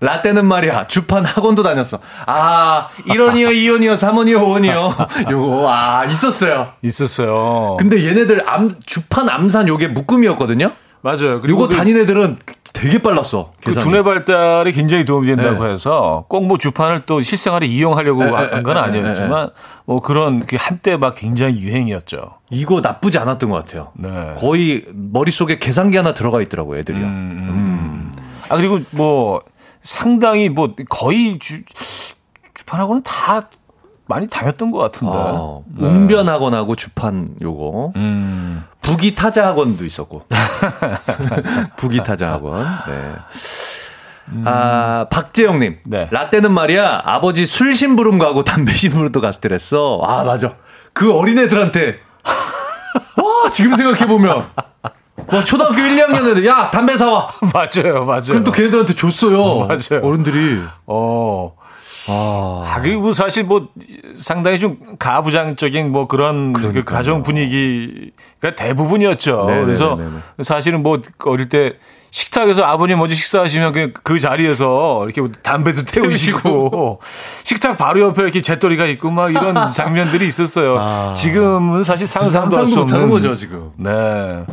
라떼는 0.00 0.46
말이야, 0.46 0.86
주판 0.86 1.24
학원도 1.24 1.64
다녔어. 1.64 1.98
아, 2.24 2.86
1원이요, 3.08 3.50
2원이요, 3.50 3.94
3원이요, 3.94 4.38
5원이요. 4.38 5.30
요거, 5.32 5.68
아, 5.68 6.04
있었어요. 6.04 6.68
있었어요. 6.82 7.76
근데 7.80 8.06
얘네들 8.06 8.48
암, 8.48 8.70
주판 8.86 9.28
암산 9.28 9.66
요게 9.66 9.88
묶음이었거든요? 9.88 10.70
맞아요. 11.02 11.40
그리고 11.40 11.62
요거 11.62 11.68
그- 11.68 11.76
다닌 11.76 11.96
애들은 11.96 12.38
되게 12.72 13.02
빨랐어. 13.02 13.52
그 13.60 13.70
계산이. 13.72 13.84
두뇌 13.84 14.02
발달에 14.04 14.70
굉장히 14.70 15.04
도움이 15.04 15.26
된다고 15.26 15.64
네. 15.64 15.70
해서 15.72 16.24
꼭 16.28 16.44
뭐 16.44 16.56
주판을 16.58 17.02
또 17.06 17.20
실생활에 17.20 17.66
이용하려고 17.66 18.22
에, 18.24 18.28
한건 18.28 18.76
아니었지만 18.76 19.50
뭐 19.86 20.00
그런 20.00 20.46
그 20.46 20.56
한때 20.60 20.96
막 20.96 21.14
굉장히 21.16 21.58
유행이었죠. 21.60 22.18
이거 22.50 22.80
나쁘지 22.80 23.18
않았던 23.18 23.50
것 23.50 23.56
같아요. 23.64 23.88
네. 23.94 24.34
거의 24.38 24.84
머릿속에 24.94 25.58
계산기 25.58 25.96
하나 25.96 26.14
들어가 26.14 26.40
있더라고요, 26.42 26.78
애들이요. 26.80 27.04
음. 27.04 28.12
아 28.50 28.56
그리고 28.56 28.80
뭐 28.90 29.42
상당히 29.82 30.48
뭐 30.48 30.72
거의 30.88 31.38
주 31.38 31.62
주판하고는 32.54 33.02
다 33.02 33.48
많이 34.06 34.26
다녔던 34.26 34.72
것 34.72 34.78
같은데. 34.78 35.14
어, 35.14 35.64
네. 35.68 35.86
웅변학원하고 35.86 36.74
주판 36.74 37.36
요거. 37.40 37.92
음. 37.94 38.64
부기 38.82 39.14
타자 39.14 39.46
학원도 39.46 39.84
있었고. 39.84 40.26
부기 41.76 42.02
타자 42.02 42.32
학원. 42.32 42.66
네. 42.88 43.14
아, 44.44 45.06
박재영님. 45.10 45.78
네. 45.84 46.08
라떼는 46.10 46.52
말이야, 46.52 47.02
아버지 47.04 47.46
술 47.46 47.74
심부름 47.74 48.18
가고 48.18 48.42
담배 48.42 48.74
심부름도 48.74 49.20
갔을 49.20 49.40
때랬어. 49.40 50.00
아, 50.02 50.24
맞아. 50.24 50.56
그 50.92 51.12
어린애들한테. 51.14 52.00
와, 53.16 53.50
지금 53.50 53.76
생각해보면. 53.76 54.46
와, 55.32 55.44
초등학교 55.44 55.80
1, 55.80 55.96
2학년 55.96 56.28
애들, 56.30 56.44
야, 56.46 56.70
담배 56.70 56.96
사와. 56.96 57.28
맞아요, 57.54 58.04
맞아요. 58.04 58.22
그럼 58.28 58.44
또 58.44 58.52
걔네들한테 58.52 58.94
줬어요. 58.94 59.66
맞아요. 59.68 60.02
어른들이. 60.02 60.60
어. 60.86 61.52
아, 62.10 62.64
아, 62.66 62.80
그리고 62.80 63.12
사실 63.12 63.44
뭐 63.44 63.68
상당히 64.16 64.58
좀 64.58 64.78
가부장적인 64.98 65.90
뭐 65.90 66.06
그런 66.08 66.52
그. 66.52 66.82
가정 66.84 67.22
분위기가 67.22 68.54
대부분이었죠. 68.56 69.44
네네네네네. 69.46 69.66
그래서 69.66 69.98
사실은 70.42 70.82
뭐 70.82 71.00
어릴 71.26 71.48
때 71.48 71.74
식탁에서 72.10 72.64
아버님 72.64 72.98
먼저 72.98 73.14
식사하시면 73.14 73.72
그, 73.72 73.92
그 74.02 74.18
자리에서 74.18 75.04
이렇게 75.04 75.20
뭐 75.20 75.30
담배도 75.42 75.84
태우시고 75.86 77.00
식탁 77.44 77.76
바로 77.76 78.00
옆에 78.00 78.22
이렇게 78.22 78.42
재떨이가 78.42 78.86
있고 78.86 79.10
막 79.10 79.30
이런 79.30 79.54
장면들이 79.70 80.26
있었어요. 80.26 80.76
아. 80.78 81.14
지금은 81.14 81.84
사실 81.84 82.08
상상도 82.08 82.38
할수 82.40 82.54
상상도 82.56 82.82
못하는 82.82 83.10
거죠, 83.10 83.36
지금. 83.36 83.70
네. 83.76 83.90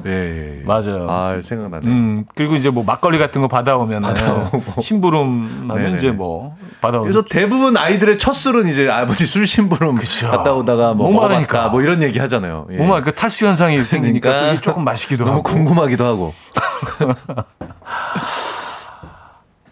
예, 0.05 0.11
예, 0.11 0.59
예. 0.59 0.63
맞아요. 0.65 1.07
아, 1.09 1.39
생각나네. 1.41 1.89
음, 1.89 2.25
그리고 2.35 2.55
이제 2.55 2.69
뭐 2.69 2.83
막걸리 2.85 3.17
같은 3.17 3.41
거 3.41 3.47
받아오면 3.47 4.03
받아오고. 4.03 4.79
심부름 4.81 5.65
하면. 5.69 5.95
이제 5.95 6.11
뭐 6.11 6.55
그래서 6.81 7.21
대부분 7.23 7.75
아이들의 7.75 8.17
첫 8.17 8.33
술은 8.33 8.67
이제 8.67 8.89
아버지 8.89 9.25
술 9.25 9.47
심부름 9.47 9.95
그쵸. 9.95 10.29
갔다 10.29 10.53
오다가 10.53 10.93
뭐 10.93 11.07
너무 11.09 11.21
많으니까. 11.27 11.69
뭐 11.69 11.81
이런 11.81 12.03
얘기 12.03 12.19
하잖아요. 12.19 12.67
예. 12.71 12.77
뭔가 12.77 13.01
그 13.01 13.13
탈수 13.13 13.45
현상이 13.45 13.83
생기니까 13.83 14.29
그러니까 14.29 14.61
조금 14.61 14.83
맛있기도 14.83 15.25
너무 15.25 15.37
하고. 15.37 15.43
궁금하기도 15.43 16.05
하고. 16.05 16.33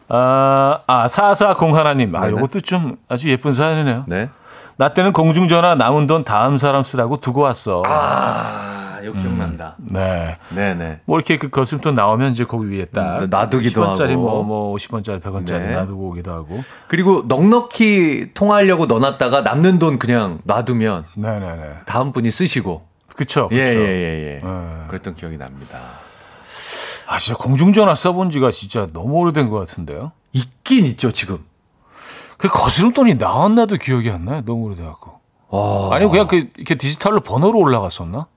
아, 0.08 0.80
아, 0.86 1.08
4401 1.08 1.76
하나님. 1.76 2.16
아, 2.16 2.22
네네. 2.22 2.34
요것도 2.34 2.62
좀 2.62 2.95
아주 3.10 3.30
예쁜 3.30 3.51
사연이네요. 3.51 4.06
네. 4.08 4.30
나 4.78 4.89
때는 4.93 5.14
공중전화 5.14 5.76
남은 5.76 6.08
돈 6.08 6.24
다음 6.24 6.58
사람 6.58 6.84
쓰라고 6.84 7.18
두고 7.18 7.41
왔어. 7.41 7.82
아, 7.86 8.94
이거 9.06 9.18
기억난다. 9.20 9.76
네. 9.78 10.38
네네. 10.49 11.01
뭐 11.06 11.18
이렇게 11.18 11.38
그 11.38 11.49
거스름돈 11.49 11.95
나오면 11.95 12.32
이제 12.32 12.43
거기 12.45 12.70
위에 12.70 12.86
딱 12.86 13.22
음, 13.22 13.30
놔두기도 13.30 13.84
10원짜리 13.84 14.10
하고. 14.12 14.22
뭐, 14.22 14.43
뭐 14.43 14.76
50원짜리 14.76 15.22
100원짜리 15.22 15.60
네. 15.60 15.72
놔두고 15.74 16.10
오기도 16.10 16.32
하고. 16.34 16.64
그리고 16.88 17.24
넉넉히 17.28 18.32
통화하려고 18.34 18.88
넣어놨다가 18.88 19.41
남는 19.41 19.80
돈 19.80 19.99
그냥 19.99 20.39
놔두면 20.43 21.01
네네네. 21.16 21.70
다음 21.86 22.12
분이 22.12 22.32
쓰시고. 22.32 22.86
그쵸. 23.16 23.47
예, 23.51 23.66
그쵸. 23.66 23.80
예, 23.80 23.86
예, 23.86 24.36
예. 24.36 24.41
네. 24.43 24.88
그랬던 24.88 25.16
기억이 25.16 25.38
납니다. 25.38 25.78
아, 27.08 27.20
진짜 27.20 27.38
공중전화 27.38 27.93
써본 27.95 28.32
지가 28.32 28.51
진짜 28.51 28.88
너무 28.91 29.16
오래된 29.18 29.49
것 29.49 29.60
같은데요. 29.60 30.12
있긴 30.34 30.86
있죠, 30.88 31.12
지금. 31.12 31.45
그 32.38 32.49
거스름돈이 32.49 33.16
나왔나도 33.16 33.78
기억이 33.78 34.10
안 34.10 34.26
나요. 34.26 34.41
너무 34.45 34.66
오래돼갖고. 34.66 35.20
와. 35.49 35.95
아니면 35.95 36.12
그냥 36.12 36.28
그, 36.28 36.49
이렇게 36.58 36.76
디지털로 36.76 37.22
번호로 37.22 37.60
올라갔었나? 37.60 38.28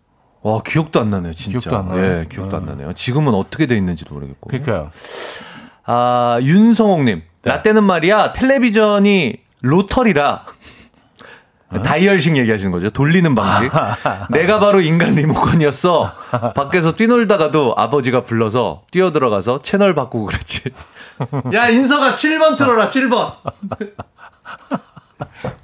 와, 0.43 0.61
기억도 0.65 1.01
안 1.01 1.11
나네요, 1.11 1.35
진짜. 1.35 1.59
기억도 1.59 1.79
안 1.79 1.89
나요? 1.89 2.21
예, 2.21 2.27
기억도 2.29 2.57
안 2.57 2.65
나네요. 2.65 2.93
지금은 2.93 3.35
어떻게 3.35 3.67
돼 3.67 3.77
있는지도 3.77 4.15
모르겠고. 4.15 4.49
그러니까요. 4.49 4.91
아, 5.85 6.39
윤성옥님. 6.43 7.23
네. 7.43 7.51
라떼는 7.51 7.85
말이야, 7.85 8.33
텔레비전이 8.33 9.37
로터리라. 9.63 10.47
다이얼식 11.85 12.37
얘기하시는 12.39 12.73
거죠. 12.73 12.89
돌리는 12.89 13.35
방식. 13.35 13.71
내가 14.31 14.59
바로 14.59 14.81
인간 14.81 15.15
리모컨이었어. 15.15 16.13
밖에서 16.55 16.93
뛰놀다가도 16.93 17.75
아버지가 17.77 18.23
불러서 18.23 18.85
뛰어들어가서 18.91 19.59
채널 19.59 19.95
바꾸고 19.95 20.27
그랬지. 20.27 20.71
야, 21.53 21.69
인서가 21.69 22.15
7번 22.15 22.57
틀어라, 22.57 22.89
7번. 22.89 23.35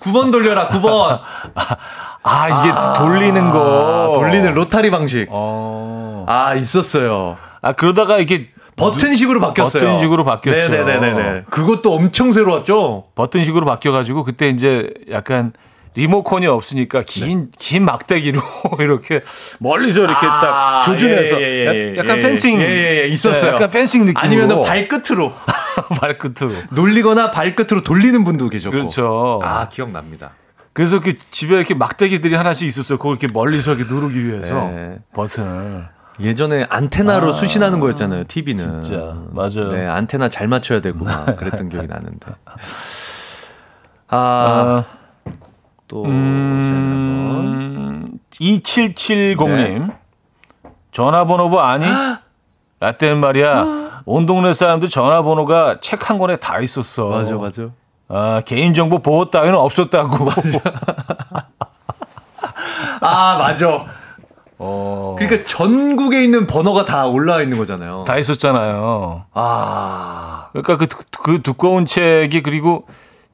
9번 0.01 0.33
돌려라, 0.33 0.69
9번. 0.69 1.21
아, 2.23 2.49
이게 2.49 2.99
돌리는 2.99 3.51
거. 3.51 4.13
돌리는 4.15 4.55
로타리 4.55 4.91
방식. 4.91 5.27
어. 5.31 6.25
아, 6.29 6.55
있었어요. 6.55 7.37
아, 7.61 7.73
그러다가 7.73 8.19
이게 8.19 8.49
버튼식으로 8.77 9.41
바뀌었어요. 9.41 9.85
버튼식으로 9.85 10.25
바뀌었죠. 10.25 10.71
네네네네. 10.73 11.45
그것도 11.51 11.95
엄청 11.95 12.33
새로웠죠. 12.33 13.05
버튼식으로 13.15 13.67
바뀌어가지고 13.67 14.25
그때 14.25 14.49
이제 14.49 14.93
약간 15.11 15.53
리모컨이 15.95 16.47
없으니까 16.47 17.03
긴, 17.07 17.51
긴 17.59 17.84
막대기로 17.84 18.40
이렇게 18.80 19.22
멀리서 19.61 20.01
이렇게 20.05 20.26
딱 20.26 20.82
조준해서 20.82 21.36
아, 21.36 21.40
예, 21.40 21.45
예, 21.45 21.92
예, 21.92 21.97
약간 21.97 22.16
예, 22.18 22.20
펜싱. 22.20 22.61
예, 22.61 22.64
예, 22.64 23.03
예, 23.03 23.07
있었어요. 23.07 23.51
네, 23.53 23.57
약간 23.57 23.70
펜싱 23.70 24.05
느낌으로. 24.07 24.20
아니면 24.20 24.62
발끝으로 24.66 25.32
발끝으로. 26.01 26.55
놀리거나 26.70 27.30
발끝으로 27.30 27.82
돌리는 27.82 28.24
분도 28.24 28.49
계셨고. 28.49 28.72
그렇죠. 28.72 29.40
아 29.42 29.68
기억납니다. 29.68 30.32
그래서 30.72 31.01
그 31.01 31.14
집에 31.30 31.57
이렇게 31.57 31.74
막대기들이 31.74 32.34
하나씩 32.34 32.66
있었어요. 32.66 32.99
그걸 32.99 33.12
이렇게 33.16 33.28
멀리서 33.32 33.74
이렇게 33.74 33.92
누르기 33.92 34.26
위해서 34.26 34.68
네. 34.70 34.99
버튼을. 35.14 35.88
예전에 36.20 36.66
안테나로 36.68 37.30
아, 37.30 37.32
수신하는 37.32 37.80
거였잖아요, 37.80 38.24
TV는. 38.28 38.82
진짜. 38.82 39.16
맞아요. 39.32 39.68
네, 39.68 39.86
안테나 39.86 40.28
잘 40.28 40.47
맞춰야 40.49 40.80
되고 40.80 41.05
막 41.05 41.36
그랬던 41.36 41.68
기억이 41.68 41.86
나는데. 41.88 42.32
아, 44.09 44.16
아 44.16 44.84
또, 45.95 46.05
음, 46.07 48.05
2770님. 48.32 49.47
네. 49.47 49.86
전화번호부 50.90 51.61
아니? 51.61 51.86
라떼는 52.80 53.18
말이야. 53.18 54.03
온 54.05 54.26
동네 54.26 54.53
사람들 54.53 54.88
전화번호가 54.88 55.78
책 55.78 56.11
한 56.11 56.18
권에 56.18 56.34
다 56.36 56.59
있었어. 56.59 57.07
맞아, 57.11 57.36
맞아. 57.36 57.68
아, 58.09 58.40
개인정보 58.45 58.99
보호 59.03 59.30
따위는 59.30 59.55
없었다고. 59.57 60.24
맞아. 60.24 60.59
아, 63.01 63.38
맞아. 63.38 63.84
어. 64.59 65.14
그러니까 65.16 65.47
전국에 65.47 66.24
있는 66.24 66.49
번호가 66.49 66.84
다 66.84 67.07
올라와 67.07 67.40
있는 67.42 67.57
거잖아요. 67.57 68.03
다 68.05 68.18
있었잖아요. 68.18 69.26
아. 69.32 70.49
그러니까 70.51 70.76
그, 70.76 70.86
그 71.22 71.40
두꺼운 71.42 71.86
책이 71.86 72.42
그리고 72.42 72.84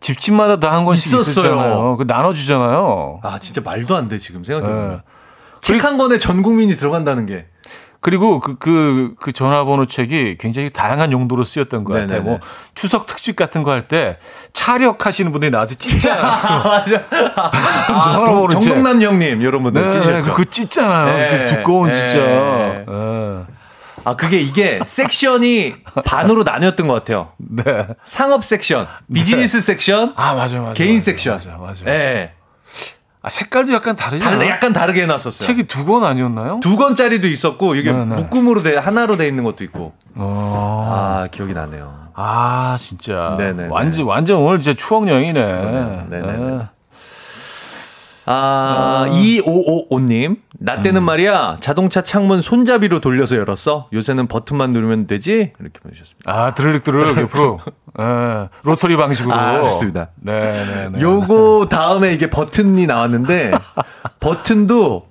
집집마다 0.01 0.59
다 0.59 0.71
한 0.73 0.85
권씩 0.85 1.13
있었어요. 1.21 1.97
그 1.99 2.05
나눠주잖아요. 2.07 3.21
아, 3.23 3.39
진짜 3.39 3.61
말도 3.63 3.97
안 3.97 4.09
돼, 4.09 4.19
지금 4.19 4.43
생각해보면. 4.45 4.91
네. 4.93 4.99
책한 5.61 5.99
권에 5.99 6.19
전 6.19 6.43
국민이 6.43 6.75
들어간다는 6.75 7.27
게. 7.27 7.47
그리고 8.03 8.41
그, 8.41 8.57
그, 8.57 9.13
그 9.21 9.31
전화번호 9.31 9.85
책이 9.85 10.39
굉장히 10.41 10.71
다양한 10.71 11.13
용도로 11.13 11.45
쓰였던 11.45 11.85
것 11.85 11.93
같아요. 11.93 12.23
뭐 12.23 12.39
추석 12.75 13.05
특집 13.05 13.37
같은 13.37 13.63
거 13.63 13.73
할 13.73 13.89
때 13.89 14.17
차력하시는 14.55 15.31
분들이 15.33 15.51
나와서 15.51 15.75
찢잖아요. 15.75 16.23
맞아. 16.65 17.03
아, 17.37 18.01
전화번호 18.03 18.49
책. 18.49 18.61
정동남 18.63 19.03
형님, 19.03 19.43
이런 19.43 19.63
분들 19.63 19.83
네, 19.85 19.91
찢으셨죠. 19.91 20.33
그거 20.33 20.45
찢잖아요. 20.45 21.07
네. 21.15 21.39
그 21.41 21.47
두꺼운 21.47 21.93
네. 21.93 21.95
진짜. 21.95 22.17
네. 22.21 23.45
아, 24.05 24.17
그게 24.17 24.41
이게 24.41 24.81
섹션이 24.87 25.75
반으로 26.05 26.43
나뉘었던 26.43 26.87
것 26.89 26.95
같아요. 26.95 27.33
네. 27.39 27.65
상업 28.05 28.45
섹션, 28.45 28.87
비즈니스 29.13 29.59
네. 29.59 29.63
섹션, 29.63 30.13
아, 30.17 30.35
맞아, 30.35 30.59
맞아. 30.61 30.75
개인 30.75 30.95
맞아, 30.97 31.05
섹션. 31.05 31.35
맞아, 31.35 31.57
맞아. 31.59 31.85
네. 31.85 32.33
아, 33.23 33.29
색깔도 33.29 33.75
약간 33.75 33.97
다르지 33.97 34.25
않아요? 34.25 34.49
약간 34.49 34.73
다르게 34.73 35.03
해놨었어요. 35.03 35.47
책이 35.47 35.65
두 35.65 35.85
권 35.85 36.05
아니었나요? 36.05 36.61
두 36.63 36.77
권짜리도 36.77 37.29
있었고 37.29 37.75
이게 37.75 37.93
네네. 37.93 38.17
묶음으로 38.17 38.63
돼 38.63 38.77
하나로 38.77 39.17
돼 39.19 39.27
있는 39.29 39.45
것도 39.45 39.63
있고. 39.65 39.93
어... 40.15 40.85
아 40.89 41.27
기억이 41.31 41.53
나네요. 41.53 42.09
아 42.15 42.77
진짜. 42.79 43.35
네네. 43.39 43.69
완전 43.71 44.07
완전 44.07 44.39
오늘 44.39 44.61
진짜 44.63 44.75
추억 44.77 45.07
여행이네. 45.07 46.07
네네. 46.09 46.61
네. 48.31 48.37
아, 48.37 49.07
2555님. 49.09 50.37
나 50.61 50.83
때는 50.83 51.03
음. 51.03 51.05
말이야, 51.07 51.57
자동차 51.61 52.03
창문 52.03 52.43
손잡이로 52.43 53.01
돌려서 53.01 53.37
열었어. 53.37 53.89
요새는 53.93 54.29
버튼만 54.29 54.71
누르면 54.71 55.07
되지? 55.07 55.53
이렇게 55.59 55.81
보내주셨습니다. 55.83 56.31
아, 56.33 56.55
드르륵 56.55 56.83
드르륵 56.85 57.19
옆으로. 57.19 57.59
예, 57.99 58.49
로터리 58.63 58.97
방식으로. 58.97 59.35
아, 59.35 59.53
그렇습니다. 59.59 60.11
네 60.21 60.53
네 60.65 60.91
네. 60.91 61.01
요거 61.01 61.67
다음에 61.71 62.13
이게 62.13 62.31
버튼이 62.31 62.87
나왔는데, 62.87 63.53
버튼도 64.21 65.07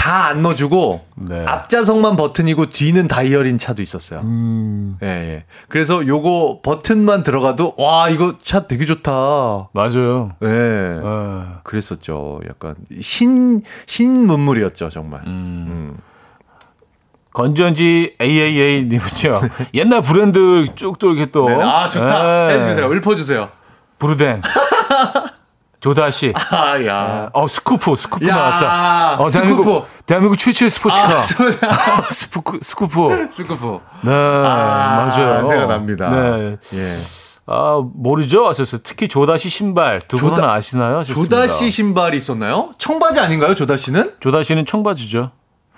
다 0.00 0.28
안 0.30 0.40
넣어주고, 0.42 1.04
네. 1.16 1.44
앞좌석만 1.44 2.16
버튼이고 2.16 2.70
뒤는 2.70 3.06
다이얼인 3.06 3.58
차도 3.58 3.82
있었어요. 3.82 4.20
음. 4.20 4.96
예, 5.02 5.06
예. 5.06 5.44
그래서 5.68 6.06
요거 6.06 6.60
버튼만 6.62 7.22
들어가도, 7.22 7.74
와, 7.76 8.08
이거 8.08 8.38
차 8.42 8.66
되게 8.66 8.86
좋다. 8.86 9.68
맞아요. 9.72 10.32
예. 10.42 10.46
네. 10.46 11.00
그랬었죠. 11.64 12.40
약간 12.48 12.76
신, 13.02 13.62
신문물이었죠, 13.86 14.88
정말. 14.88 15.20
음. 15.26 15.66
음. 15.68 15.96
건전지 17.32 18.16
AAA님은요. 18.20 19.40
옛날 19.74 20.02
브랜드 20.02 20.64
쭉또 20.74 21.12
이렇게 21.12 21.30
또. 21.30 21.48
네. 21.48 21.62
아, 21.62 21.86
좋다. 21.88 22.46
네. 22.48 22.54
해주세요. 22.54 22.90
읊어주세요. 22.90 23.48
부르뎅. 23.98 24.40
조다시. 25.80 26.34
아, 26.50 26.84
야. 26.86 27.30
어, 27.32 27.48
스쿠프, 27.48 27.96
스쿠프 27.96 28.28
야, 28.28 28.34
나왔다. 28.34 29.14
어, 29.22 29.30
대한민국, 29.30 29.62
스쿠프. 29.64 29.86
대한민국 30.06 30.36
최초의 30.36 30.70
스포츠카. 30.70 31.04
아, 31.18 31.22
스쿠프, 31.22 32.58
스쿠프. 32.62 33.28
스쿠프. 33.32 33.78
네, 34.02 34.12
아, 34.12 35.06
맞아요. 35.08 35.42
생각납니다. 35.42 36.10
네. 36.10 36.56
예. 36.74 36.94
아, 37.46 37.80
모르죠? 37.94 38.46
하셨어요. 38.46 38.82
특히 38.84 39.08
조다시 39.08 39.48
신발. 39.48 40.00
두 40.06 40.18
분은 40.18 40.36
조다, 40.36 40.52
아시나요? 40.52 40.98
하셨습니다. 40.98 41.36
조다시 41.36 41.70
신발이 41.70 42.16
있었나요? 42.18 42.70
청바지 42.78 43.18
아닌가요, 43.20 43.54
조다시는? 43.54 44.16
조다시는 44.20 44.66
청바지죠. 44.66 45.30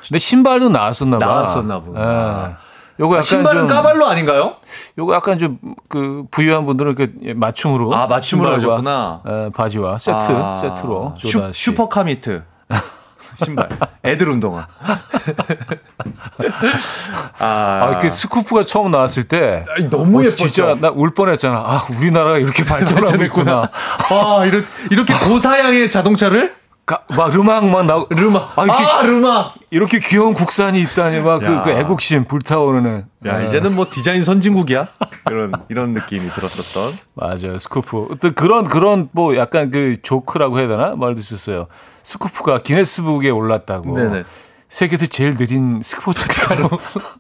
근데 0.07 0.19
신발도 0.19 0.69
나왔었나 0.69 1.19
봐. 1.21 1.27
나왔었나 1.27 1.81
보다. 1.81 2.01
네. 2.49 2.55
요거 3.01 3.15
약간 3.15 3.23
신발은 3.23 3.61
좀, 3.63 3.69
까발로 3.69 4.07
아닌가요? 4.07 4.57
요거 4.99 5.15
약간 5.15 5.39
좀 5.39 5.59
그 5.89 6.25
부유한 6.31 6.65
분들은 6.65 6.95
이렇게 6.99 7.35
맞춤으로 7.35 7.95
아 7.95 8.07
맞춤으로 8.07 8.55
하셨구나. 8.55 9.23
에, 9.27 9.51
바지와 9.51 9.99
세트 9.99 10.17
아, 10.17 10.55
세트로. 10.55 11.15
슈, 11.19 11.51
슈퍼카미트 11.53 12.43
신발 13.37 13.69
애들 14.05 14.29
운동화. 14.31 14.67
아, 17.39 17.45
아, 17.95 17.99
그 17.99 18.09
스쿠프가 18.11 18.65
처음 18.67 18.91
나왔을 18.91 19.25
때 19.25 19.65
아니, 19.77 19.89
너무 19.91 20.21
어, 20.21 20.25
예뻤죠. 20.25 20.37
진짜 20.51 20.75
나 20.81 20.89
울 20.95 21.13
뻔했잖아. 21.15 21.57
아 21.59 21.87
우리나라가 21.99 22.39
이렇게 22.39 22.65
발전하고 22.65 23.25
있구나. 23.25 23.69
아 24.11 24.45
이렇게 24.45 24.65
이렇게 24.91 25.15
고사양의 25.15 25.89
자동차를 25.91 26.55
가, 26.85 27.05
막 27.17 27.31
르망 27.33 27.71
막 27.71 27.87
나오 27.87 28.07
르망 28.11 28.59
아, 28.59 28.65
이렇게, 28.65 28.85
아 28.85 29.03
르망 29.03 29.55
이렇게 29.71 30.01
귀여운 30.01 30.35
국산이 30.35 30.81
있다니 30.83 31.21
막그 31.21 31.65
그 31.65 31.71
애국심 31.71 32.25
불타오르는. 32.25 33.07
야 33.27 33.37
아. 33.37 33.41
이제는 33.43 33.75
뭐 33.77 33.87
디자인 33.89 34.25
선진국이야? 34.25 34.89
이런 35.31 35.53
이런 35.69 35.93
느낌이 35.93 36.29
들었었던. 36.29 36.93
맞아요. 37.15 37.59
스쿠프. 37.59 38.09
어떤 38.11 38.35
그런 38.35 38.65
그런 38.65 39.09
뭐 39.13 39.37
약간 39.37 39.71
그 39.71 39.95
조크라고 40.03 40.59
해야 40.59 40.67
되나? 40.67 40.97
말도 40.97 41.21
있었어요. 41.21 41.69
스쿠프가 42.03 42.63
기네스북에 42.63 43.31
올랐다고. 43.31 43.97
네네. 43.97 44.25
세계에서 44.73 45.05
제일 45.05 45.37
느린 45.37 45.81
스포츠카로 45.83 46.71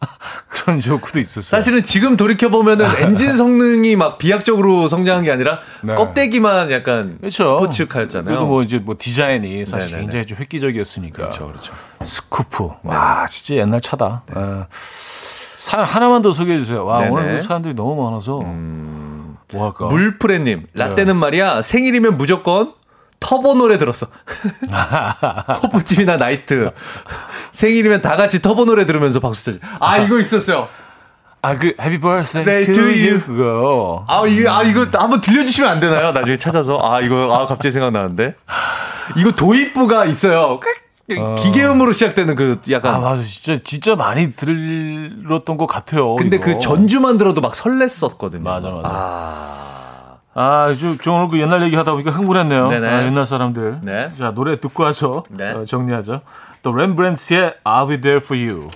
그런 0.48 0.80
조크도 0.80 1.20
있었어요. 1.20 1.60
사실은 1.60 1.82
지금 1.82 2.16
돌이켜 2.16 2.48
보면은 2.48 2.86
엔진 3.00 3.28
성능이 3.28 3.94
막 3.94 4.16
비약적으로 4.16 4.88
성장한 4.88 5.24
게 5.24 5.30
아니라 5.30 5.60
네. 5.82 5.94
껍데기만 5.94 6.72
약간 6.72 7.18
그렇죠. 7.20 7.44
스포츠카였잖아요. 7.44 8.24
그리고 8.24 8.46
뭐 8.46 8.62
이제 8.62 8.78
뭐 8.78 8.96
디자인이 8.98 9.66
사실 9.66 9.88
네네네. 9.88 10.00
굉장히 10.00 10.24
좀 10.24 10.38
획기적이었으니까. 10.38 11.14
그렇죠, 11.14 11.48
그렇죠. 11.48 11.74
스쿠프. 12.02 12.70
네. 12.84 12.90
와, 12.90 13.26
진짜 13.26 13.60
옛날 13.60 13.82
차다. 13.82 14.22
네. 14.34 14.40
네. 14.40 14.64
사 14.70 15.82
하나만 15.82 16.22
더 16.22 16.32
소개해 16.32 16.58
주세요. 16.58 16.86
와, 16.86 17.00
네네. 17.00 17.10
오늘 17.10 17.42
사람들이 17.42 17.74
너무 17.74 18.02
많아서. 18.02 18.40
음... 18.40 19.36
뭐 19.52 19.66
할까? 19.66 19.88
물프레님, 19.88 20.68
라떼는 20.72 21.12
네. 21.12 21.20
말이야 21.20 21.60
생일이면 21.60 22.16
무조건 22.16 22.72
터보 23.22 23.54
노래 23.54 23.78
들었어. 23.78 24.06
호프집이나 25.62 26.16
나이트. 26.16 26.72
생일이면 27.52 28.02
다 28.02 28.16
같이 28.16 28.42
터보 28.42 28.64
노래 28.64 28.84
들으면서 28.84 29.20
박수 29.20 29.44
쳐지. 29.44 29.60
아, 29.78 29.98
이거 29.98 30.18
있었어요. 30.18 30.68
아, 31.40 31.56
그, 31.56 31.74
Happy 31.80 31.98
Birthday 31.98 32.44
네, 32.44 32.64
to, 32.64 32.74
to 32.74 32.84
you. 32.84 33.20
그거. 33.20 34.04
아, 34.08 34.26
이거, 34.26 34.50
아, 34.52 34.62
이거 34.62 34.86
한번 34.92 35.20
들려주시면 35.20 35.70
안 35.70 35.80
되나요? 35.80 36.12
나중에 36.12 36.36
찾아서. 36.36 36.78
아, 36.82 37.00
이거, 37.00 37.32
아, 37.34 37.46
갑자기 37.46 37.72
생각나는데. 37.72 38.34
이거 39.16 39.32
도입부가 39.32 40.04
있어요. 40.06 40.60
어. 41.18 41.34
기계음으로 41.36 41.92
시작되는 41.92 42.34
그 42.36 42.60
약간. 42.70 42.94
아, 42.94 42.98
맞아. 42.98 43.22
진짜, 43.22 43.60
진짜 43.64 43.96
많이 43.96 44.32
들었던 44.32 45.56
것 45.56 45.66
같아요. 45.66 46.14
근데 46.16 46.36
이거. 46.36 46.46
그 46.46 46.58
전주만 46.58 47.18
들어도 47.18 47.40
막 47.40 47.52
설렜었거든요. 47.52 48.40
맞아, 48.42 48.70
맞아. 48.70 48.88
아. 48.88 49.71
아, 50.34 50.74
저, 50.78 50.96
저 50.96 51.12
오늘 51.12 51.28
그 51.28 51.38
옛날 51.38 51.62
얘기 51.62 51.76
하다 51.76 51.92
보니까 51.92 52.10
흥분했네요. 52.10 52.66
아, 52.68 53.04
옛날 53.04 53.26
사람들. 53.26 53.80
네. 53.82 54.08
자, 54.18 54.32
노래 54.32 54.58
듣고 54.58 54.82
와서 54.82 55.24
네. 55.28 55.52
어, 55.52 55.64
정리하죠. 55.64 56.22
또 56.62 56.72
렘브란트의 56.72 57.54
I'll 57.64 57.88
Be 57.88 58.00
There 58.00 58.20
For 58.22 58.42
You. 58.42 58.70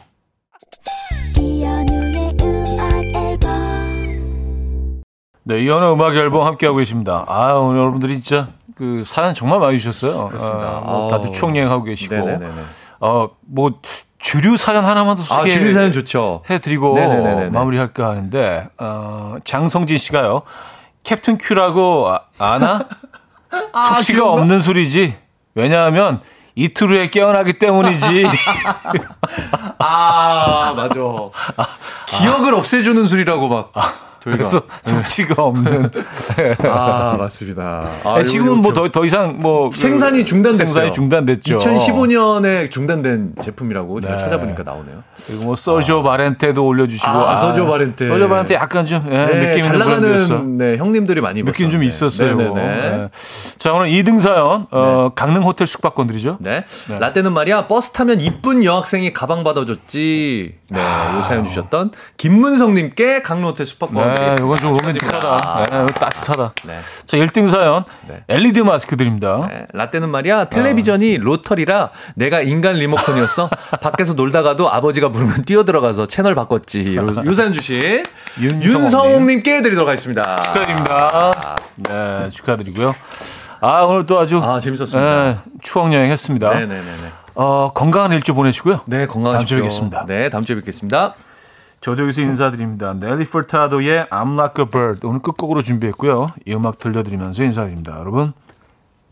네, 5.44 5.60
이현우 5.60 5.94
음악 5.94 6.14
앨범 6.16 6.44
함께하고 6.46 6.78
계십니다. 6.78 7.24
아, 7.28 7.52
오늘 7.54 7.78
여러분들이 7.80 8.20
진짜 8.20 8.48
그 8.74 9.02
사연 9.04 9.32
정말 9.32 9.60
많이 9.60 9.78
주셨어요. 9.78 10.28
그렇습니다. 10.28 10.66
아, 10.66 10.80
뭐 10.84 11.08
다들 11.08 11.32
추억여행하고 11.32 11.84
계시고. 11.84 12.14
네네네네. 12.16 12.52
어, 13.00 13.30
뭐 13.42 13.80
주류 14.18 14.56
사연 14.56 14.84
하나만 14.84 15.16
더 15.16 15.22
소개해 15.22 15.54
아, 15.54 15.58
주류 15.58 15.72
사연 15.72 15.92
좋죠. 15.92 16.42
해드리고 16.50 16.96
마무리할까 17.50 18.08
하는데 18.08 18.68
어, 18.78 19.36
장성진 19.44 19.96
씨가요. 19.98 20.42
캡틴 21.06 21.38
큐라고 21.38 22.08
아, 22.10 22.22
아나? 22.38 22.84
아, 23.72 23.92
숙취가 23.94 24.22
그런가? 24.22 24.42
없는 24.42 24.58
술이지. 24.58 25.16
왜냐하면 25.54 26.20
이틀 26.56 26.88
후에 26.88 27.10
깨어나기 27.10 27.60
때문이지. 27.60 28.26
아, 29.78 30.74
맞아. 30.76 30.94
기억을 32.06 32.54
없애주는 32.54 33.06
술이라고 33.06 33.48
막. 33.48 33.72
그래서 34.32 34.60
수치가 34.82 35.44
없는. 35.44 35.90
아 36.68 37.16
맞습니다. 37.18 37.86
아, 38.04 38.14
네, 38.16 38.24
지금은 38.24 38.58
뭐더더 38.58 39.04
이상 39.04 39.38
뭐 39.38 39.70
생산이 39.72 40.24
중단됐어요. 40.24 40.66
생산이 40.66 40.92
중단됐죠. 40.92 41.58
2015년에 41.58 42.70
중단된 42.70 43.34
제품이라고 43.42 44.00
제가 44.00 44.14
네. 44.16 44.20
찾아보니까 44.20 44.62
나오네요. 44.64 45.02
그리고 45.26 45.44
뭐 45.44 45.56
서조 45.56 46.02
바렌테도 46.02 46.64
올려주시고 46.66 47.08
아, 47.10 47.34
서조 47.34 47.66
바렌테. 47.68 48.08
서조 48.08 48.28
바렌테 48.28 48.54
약간 48.54 48.84
좀 48.84 49.04
예, 49.10 49.26
네, 49.26 49.46
느낌 49.48 49.62
잘. 49.62 49.78
나가는 49.78 50.58
네, 50.58 50.76
형님들이 50.76 51.20
많이 51.20 51.42
느낌 51.42 51.70
좀. 51.70 51.82
있었어요. 51.86 52.34
네네네. 52.36 52.60
네. 52.60 53.08
자 53.58 53.72
오늘 53.74 53.88
2등 53.90 54.18
사연 54.18 54.66
어, 54.70 55.10
강릉 55.14 55.42
호텔 55.42 55.66
숙박권들이죠. 55.66 56.38
네. 56.40 56.64
라떼는 56.88 57.32
말이야 57.32 57.68
버스 57.68 57.92
타면 57.92 58.20
이쁜 58.20 58.64
여학생이 58.64 59.12
가방 59.12 59.44
받아줬지. 59.44 60.54
네, 60.68 60.80
요 60.80 61.22
사연 61.22 61.44
주셨던 61.44 61.92
김문성님께 62.16 63.22
강로호텔 63.22 63.66
숙박권 63.66 64.14
네, 64.14 64.14
드리겠습니다. 64.16 64.44
이건 64.44 64.56
좀 64.56 64.72
로맨틱하다. 64.78 65.66
네, 65.70 65.86
따뜻하다. 65.94 66.52
네. 66.64 66.78
자 67.06 67.16
1등 67.16 67.50
사연 67.50 67.84
네. 68.08 68.22
LED 68.28 68.62
마스크 68.62 68.96
드립니다. 68.96 69.46
네, 69.48 69.66
라떼는 69.72 70.08
말이야 70.10 70.46
텔레비전이 70.46 71.18
로터리라 71.18 71.90
내가 72.14 72.40
인간 72.40 72.74
리모컨이었어 72.76 73.48
밖에서 73.80 74.14
놀다가도 74.14 74.70
아버지가 74.70 75.10
부르면 75.10 75.42
뛰어들어가서 75.42 76.06
채널 76.06 76.34
바꿨지 76.34 76.96
요, 76.96 77.06
요 77.24 77.32
사연 77.34 77.52
주신 77.52 77.80
윤성홍님. 78.40 78.62
윤성홍님께 78.62 79.62
드리도록 79.62 79.88
하겠습니다 79.88 80.40
축하드립니다. 80.42 81.32
네, 81.88 82.28
축하드리고요. 82.30 82.94
아 83.60 83.82
오늘 83.84 84.04
또 84.06 84.18
아주 84.18 84.38
아 84.42 84.58
재밌었습니다 84.60 85.24
네, 85.24 85.38
추억 85.62 85.92
여행 85.92 86.10
했습니다. 86.10 86.50
네네네네 86.50 86.82
어, 87.36 87.70
건강한 87.74 88.12
일주 88.12 88.32
보내시고요. 88.34 88.80
네 88.86 89.06
건강하십시오 89.06 89.36
다음 89.38 89.46
주에 89.46 89.56
뵙겠습니다. 89.62 90.06
네 90.06 90.28
다음 90.30 90.44
주에 90.44 90.56
뵙겠습니다 90.56 91.10
저도 91.86 92.02
여기서 92.02 92.20
인사드립니다. 92.22 92.94
넬리 92.94 93.24
풀타도의 93.26 94.06
I'm 94.06 94.32
Like 94.32 94.64
a 94.64 94.68
Bird 94.68 95.06
오늘 95.06 95.20
끝곡으로 95.20 95.62
준비했고요. 95.62 96.32
이 96.44 96.52
음악 96.52 96.80
들려드리면서 96.80 97.44
인사드립니다. 97.44 98.00
여러분 98.00 98.32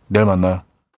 내일 0.08 0.26
만나요. 0.26 0.62